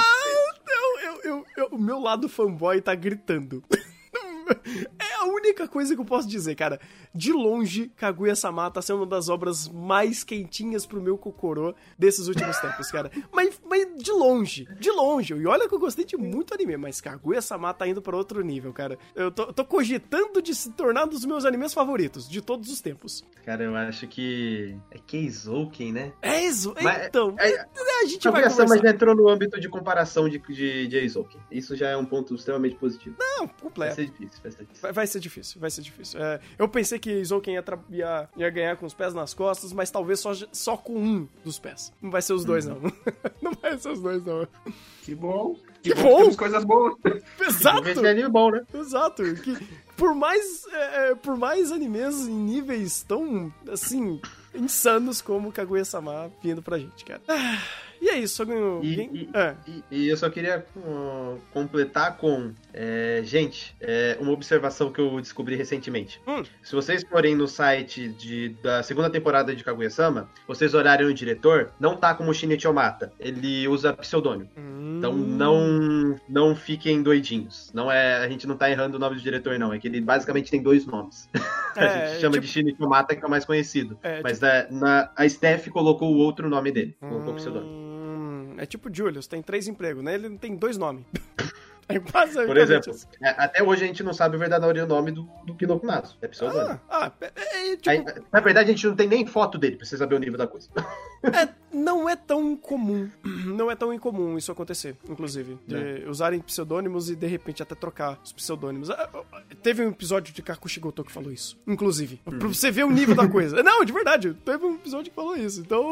eu, 1.24 1.46
eu, 1.56 1.68
o 1.72 1.78
meu 1.78 2.00
lado 2.00 2.28
fanboy 2.28 2.82
tá 2.82 2.94
gritando. 2.96 3.64
É 5.50 5.52
a 5.52 5.64
única 5.64 5.68
coisa 5.68 5.96
que 5.96 6.02
eu 6.02 6.06
posso 6.06 6.28
dizer, 6.28 6.54
cara. 6.56 6.80
De 7.14 7.32
longe, 7.34 7.92
Kaguya-sama 7.98 8.70
tá 8.70 8.82
sendo 8.82 8.98
uma 8.98 9.06
das 9.08 9.30
obras 9.30 9.68
mais 9.68 10.24
quentinhas 10.24 10.86
pro 10.86 11.02
meu 11.02 11.18
Kokoro 11.18 11.76
desses 11.98 12.28
últimos 12.28 12.58
tempos, 12.60 12.92
cara. 12.92 13.10
Mas, 13.32 13.60
mas 13.68 13.88
de 13.98 14.12
longe, 14.12 14.68
de 14.80 14.92
longe. 14.92 15.34
E 15.34 15.46
olha 15.48 15.68
que 15.68 15.74
eu 15.74 15.80
gostei 15.80 16.06
de 16.06 16.16
muito 16.18 16.54
anime, 16.54 16.78
mas 16.78 17.02
Kaguya-sama 17.02 17.74
tá 17.74 17.88
indo 17.88 18.02
pra 18.02 18.16
outro 18.16 18.42
nível, 18.44 18.72
cara. 18.72 18.98
Eu 19.16 19.32
tô, 19.32 19.52
tô 19.52 19.66
cogitando 19.66 20.42
de 20.42 20.54
se 20.54 20.70
tornar 20.72 21.06
um 21.06 21.08
dos 21.08 21.26
meus 21.26 21.46
animes 21.46 21.74
favoritos 21.74 22.30
de 22.30 22.42
todos 22.42 22.70
os 22.72 22.80
tempos. 22.80 23.24
Cara, 23.44 23.64
eu 23.64 23.76
acho 23.76 24.08
que 24.08 24.78
é 24.92 25.00
Keizouken, 25.00 25.92
né? 25.94 26.14
É 26.22 26.46
isso, 26.46 26.74
Mas- 26.82 27.08
então. 27.08 27.36
é- 27.40 27.66
a 28.02 28.06
gente 28.06 28.24
vai 28.30 28.42
Kaguya-sama 28.44 28.68
conversar. 28.70 28.88
já 28.88 28.94
entrou 28.94 29.16
no 29.16 29.28
âmbito 29.28 29.60
de 29.60 29.68
comparação 29.68 30.30
de, 30.30 30.38
de, 30.40 30.88
de 30.88 30.96
Eizouken. 30.96 31.42
Isso 31.52 31.76
já 31.76 31.90
é 31.90 31.98
um 31.98 32.06
ponto 32.06 32.36
extremamente 32.36 32.76
positivo. 32.76 33.16
Não, 33.20 33.46
Vai 33.48 33.56
completo. 33.62 33.96
ser 33.96 34.06
difícil, 34.06 34.40
vai 34.42 34.52
ser 34.52 34.58
difícil. 34.64 34.82
Vai, 34.82 34.92
vai 34.94 35.08
ser 35.08 35.20
difícil, 35.20 35.39
vai 35.58 35.70
ser 35.70 35.82
difícil. 35.82 36.22
É, 36.22 36.40
eu 36.58 36.68
pensei 36.68 37.00
que 37.00 37.12
Izouken 37.12 37.56
ia, 37.56 37.64
ia, 37.90 38.30
ia 38.38 38.50
ganhar 38.50 38.78
com 38.78 38.86
os 38.86 38.94
pés 38.94 39.14
nas 39.14 39.34
costas, 39.34 39.74
mas 39.74 39.92
talvez 39.92 40.20
só, 40.20 40.34
só 40.52 40.78
com 40.78 40.96
um 40.96 41.28
dos 41.44 41.60
pés. 41.60 41.94
Não 42.02 42.12
vai 42.12 42.22
ser 42.22 42.34
os 42.34 42.46
dois, 42.46 42.66
não. 42.66 42.80
não 43.42 43.54
vai 43.54 43.78
ser 43.78 43.90
os 43.90 44.02
dois, 44.02 44.24
não. 44.24 44.48
Que 45.04 45.16
bom. 45.16 45.56
Que 45.82 45.94
bom. 45.94 46.04
bom. 46.04 46.18
Temos 46.18 46.36
coisas 46.36 46.64
boas. 46.64 46.96
Exato! 47.40 47.88
Esse 47.88 48.06
é 48.06 48.10
anime 48.12 48.30
bom, 48.30 48.52
né? 48.52 48.66
Exato. 48.74 49.24
Que 49.36 49.58
por 50.00 50.16
mais, 50.16 50.66
é, 50.72 51.12
é, 51.12 51.16
por 51.16 51.36
mais 51.36 51.72
animes 51.74 52.28
em 52.28 52.34
níveis 52.34 53.04
tão, 53.04 53.54
assim, 53.70 54.22
insanos 54.56 55.22
como 55.22 55.52
Kaguya-sama 55.52 56.32
vindo 56.42 56.62
pra 56.62 56.78
gente, 56.78 57.04
cara. 57.04 57.22
Ah, 57.28 57.62
e 58.02 58.10
é 58.10 58.18
isso, 58.18 58.42
alguém- 58.44 59.10
e- 59.14 59.30
é. 59.34 59.56
E, 59.68 59.84
e 59.92 60.10
eu 60.10 60.16
só 60.18 60.30
queria 60.30 60.66
uh, 60.76 61.38
completar 61.54 62.18
com. 62.18 62.52
é, 62.74 63.22
gente, 63.24 63.76
é, 63.82 64.18
uma 64.20 64.32
observação 64.32 64.92
que 64.92 65.00
eu 65.02 65.20
descobri 65.20 65.56
recentemente. 65.56 66.22
Hum. 66.28 66.44
Se 66.64 66.76
vocês 66.76 67.04
forem 67.04 67.36
no 67.36 67.48
site 67.48 68.08
de, 68.08 68.50
da 68.64 68.82
segunda 68.84 69.10
temporada 69.10 69.56
de 69.56 69.64
Kaguya-sama, 69.64 70.30
vocês 70.48 70.74
olharem 70.74 71.06
o 71.08 71.14
diretor, 71.14 71.72
não 71.80 71.96
tá 71.98 72.14
como 72.14 72.34
Shinichi 72.34 72.68
Omata. 72.68 73.12
Ele 73.20 73.68
usa 73.68 73.92
pseudônimo. 73.94 74.50
Então 74.98 75.12
Hum. 75.14 75.16
não, 75.38 76.20
não 76.28 76.56
fiquem 76.56 77.02
doidinhos. 77.02 77.72
Não 77.74 77.92
é, 77.92 78.18
a 78.18 78.28
gente 78.30 78.46
não 78.48 78.56
tá 78.58 78.70
errando 78.70 78.98
o 78.98 79.00
nome 79.00 79.16
do 79.16 79.22
diretor, 79.22 79.58
não. 79.58 79.74
É 79.74 79.80
que 79.80 79.88
ele 79.88 80.00
basicamente 80.02 80.52
tem 80.52 80.62
dois 80.62 80.86
nomes. 80.86 81.30
a 81.76 81.84
É, 81.86 82.08
gente 82.12 82.22
chama 82.22 82.34
tipo- 82.34 82.46
de 82.46 82.52
Shinichi 82.52 82.84
Omata, 82.84 83.16
que 83.16 83.24
é 83.24 83.28
o 83.28 83.30
mais 83.30 83.46
conhecido. 83.46 83.98
É, 84.04 84.22
Mas 84.22 84.40
na, 84.40 84.68
na- 84.70 85.12
a 85.16 85.28
Steph 85.28 85.68
colocou 85.70 86.14
o 86.14 86.18
outro 86.18 86.50
nome 86.50 86.72
dele. 86.72 86.96
Colocou 87.00 87.34
o 87.34 87.36
pseudônimo. 87.36 87.89
É 88.60 88.66
tipo 88.66 88.94
Julius, 88.94 89.26
tem 89.26 89.42
três 89.42 89.70
empregos, 89.70 90.04
né? 90.04 90.16
Ele 90.16 90.38
tem 90.38 90.54
dois 90.54 90.78
nomes. 90.78 91.06
É 92.00 92.00
quase 92.00 92.46
Por 92.46 92.56
exemplo, 92.56 92.96
é, 93.20 93.30
até 93.30 93.64
hoje 93.64 93.84
a 93.84 93.88
gente 93.88 94.04
não 94.04 94.14
sabe 94.14 94.36
o 94.36 94.40
verdadeiro 94.40 94.86
nome 94.86 95.12
do, 95.12 95.28
do 95.44 95.56
Kinokunazo. 95.56 96.18
É 96.22 96.28
pseudônimo. 96.28 96.80
Ah, 96.88 97.12
ah, 97.12 97.12
é, 97.36 97.72
é, 97.72 97.76
tipo, 97.76 97.90
Aí, 97.90 98.06
na 98.32 98.40
verdade, 98.40 98.70
a 98.70 98.74
gente 98.74 98.86
não 98.86 98.96
tem 98.96 99.08
nem 99.08 99.26
foto 99.26 99.58
dele 99.58 99.76
pra 99.76 99.88
você 99.88 99.98
saber 99.98 100.14
o 100.14 100.20
nível 100.20 100.38
da 100.38 100.46
coisa. 100.46 100.70
é, 101.24 101.50
não 101.74 102.08
é 102.08 102.16
tão 102.16 102.56
comum. 102.56 103.10
Não 103.50 103.72
é 103.72 103.76
tão 103.76 103.94
incomum 103.94 104.38
isso 104.38 104.52
acontecer, 104.52 104.96
inclusive. 105.10 105.58
De 105.66 106.06
usarem 106.08 106.40
pseudônimos 106.40 107.10
e 107.10 107.16
de 107.16 107.26
repente 107.26 107.64
até 107.64 107.74
trocar 107.74 108.20
os 108.24 108.32
pseudônimos. 108.32 108.90
Ah, 108.90 109.10
ah, 109.14 109.42
Teve 109.64 109.84
um 109.84 109.90
episódio 109.90 110.34
de 110.34 110.42
Kakushigoto 110.42 111.04
que 111.04 111.12
falou 111.12 111.32
isso, 111.32 111.60
inclusive. 111.68 112.22
Pra 112.24 112.48
você 112.48 112.70
ver 112.70 112.84
o 112.84 112.92
nível 112.92 113.16
da 113.16 113.28
coisa. 113.28 113.62
Não, 113.64 113.84
de 113.84 113.92
verdade, 113.92 114.34
teve 114.46 114.66
um 114.66 114.76
episódio 114.76 115.10
que 115.10 115.16
falou 115.16 115.36
isso. 115.36 115.62
Então, 115.62 115.92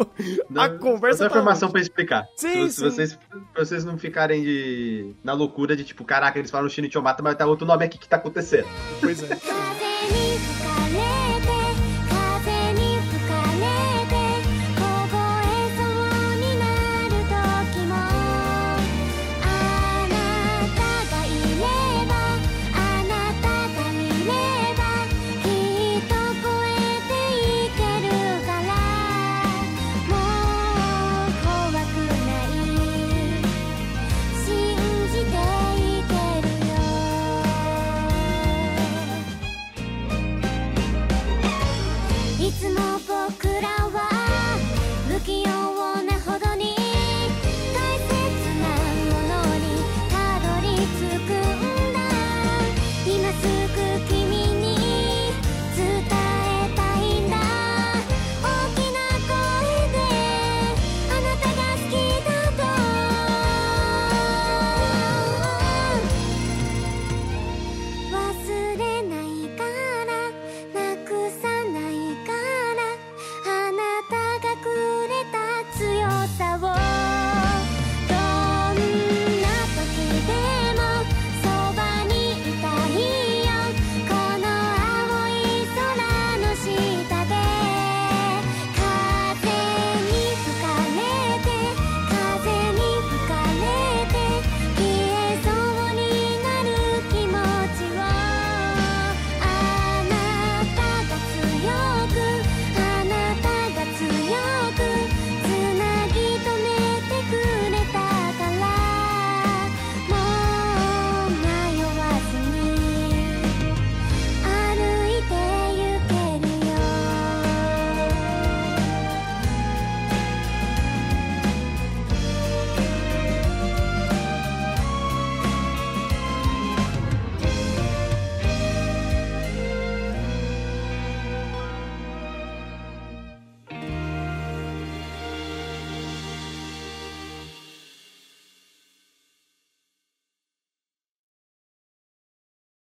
a 0.56 0.70
conversa 0.70 1.24
Outra 1.24 1.30
tá 1.30 1.39
informação 1.39 1.72
pra 1.72 1.82
explicar. 1.82 2.28
Sim, 2.36 2.70
se, 2.70 2.74
se 2.74 2.76
sim. 2.76 2.84
vocês, 2.84 3.20
pra 3.54 3.66
vocês 3.66 3.84
não 3.84 3.98
ficarem 3.98 4.43
de, 4.43 5.16
na 5.24 5.34
loucura 5.34 5.76
de 5.76 5.84
tipo, 5.88 6.04
caraca, 6.04 6.38
eles 6.38 6.52
falam 6.52 6.70
Shinichi 6.70 6.98
mata, 7.00 7.24
mas 7.24 7.36
tá 7.36 7.46
outro 7.46 7.66
nome 7.66 7.86
aqui 7.86 7.98
que 7.98 8.08
tá 8.08 8.18
acontecendo. 8.18 8.68
Pois 9.02 9.24
é. 9.24 9.76